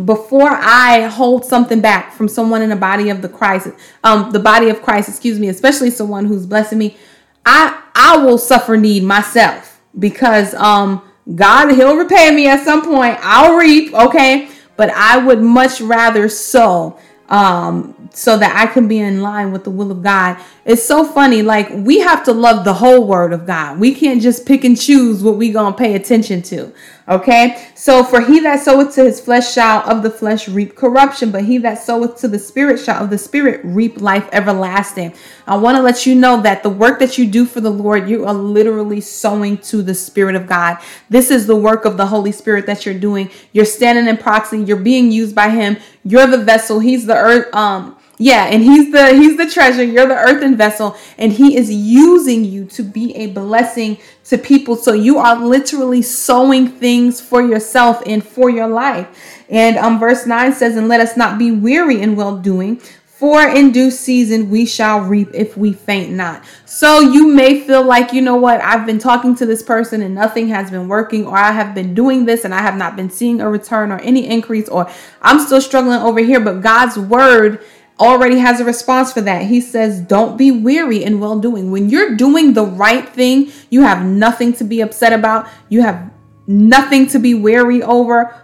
Before 0.04 0.50
I 0.52 1.04
hold 1.04 1.46
something 1.46 1.82
back 1.82 2.14
from 2.14 2.28
someone 2.28 2.62
in 2.62 2.70
the 2.70 2.76
body 2.76 3.10
of 3.10 3.22
the 3.22 3.30
Christ, 3.30 3.70
um, 4.04 4.32
the 4.32 4.40
body 4.40 4.70
of 4.70 4.82
Christ, 4.82 5.10
excuse 5.10 5.40
me, 5.40 5.48
especially 5.50 5.90
someone 5.90 6.26
who's 6.26 6.46
blessing 6.46 6.78
me, 6.78 6.98
I 7.46 7.82
I 7.96 8.18
will 8.18 8.38
suffer 8.38 8.78
need 8.78 9.04
myself 9.04 9.82
because 9.98 10.54
um 10.54 11.02
God 11.36 11.74
he'll 11.74 11.96
repay 11.96 12.32
me 12.32 12.48
at 12.48 12.64
some 12.64 12.84
point. 12.84 13.18
I'll 13.22 13.56
reap, 13.58 13.94
okay? 13.94 14.50
But 14.76 14.92
I 14.92 15.18
would 15.18 15.42
much 15.42 15.82
rather 15.82 16.30
sow 16.30 17.00
um 17.30 18.10
so 18.14 18.38
that 18.38 18.56
I 18.56 18.72
can 18.72 18.88
be 18.88 19.00
in 19.00 19.22
line 19.22 19.52
with 19.52 19.64
the 19.64 19.70
will 19.70 19.92
of 19.92 20.04
God. 20.04 20.38
It's 20.66 20.84
so 20.84 21.04
funny. 21.04 21.42
Like 21.42 21.70
we 21.72 22.00
have 22.00 22.24
to 22.26 22.34
love 22.34 22.66
the 22.66 22.74
whole 22.74 23.08
word 23.08 23.34
of 23.34 23.46
God. 23.48 23.80
We 23.80 23.96
can't 23.96 24.22
just 24.22 24.46
pick 24.46 24.64
and 24.64 24.80
choose 24.80 25.24
what 25.24 25.38
we 25.38 25.52
gonna 25.52 25.76
pay 25.76 25.96
attention 25.96 26.42
to. 26.44 26.74
Okay. 27.10 27.70
So 27.74 28.04
for 28.04 28.20
he 28.20 28.42
that 28.42 28.60
soweth 28.60 28.96
to 28.96 29.06
his 29.06 29.22
flesh 29.22 29.54
shall 29.54 29.80
of 29.90 30.04
the 30.04 30.10
flesh 30.10 30.50
reap 30.50 30.76
corruption, 30.76 31.32
but 31.32 31.46
he 31.46 31.58
that 31.60 31.76
soweth 31.76 32.18
to 32.18 32.28
the 32.28 32.38
spirit 32.38 32.82
shall 32.82 33.02
of 33.02 33.10
the 33.10 33.18
spirit 33.18 33.62
reap 33.64 34.02
life 34.02 34.28
everlasting. 34.34 35.14
I 35.46 35.56
want 35.56 35.78
to 35.78 35.82
let 35.82 36.06
you 36.06 36.16
know 36.16 36.42
that 36.42 36.64
the 36.64 36.70
work 36.70 37.00
that 37.00 37.18
you 37.18 37.26
do 37.26 37.46
for 37.46 37.62
the 37.62 37.70
Lord, 37.70 38.10
you 38.10 38.26
are 38.26 38.34
literally 38.34 39.00
sowing 39.00 39.58
to 39.60 39.82
the 39.82 39.96
spirit 39.96 40.36
of 40.36 40.48
God. 40.48 40.80
This 41.10 41.32
is 41.32 41.48
the 41.48 41.56
work 41.56 41.86
of 41.86 41.96
the 41.96 42.08
Holy 42.08 42.34
Spirit 42.34 42.66
that 42.66 42.86
you're 42.86 43.00
doing. 43.00 43.30
You're 43.54 43.64
standing 43.64 44.08
in 44.08 44.18
proxy. 44.18 44.62
You're 44.62 44.76
being 44.76 45.10
used 45.10 45.34
by 45.34 45.50
him. 45.50 45.78
You're 46.04 46.28
the 46.28 46.44
vessel. 46.44 46.80
He's 46.80 47.06
the 47.06 47.16
earth. 47.16 47.56
Um, 47.56 47.98
yeah, 48.20 48.46
and 48.46 48.64
he's 48.64 48.92
the 48.92 49.14
he's 49.14 49.38
the 49.38 49.48
treasure, 49.48 49.84
you're 49.84 50.08
the 50.08 50.16
earthen 50.16 50.58
vessel, 50.58 50.98
and 51.20 51.32
he 51.32 51.56
is 51.56 51.72
using 51.72 52.44
you 52.44 52.66
to 52.66 52.82
be 52.82 53.16
a 53.16 53.28
blessing 53.28 53.98
to 54.26 54.40
people. 54.40 54.76
So 54.76 54.94
you 54.94 55.20
are 55.20 55.36
literally 55.36 56.02
sowing 56.02 56.68
things 56.68 57.22
for 57.22 57.44
yourself 57.44 58.02
and 58.08 58.26
for 58.26 58.50
your 58.50 58.68
life. 58.68 59.08
And 59.50 59.78
um 59.78 60.00
verse 60.00 60.26
9 60.26 60.54
says, 60.54 60.76
And 60.76 60.88
let 60.88 61.00
us 61.00 61.16
not 61.16 61.38
be 61.38 61.52
weary 61.52 62.02
in 62.02 62.16
well 62.16 62.38
doing, 62.38 62.78
for 63.06 63.48
in 63.48 63.72
due 63.72 63.92
season 63.92 64.50
we 64.50 64.66
shall 64.66 65.02
reap 65.02 65.30
if 65.36 65.56
we 65.56 65.72
faint 65.72 66.12
not. 66.12 66.44
So 66.66 67.00
you 67.00 67.28
may 67.28 67.62
feel 67.62 67.84
like, 67.84 68.14
you 68.14 68.24
know 68.24 68.36
what, 68.36 68.62
I've 68.62 68.88
been 68.88 69.00
talking 69.00 69.36
to 69.36 69.46
this 69.46 69.62
person 69.62 70.02
and 70.02 70.16
nothing 70.16 70.48
has 70.48 70.72
been 70.72 70.88
working, 70.88 71.28
or 71.28 71.38
I 71.38 71.52
have 71.52 71.76
been 71.76 71.94
doing 71.94 72.26
this 72.26 72.46
and 72.46 72.54
I 72.54 72.64
have 72.64 72.78
not 72.78 72.96
been 72.96 73.12
seeing 73.12 73.42
a 73.42 73.50
return 73.50 73.92
or 73.92 74.00
any 74.00 74.28
increase, 74.28 74.68
or 74.70 74.90
I'm 75.22 75.40
still 75.40 75.62
struggling 75.62 76.02
over 76.02 76.20
here. 76.20 76.40
But 76.40 76.62
God's 76.62 76.98
word 76.98 77.64
already 78.00 78.38
has 78.38 78.60
a 78.60 78.66
response 78.66 79.12
for 79.12 79.22
that. 79.22 79.44
He 79.44 79.62
says, 79.62 80.00
Don't 80.02 80.38
be 80.38 80.52
weary 80.52 81.04
in 81.04 81.20
well 81.20 81.40
doing. 81.40 81.72
When 81.72 81.90
you're 81.90 82.16
doing 82.16 82.54
the 82.54 82.66
right 82.66 83.08
thing, 83.08 83.52
you 83.70 83.82
have 83.82 84.06
nothing 84.06 84.54
to 84.54 84.64
be 84.64 84.82
upset 84.82 85.14
about, 85.14 85.48
you 85.70 85.82
have 85.82 86.12
nothing 86.46 87.08
to 87.08 87.20
be 87.20 87.34
weary 87.34 87.82
over. 87.84 88.36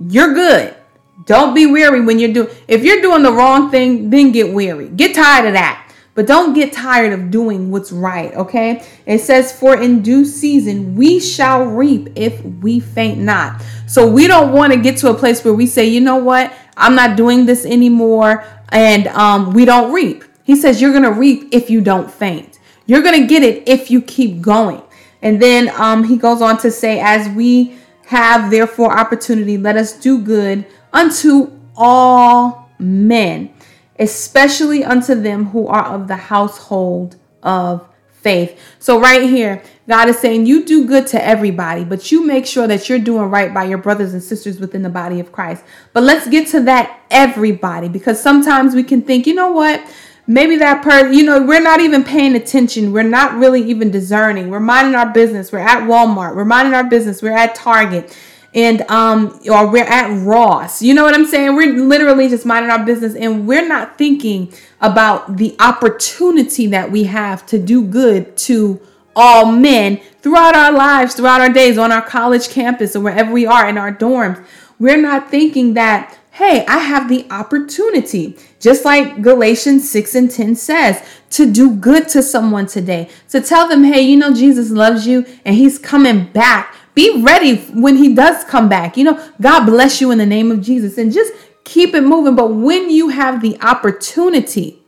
You're 0.00 0.34
good. 0.34 0.76
Don't 1.24 1.54
be 1.54 1.66
weary 1.66 2.00
when 2.00 2.18
you're 2.18 2.32
doing 2.32 2.54
if 2.66 2.82
you're 2.82 3.00
doing 3.00 3.22
the 3.22 3.32
wrong 3.32 3.70
thing, 3.70 4.10
then 4.10 4.32
get 4.32 4.52
weary. 4.52 4.88
Get 4.88 5.14
tired 5.14 5.46
of 5.46 5.52
that. 5.52 5.78
But 6.14 6.26
don't 6.26 6.52
get 6.52 6.74
tired 6.74 7.14
of 7.14 7.30
doing 7.30 7.70
what's 7.70 7.90
right, 7.90 8.34
okay? 8.34 8.84
It 9.06 9.20
says, 9.20 9.50
For 9.50 9.80
in 9.80 10.02
due 10.02 10.26
season 10.26 10.94
we 10.94 11.20
shall 11.20 11.64
reap 11.64 12.10
if 12.16 12.44
we 12.44 12.80
faint 12.80 13.18
not. 13.18 13.62
So 13.86 14.06
we 14.06 14.26
don't 14.26 14.52
want 14.52 14.74
to 14.74 14.78
get 14.78 14.98
to 14.98 15.10
a 15.10 15.14
place 15.14 15.42
where 15.42 15.54
we 15.54 15.66
say, 15.66 15.86
you 15.86 16.00
know 16.00 16.16
what? 16.16 16.52
I'm 16.76 16.94
not 16.94 17.16
doing 17.16 17.46
this 17.46 17.64
anymore 17.64 18.44
and 18.70 19.06
um, 19.08 19.52
we 19.52 19.64
don't 19.64 19.92
reap. 19.92 20.24
He 20.44 20.56
says, 20.56 20.80
You're 20.80 20.92
going 20.92 21.04
to 21.04 21.12
reap 21.12 21.48
if 21.52 21.70
you 21.70 21.80
don't 21.80 22.10
faint. 22.10 22.58
You're 22.86 23.02
going 23.02 23.20
to 23.20 23.26
get 23.26 23.42
it 23.42 23.68
if 23.68 23.90
you 23.90 24.02
keep 24.02 24.40
going. 24.40 24.82
And 25.20 25.40
then 25.40 25.68
um, 25.80 26.04
he 26.04 26.16
goes 26.16 26.42
on 26.42 26.58
to 26.58 26.70
say, 26.70 27.00
As 27.00 27.28
we 27.28 27.76
have 28.06 28.50
therefore 28.50 28.98
opportunity, 28.98 29.56
let 29.56 29.76
us 29.76 29.92
do 29.92 30.20
good 30.20 30.66
unto 30.92 31.52
all 31.76 32.70
men, 32.78 33.54
especially 33.98 34.84
unto 34.84 35.14
them 35.14 35.46
who 35.46 35.68
are 35.68 35.84
of 35.84 36.08
the 36.08 36.16
household 36.16 37.16
of 37.42 37.88
faith. 38.22 38.58
So, 38.78 39.00
right 39.00 39.22
here, 39.22 39.62
God 39.88 40.08
is 40.08 40.18
saying 40.18 40.46
you 40.46 40.64
do 40.64 40.86
good 40.86 41.06
to 41.08 41.24
everybody, 41.24 41.84
but 41.84 42.12
you 42.12 42.24
make 42.24 42.46
sure 42.46 42.66
that 42.66 42.88
you're 42.88 42.98
doing 42.98 43.30
right 43.30 43.52
by 43.52 43.64
your 43.64 43.78
brothers 43.78 44.14
and 44.14 44.22
sisters 44.22 44.60
within 44.60 44.82
the 44.82 44.88
body 44.88 45.20
of 45.20 45.32
Christ. 45.32 45.64
But 45.92 46.04
let's 46.04 46.28
get 46.28 46.48
to 46.48 46.60
that 46.64 47.00
everybody 47.10 47.88
because 47.88 48.22
sometimes 48.22 48.74
we 48.74 48.84
can 48.84 49.02
think, 49.02 49.26
you 49.26 49.34
know 49.34 49.50
what? 49.50 49.84
Maybe 50.28 50.56
that 50.58 50.84
person, 50.84 51.12
you 51.14 51.24
know, 51.24 51.42
we're 51.42 51.62
not 51.62 51.80
even 51.80 52.04
paying 52.04 52.36
attention. 52.36 52.92
We're 52.92 53.02
not 53.02 53.34
really 53.34 53.60
even 53.64 53.90
discerning. 53.90 54.50
We're 54.50 54.60
minding 54.60 54.94
our 54.94 55.12
business. 55.12 55.50
We're 55.50 55.58
at 55.58 55.82
Walmart. 55.82 56.36
We're 56.36 56.44
minding 56.44 56.74
our 56.74 56.84
business. 56.84 57.20
We're 57.20 57.36
at 57.36 57.56
Target 57.56 58.16
and 58.54 58.82
um 58.82 59.40
or 59.50 59.70
we're 59.70 59.84
at 59.84 60.10
Ross. 60.24 60.82
You 60.82 60.94
know 60.94 61.04
what 61.04 61.14
I'm 61.14 61.26
saying? 61.26 61.56
We're 61.56 61.74
literally 61.74 62.28
just 62.28 62.44
minding 62.44 62.70
our 62.70 62.84
business 62.84 63.14
and 63.14 63.46
we're 63.46 63.66
not 63.66 63.98
thinking 63.98 64.52
about 64.80 65.36
the 65.36 65.56
opportunity 65.60 66.66
that 66.68 66.90
we 66.90 67.04
have 67.04 67.46
to 67.46 67.58
do 67.58 67.84
good 67.84 68.36
to 68.38 68.80
all 69.14 69.52
men 69.52 70.00
throughout 70.20 70.56
our 70.56 70.72
lives, 70.72 71.14
throughout 71.14 71.40
our 71.40 71.52
days 71.52 71.78
on 71.78 71.92
our 71.92 72.02
college 72.02 72.48
campus 72.48 72.96
or 72.96 73.00
wherever 73.00 73.32
we 73.32 73.46
are 73.46 73.68
in 73.68 73.78
our 73.78 73.94
dorms. 73.94 74.44
We're 74.78 75.00
not 75.00 75.30
thinking 75.30 75.74
that 75.74 76.18
hey, 76.32 76.64
I 76.66 76.78
have 76.78 77.10
the 77.10 77.26
opportunity, 77.30 78.38
just 78.58 78.86
like 78.86 79.20
Galatians 79.20 79.88
6 79.90 80.14
and 80.14 80.30
10 80.30 80.56
says, 80.56 81.06
to 81.28 81.50
do 81.50 81.76
good 81.76 82.08
to 82.08 82.22
someone 82.22 82.66
today, 82.66 83.10
to 83.28 83.42
tell 83.42 83.68
them, 83.68 83.84
hey, 83.84 84.00
you 84.00 84.16
know, 84.16 84.32
Jesus 84.32 84.70
loves 84.70 85.06
you 85.06 85.26
and 85.44 85.54
he's 85.54 85.78
coming 85.78 86.24
back 86.32 86.74
be 86.94 87.22
ready 87.22 87.56
when 87.56 87.96
he 87.96 88.14
does 88.14 88.44
come 88.44 88.68
back. 88.68 88.96
You 88.96 89.04
know, 89.04 89.28
God 89.40 89.64
bless 89.64 90.00
you 90.00 90.10
in 90.10 90.18
the 90.18 90.26
name 90.26 90.50
of 90.50 90.60
Jesus 90.60 90.98
and 90.98 91.12
just 91.12 91.32
keep 91.64 91.94
it 91.94 92.02
moving. 92.02 92.34
But 92.36 92.48
when 92.48 92.90
you 92.90 93.08
have 93.08 93.40
the 93.40 93.60
opportunity, 93.62 94.78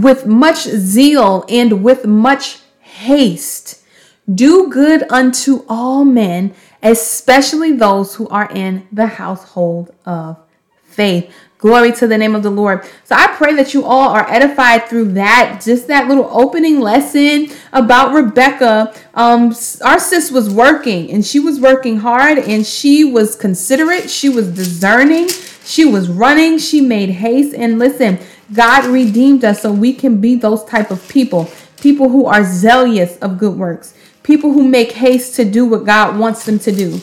with 0.00 0.26
much 0.26 0.62
zeal 0.62 1.44
and 1.48 1.82
with 1.82 2.06
much 2.06 2.60
haste, 2.80 3.84
do 4.32 4.68
good 4.68 5.04
unto 5.10 5.64
all 5.68 6.04
men, 6.04 6.54
especially 6.82 7.72
those 7.72 8.14
who 8.14 8.28
are 8.28 8.50
in 8.50 8.86
the 8.92 9.06
household 9.06 9.92
of 10.06 10.38
faith. 10.84 11.32
Glory 11.58 11.90
to 11.90 12.06
the 12.06 12.16
name 12.16 12.36
of 12.36 12.44
the 12.44 12.50
Lord. 12.50 12.84
So 13.02 13.16
I 13.16 13.26
pray 13.26 13.52
that 13.54 13.74
you 13.74 13.84
all 13.84 14.10
are 14.10 14.30
edified 14.30 14.88
through 14.88 15.12
that, 15.14 15.60
just 15.64 15.88
that 15.88 16.06
little 16.06 16.28
opening 16.30 16.78
lesson 16.78 17.48
about 17.72 18.14
Rebecca. 18.14 18.94
Um, 19.14 19.48
our 19.84 19.98
sis 19.98 20.30
was 20.30 20.48
working 20.48 21.10
and 21.10 21.26
she 21.26 21.40
was 21.40 21.58
working 21.58 21.98
hard 21.98 22.38
and 22.38 22.64
she 22.64 23.02
was 23.02 23.34
considerate. 23.34 24.08
She 24.08 24.28
was 24.28 24.54
discerning. 24.54 25.28
She 25.64 25.84
was 25.84 26.08
running. 26.08 26.58
She 26.58 26.80
made 26.80 27.10
haste. 27.10 27.56
And 27.56 27.80
listen, 27.80 28.20
God 28.54 28.84
redeemed 28.84 29.44
us 29.44 29.62
so 29.62 29.72
we 29.72 29.92
can 29.92 30.20
be 30.20 30.36
those 30.36 30.64
type 30.64 30.92
of 30.92 31.08
people. 31.08 31.50
People 31.80 32.08
who 32.08 32.26
are 32.26 32.44
zealous 32.44 33.18
of 33.18 33.36
good 33.36 33.58
works. 33.58 33.94
People 34.22 34.52
who 34.52 34.66
make 34.66 34.92
haste 34.92 35.34
to 35.34 35.44
do 35.44 35.66
what 35.66 35.84
God 35.84 36.20
wants 36.20 36.44
them 36.44 36.60
to 36.60 36.70
do. 36.70 37.00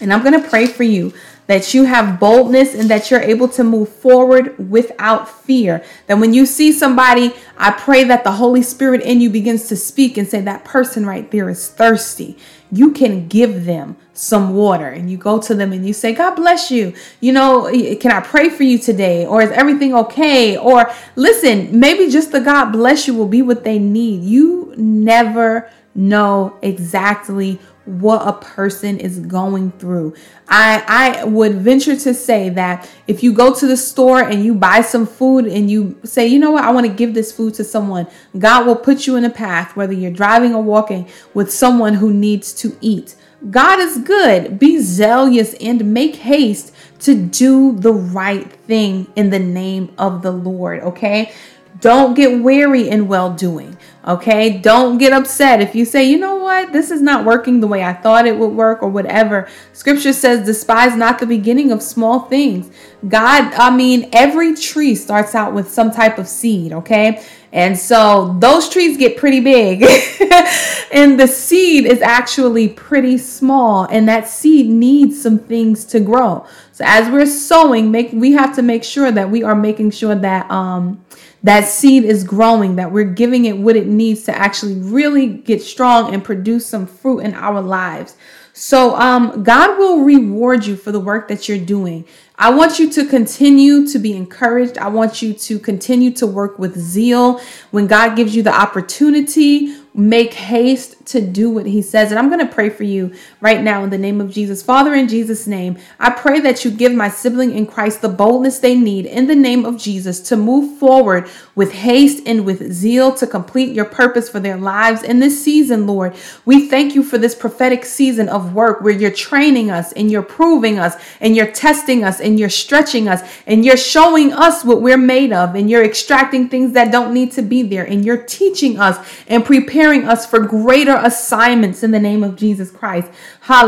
And 0.00 0.12
I'm 0.12 0.22
going 0.22 0.40
to 0.40 0.48
pray 0.48 0.66
for 0.66 0.82
you 0.82 1.12
that 1.46 1.74
you 1.74 1.84
have 1.84 2.18
boldness 2.18 2.74
and 2.74 2.88
that 2.90 3.10
you're 3.10 3.20
able 3.20 3.48
to 3.48 3.64
move 3.64 3.88
forward 3.88 4.70
without 4.70 5.28
fear. 5.28 5.84
That 6.06 6.18
when 6.18 6.34
you 6.34 6.46
see 6.46 6.72
somebody, 6.72 7.34
I 7.56 7.70
pray 7.70 8.04
that 8.04 8.24
the 8.24 8.32
Holy 8.32 8.62
Spirit 8.62 9.02
in 9.02 9.20
you 9.20 9.30
begins 9.30 9.68
to 9.68 9.76
speak 9.76 10.16
and 10.16 10.28
say, 10.28 10.40
That 10.40 10.64
person 10.64 11.06
right 11.06 11.30
there 11.30 11.48
is 11.48 11.68
thirsty. 11.68 12.36
You 12.70 12.90
can 12.92 13.28
give 13.28 13.64
them 13.64 13.96
some 14.12 14.54
water 14.54 14.88
and 14.88 15.10
you 15.10 15.16
go 15.16 15.40
to 15.40 15.54
them 15.54 15.72
and 15.72 15.86
you 15.86 15.92
say, 15.92 16.12
God 16.12 16.34
bless 16.34 16.70
you. 16.70 16.94
You 17.20 17.32
know, 17.32 17.70
can 18.00 18.10
I 18.10 18.20
pray 18.20 18.48
for 18.48 18.64
you 18.64 18.78
today? 18.78 19.24
Or 19.24 19.40
is 19.40 19.50
everything 19.52 19.94
okay? 19.94 20.56
Or 20.56 20.90
listen, 21.14 21.78
maybe 21.78 22.10
just 22.10 22.32
the 22.32 22.40
God 22.40 22.72
bless 22.72 23.06
you 23.06 23.14
will 23.14 23.28
be 23.28 23.42
what 23.42 23.62
they 23.62 23.78
need. 23.78 24.22
You 24.24 24.74
never 24.76 25.70
know 25.94 26.58
exactly 26.60 27.58
what 27.86 28.26
a 28.26 28.32
person 28.32 28.98
is 28.98 29.20
going 29.20 29.72
through. 29.72 30.14
I 30.48 31.20
I 31.20 31.24
would 31.24 31.54
venture 31.54 31.96
to 31.96 32.12
say 32.12 32.48
that 32.50 32.88
if 33.06 33.22
you 33.22 33.32
go 33.32 33.54
to 33.54 33.66
the 33.66 33.76
store 33.76 34.20
and 34.20 34.44
you 34.44 34.54
buy 34.54 34.82
some 34.82 35.06
food 35.06 35.46
and 35.46 35.70
you 35.70 35.96
say, 36.04 36.26
"You 36.26 36.38
know 36.38 36.50
what? 36.50 36.64
I 36.64 36.72
want 36.72 36.86
to 36.86 36.92
give 36.92 37.14
this 37.14 37.32
food 37.32 37.54
to 37.54 37.64
someone." 37.64 38.06
God 38.38 38.66
will 38.66 38.76
put 38.76 39.06
you 39.06 39.16
in 39.16 39.24
a 39.24 39.30
path 39.30 39.76
whether 39.76 39.92
you're 39.92 40.10
driving 40.10 40.54
or 40.54 40.62
walking 40.62 41.06
with 41.32 41.52
someone 41.52 41.94
who 41.94 42.12
needs 42.12 42.52
to 42.54 42.76
eat. 42.80 43.14
God 43.50 43.78
is 43.78 43.98
good. 43.98 44.58
Be 44.58 44.80
zealous 44.80 45.54
and 45.60 45.92
make 45.92 46.16
haste 46.16 46.72
to 47.00 47.14
do 47.14 47.76
the 47.78 47.92
right 47.92 48.50
thing 48.66 49.06
in 49.14 49.30
the 49.30 49.38
name 49.38 49.92
of 49.98 50.22
the 50.22 50.32
Lord, 50.32 50.80
okay? 50.80 51.32
Don't 51.80 52.14
get 52.14 52.42
weary 52.42 52.88
in 52.88 53.08
well 53.08 53.32
doing. 53.32 53.76
Okay. 54.06 54.58
Don't 54.58 54.98
get 54.98 55.12
upset 55.12 55.60
if 55.60 55.74
you 55.74 55.84
say, 55.84 56.04
you 56.04 56.16
know 56.16 56.36
what, 56.36 56.72
this 56.72 56.92
is 56.92 57.02
not 57.02 57.24
working 57.24 57.60
the 57.60 57.66
way 57.66 57.82
I 57.82 57.92
thought 57.92 58.26
it 58.26 58.38
would 58.38 58.52
work 58.52 58.82
or 58.82 58.88
whatever. 58.88 59.48
Scripture 59.72 60.12
says, 60.12 60.46
despise 60.46 60.94
not 60.94 61.18
the 61.18 61.26
beginning 61.26 61.72
of 61.72 61.82
small 61.82 62.20
things. 62.20 62.70
God, 63.08 63.52
I 63.54 63.74
mean, 63.74 64.08
every 64.12 64.54
tree 64.54 64.94
starts 64.94 65.34
out 65.34 65.54
with 65.54 65.68
some 65.68 65.90
type 65.90 66.18
of 66.18 66.28
seed. 66.28 66.72
Okay. 66.72 67.20
And 67.52 67.76
so 67.76 68.36
those 68.38 68.68
trees 68.68 68.96
get 68.96 69.16
pretty 69.16 69.40
big. 69.40 69.82
and 70.92 71.18
the 71.18 71.26
seed 71.26 71.86
is 71.86 72.00
actually 72.00 72.68
pretty 72.68 73.18
small. 73.18 73.86
And 73.86 74.08
that 74.08 74.28
seed 74.28 74.68
needs 74.68 75.20
some 75.20 75.38
things 75.38 75.84
to 75.86 76.00
grow. 76.00 76.46
So 76.72 76.84
as 76.86 77.10
we're 77.10 77.26
sowing, 77.26 77.90
make 77.90 78.12
we 78.12 78.32
have 78.32 78.54
to 78.56 78.62
make 78.62 78.84
sure 78.84 79.10
that 79.10 79.30
we 79.30 79.42
are 79.42 79.54
making 79.54 79.92
sure 79.92 80.14
that 80.14 80.50
um 80.50 81.02
that 81.46 81.68
seed 81.68 82.04
is 82.04 82.24
growing, 82.24 82.74
that 82.74 82.90
we're 82.90 83.04
giving 83.04 83.44
it 83.44 83.56
what 83.56 83.76
it 83.76 83.86
needs 83.86 84.24
to 84.24 84.36
actually 84.36 84.74
really 84.74 85.28
get 85.28 85.62
strong 85.62 86.12
and 86.12 86.24
produce 86.24 86.66
some 86.66 86.86
fruit 86.88 87.20
in 87.20 87.34
our 87.34 87.62
lives. 87.62 88.16
So, 88.52 88.96
um, 88.96 89.44
God 89.44 89.78
will 89.78 90.02
reward 90.02 90.66
you 90.66 90.76
for 90.76 90.90
the 90.90 90.98
work 90.98 91.28
that 91.28 91.48
you're 91.48 91.64
doing. 91.64 92.04
I 92.36 92.50
want 92.50 92.80
you 92.80 92.90
to 92.90 93.06
continue 93.06 93.86
to 93.86 93.98
be 93.98 94.14
encouraged. 94.14 94.76
I 94.78 94.88
want 94.88 95.22
you 95.22 95.34
to 95.34 95.58
continue 95.60 96.10
to 96.14 96.26
work 96.26 96.58
with 96.58 96.76
zeal. 96.76 97.40
When 97.70 97.86
God 97.86 98.16
gives 98.16 98.34
you 98.34 98.42
the 98.42 98.54
opportunity, 98.54 99.76
make 99.94 100.34
haste 100.34 100.95
to 101.06 101.20
do 101.20 101.50
what 101.50 101.66
he 101.66 101.82
says. 101.82 102.10
And 102.10 102.18
I'm 102.18 102.28
going 102.28 102.46
to 102.46 102.52
pray 102.52 102.68
for 102.68 102.84
you 102.84 103.14
right 103.40 103.62
now 103.62 103.84
in 103.84 103.90
the 103.90 103.98
name 103.98 104.20
of 104.20 104.30
Jesus. 104.30 104.62
Father, 104.62 104.94
in 104.94 105.08
Jesus' 105.08 105.46
name, 105.46 105.78
I 105.98 106.10
pray 106.10 106.40
that 106.40 106.64
you 106.64 106.70
give 106.70 106.92
my 106.92 107.08
sibling 107.08 107.52
in 107.52 107.66
Christ 107.66 108.02
the 108.02 108.08
boldness 108.08 108.58
they 108.58 108.74
need 108.74 109.06
in 109.06 109.26
the 109.26 109.34
name 109.34 109.64
of 109.64 109.78
Jesus 109.78 110.20
to 110.28 110.36
move 110.36 110.78
forward 110.78 111.28
with 111.54 111.72
haste 111.72 112.22
and 112.26 112.44
with 112.44 112.72
zeal 112.72 113.14
to 113.14 113.26
complete 113.26 113.74
your 113.74 113.84
purpose 113.84 114.28
for 114.28 114.40
their 114.40 114.56
lives 114.56 115.02
in 115.02 115.20
this 115.20 115.42
season, 115.42 115.86
Lord. 115.86 116.14
We 116.44 116.68
thank 116.68 116.94
you 116.94 117.02
for 117.02 117.18
this 117.18 117.34
prophetic 117.34 117.84
season 117.84 118.28
of 118.28 118.52
work 118.54 118.80
where 118.80 118.92
you're 118.92 119.10
training 119.10 119.70
us 119.70 119.92
and 119.92 120.10
you're 120.10 120.22
proving 120.22 120.78
us 120.78 120.96
and 121.20 121.36
you're 121.36 121.50
testing 121.50 122.04
us 122.04 122.20
and 122.20 122.38
you're 122.38 122.48
stretching 122.48 123.08
us 123.08 123.22
and 123.46 123.64
you're 123.64 123.76
showing 123.76 124.32
us 124.32 124.64
what 124.64 124.82
we're 124.82 124.96
made 124.96 125.32
of 125.32 125.54
and 125.54 125.70
you're 125.70 125.84
extracting 125.84 126.48
things 126.48 126.72
that 126.72 126.90
don't 126.90 127.14
need 127.14 127.32
to 127.32 127.42
be 127.42 127.62
there 127.62 127.84
and 127.84 128.04
you're 128.04 128.22
teaching 128.22 128.78
us 128.78 128.98
and 129.28 129.44
preparing 129.44 130.04
us 130.04 130.26
for 130.26 130.40
greater 130.40 130.95
assignments 131.04 131.82
in 131.82 131.90
the 131.90 131.98
name 132.00 132.22
of 132.22 132.36
Jesus 132.36 132.70
Christ. 132.70 133.10
I 133.48 133.66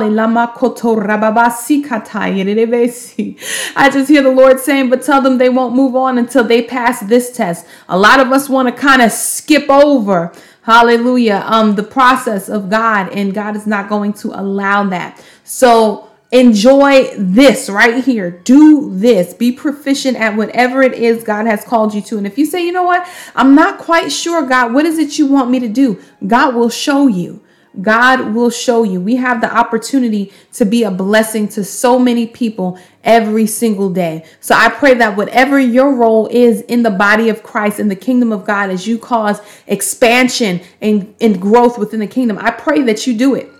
just 3.92 4.08
hear 4.08 4.22
the 4.22 4.30
Lord 4.30 4.60
saying, 4.60 4.90
but 4.90 5.02
tell 5.02 5.20
them 5.20 5.38
they 5.38 5.48
won't 5.48 5.74
move 5.74 5.96
on 5.96 6.18
until 6.18 6.44
they 6.44 6.62
pass 6.62 7.00
this 7.00 7.36
test. 7.36 7.66
A 7.88 7.98
lot 7.98 8.20
of 8.20 8.32
us 8.32 8.48
want 8.48 8.68
to 8.68 8.72
kind 8.80 9.02
of 9.02 9.12
skip 9.12 9.68
over 9.68 10.32
hallelujah 10.62 11.42
um 11.46 11.76
the 11.76 11.82
process 11.82 12.50
of 12.50 12.68
god 12.68 13.10
and 13.12 13.32
god 13.32 13.56
is 13.56 13.66
not 13.66 13.88
going 13.88 14.12
to 14.12 14.28
allow 14.38 14.84
that 14.84 15.24
so 15.42 16.07
enjoy 16.30 17.08
this 17.16 17.70
right 17.70 18.04
here 18.04 18.30
do 18.30 18.90
this 18.94 19.32
be 19.32 19.50
proficient 19.50 20.16
at 20.16 20.36
whatever 20.36 20.82
it 20.82 20.92
is 20.92 21.24
god 21.24 21.46
has 21.46 21.64
called 21.64 21.94
you 21.94 22.02
to 22.02 22.18
and 22.18 22.26
if 22.26 22.36
you 22.36 22.44
say 22.44 22.64
you 22.64 22.72
know 22.72 22.82
what 22.82 23.08
i'm 23.34 23.54
not 23.54 23.78
quite 23.78 24.12
sure 24.12 24.46
god 24.46 24.74
what 24.74 24.84
is 24.84 24.98
it 24.98 25.18
you 25.18 25.26
want 25.26 25.50
me 25.50 25.58
to 25.58 25.68
do 25.68 25.98
god 26.26 26.54
will 26.54 26.68
show 26.68 27.06
you 27.06 27.42
God 27.82 28.34
will 28.34 28.50
show 28.50 28.82
you. 28.82 29.00
We 29.00 29.16
have 29.16 29.40
the 29.40 29.54
opportunity 29.54 30.32
to 30.54 30.64
be 30.64 30.82
a 30.82 30.90
blessing 30.90 31.48
to 31.48 31.64
so 31.64 31.98
many 31.98 32.26
people 32.26 32.78
every 33.04 33.46
single 33.46 33.90
day. 33.90 34.24
So 34.40 34.54
I 34.54 34.68
pray 34.68 34.94
that 34.94 35.16
whatever 35.16 35.60
your 35.60 35.94
role 35.94 36.26
is 36.28 36.62
in 36.62 36.82
the 36.82 36.90
body 36.90 37.28
of 37.28 37.42
Christ, 37.42 37.78
in 37.78 37.88
the 37.88 37.96
kingdom 37.96 38.32
of 38.32 38.44
God, 38.44 38.70
as 38.70 38.86
you 38.86 38.98
cause 38.98 39.40
expansion 39.66 40.60
and, 40.80 41.14
and 41.20 41.40
growth 41.40 41.78
within 41.78 42.00
the 42.00 42.06
kingdom, 42.06 42.38
I 42.38 42.50
pray 42.50 42.82
that 42.82 43.06
you 43.06 43.16
do 43.16 43.34
it. 43.34 43.52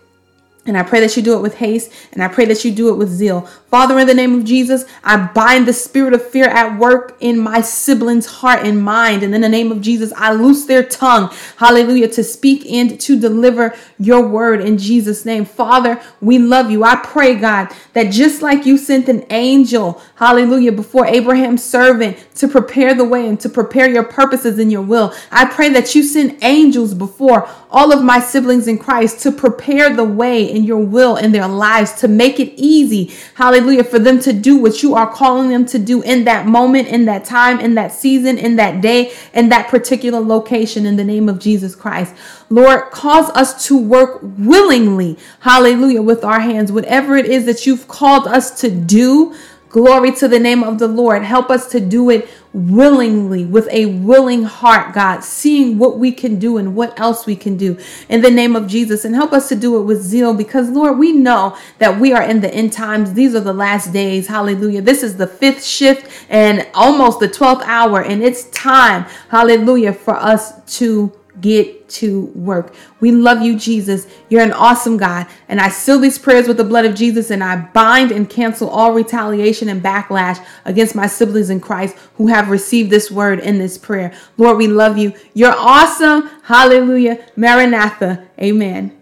And 0.68 0.76
I 0.76 0.82
pray 0.82 1.00
that 1.00 1.16
you 1.16 1.22
do 1.22 1.34
it 1.34 1.40
with 1.40 1.56
haste 1.56 1.90
and 2.12 2.22
I 2.22 2.28
pray 2.28 2.44
that 2.44 2.64
you 2.64 2.70
do 2.70 2.90
it 2.90 2.96
with 2.96 3.08
zeal. 3.08 3.40
Father, 3.70 3.98
in 3.98 4.06
the 4.06 4.14
name 4.14 4.38
of 4.38 4.44
Jesus, 4.44 4.84
I 5.02 5.16
bind 5.16 5.66
the 5.66 5.72
spirit 5.72 6.12
of 6.12 6.26
fear 6.26 6.44
at 6.44 6.78
work 6.78 7.16
in 7.20 7.38
my 7.38 7.60
siblings' 7.60 8.26
heart 8.26 8.66
and 8.66 8.82
mind. 8.82 9.22
And 9.22 9.34
in 9.34 9.40
the 9.40 9.48
name 9.48 9.72
of 9.72 9.80
Jesus, 9.80 10.12
I 10.16 10.32
loose 10.32 10.66
their 10.66 10.82
tongue, 10.82 11.34
hallelujah, 11.56 12.08
to 12.08 12.22
speak 12.22 12.70
and 12.70 13.00
to 13.00 13.18
deliver 13.18 13.74
your 13.98 14.26
word 14.26 14.60
in 14.60 14.78
Jesus' 14.78 15.24
name. 15.24 15.44
Father, 15.44 16.00
we 16.20 16.38
love 16.38 16.70
you. 16.70 16.84
I 16.84 16.96
pray, 16.96 17.34
God, 17.34 17.68
that 17.94 18.12
just 18.12 18.42
like 18.42 18.66
you 18.66 18.76
sent 18.76 19.08
an 19.08 19.26
angel, 19.30 20.02
hallelujah, 20.16 20.72
before 20.72 21.06
Abraham's 21.06 21.64
servant 21.64 22.16
to 22.38 22.48
prepare 22.48 22.94
the 22.94 23.04
way 23.04 23.28
and 23.28 23.38
to 23.40 23.48
prepare 23.48 23.88
your 23.88 24.04
purposes 24.04 24.58
and 24.58 24.70
your 24.70 24.82
will, 24.82 25.12
I 25.30 25.44
pray 25.44 25.68
that 25.70 25.94
you 25.94 26.02
send 26.02 26.38
angels 26.42 26.94
before 26.94 27.48
all 27.70 27.92
of 27.92 28.02
my 28.02 28.20
siblings 28.20 28.66
in 28.66 28.78
Christ 28.78 29.20
to 29.24 29.32
prepare 29.32 29.94
the 29.94 30.04
way 30.04 30.44
in 30.44 30.64
your 30.64 30.78
will 30.78 31.16
in 31.16 31.32
their 31.32 31.48
lives, 31.48 31.92
to 32.00 32.08
make 32.08 32.40
it 32.40 32.54
easy, 32.56 33.12
hallelujah, 33.34 33.84
for 33.84 33.98
them 33.98 34.20
to 34.20 34.32
do 34.32 34.56
what 34.56 34.82
you 34.82 34.94
are 34.94 35.12
calling 35.12 35.50
them 35.50 35.66
to 35.66 35.78
do 35.78 36.00
in 36.02 36.24
that 36.24 36.46
moment, 36.46 36.88
in 36.88 37.04
that 37.04 37.24
time, 37.24 37.60
in 37.60 37.74
that 37.74 37.92
season, 37.92 38.38
in 38.38 38.56
that 38.56 38.80
day, 38.80 39.12
in 39.34 39.48
that 39.50 39.68
particular 39.68 40.20
location, 40.20 40.86
in 40.86 40.96
the 40.96 41.04
name 41.04 41.28
of 41.28 41.38
Jesus 41.38 41.74
Christ. 41.74 42.14
Lord, 42.50 42.90
cause 42.90 43.28
us 43.30 43.66
to 43.66 43.76
work 43.76 44.20
willingly, 44.22 45.18
hallelujah, 45.40 46.02
with 46.02 46.24
our 46.24 46.40
hands, 46.40 46.72
whatever 46.72 47.16
it 47.16 47.26
is 47.26 47.44
that 47.44 47.66
you've 47.66 47.88
called 47.88 48.26
us 48.26 48.60
to 48.60 48.70
do. 48.70 49.34
Glory 49.68 50.12
to 50.12 50.28
the 50.28 50.38
name 50.38 50.62
of 50.62 50.78
the 50.78 50.88
Lord. 50.88 51.22
Help 51.22 51.50
us 51.50 51.68
to 51.72 51.80
do 51.80 52.08
it 52.08 52.28
willingly 52.54 53.44
with 53.44 53.68
a 53.70 53.84
willing 53.86 54.44
heart, 54.44 54.94
God, 54.94 55.22
seeing 55.22 55.78
what 55.78 55.98
we 55.98 56.10
can 56.10 56.38
do 56.38 56.56
and 56.56 56.74
what 56.74 56.98
else 56.98 57.26
we 57.26 57.36
can 57.36 57.58
do 57.58 57.76
in 58.08 58.22
the 58.22 58.30
name 58.30 58.56
of 58.56 58.66
Jesus. 58.66 59.04
And 59.04 59.14
help 59.14 59.32
us 59.32 59.48
to 59.50 59.56
do 59.56 59.78
it 59.78 59.82
with 59.82 60.02
zeal 60.02 60.32
because, 60.32 60.70
Lord, 60.70 60.98
we 60.98 61.12
know 61.12 61.56
that 61.78 62.00
we 62.00 62.14
are 62.14 62.22
in 62.22 62.40
the 62.40 62.52
end 62.52 62.72
times. 62.72 63.12
These 63.12 63.34
are 63.34 63.40
the 63.40 63.52
last 63.52 63.92
days. 63.92 64.26
Hallelujah. 64.26 64.80
This 64.80 65.02
is 65.02 65.18
the 65.18 65.26
fifth 65.26 65.62
shift 65.62 66.26
and 66.30 66.66
almost 66.72 67.20
the 67.20 67.28
12th 67.28 67.62
hour. 67.64 68.02
And 68.02 68.22
it's 68.22 68.44
time, 68.50 69.04
hallelujah, 69.28 69.92
for 69.92 70.16
us 70.16 70.78
to 70.78 71.12
get 71.40 71.88
to 71.88 72.26
work. 72.34 72.74
We 73.00 73.12
love 73.12 73.42
you, 73.42 73.58
Jesus. 73.58 74.06
You're 74.28 74.42
an 74.42 74.52
awesome 74.52 74.96
God. 74.96 75.26
And 75.48 75.60
I 75.60 75.68
seal 75.68 75.98
these 75.98 76.18
prayers 76.18 76.48
with 76.48 76.56
the 76.56 76.64
blood 76.64 76.84
of 76.84 76.94
Jesus 76.94 77.30
and 77.30 77.42
I 77.42 77.56
bind 77.56 78.12
and 78.12 78.28
cancel 78.28 78.68
all 78.68 78.92
retaliation 78.92 79.68
and 79.68 79.82
backlash 79.82 80.44
against 80.64 80.94
my 80.94 81.06
siblings 81.06 81.50
in 81.50 81.60
Christ 81.60 81.96
who 82.16 82.26
have 82.26 82.50
received 82.50 82.90
this 82.90 83.10
word 83.10 83.40
in 83.40 83.58
this 83.58 83.78
prayer. 83.78 84.12
Lord, 84.36 84.58
we 84.58 84.68
love 84.68 84.98
you. 84.98 85.14
You're 85.34 85.56
awesome. 85.56 86.28
Hallelujah. 86.42 87.24
Maranatha. 87.36 88.28
Amen. 88.40 88.97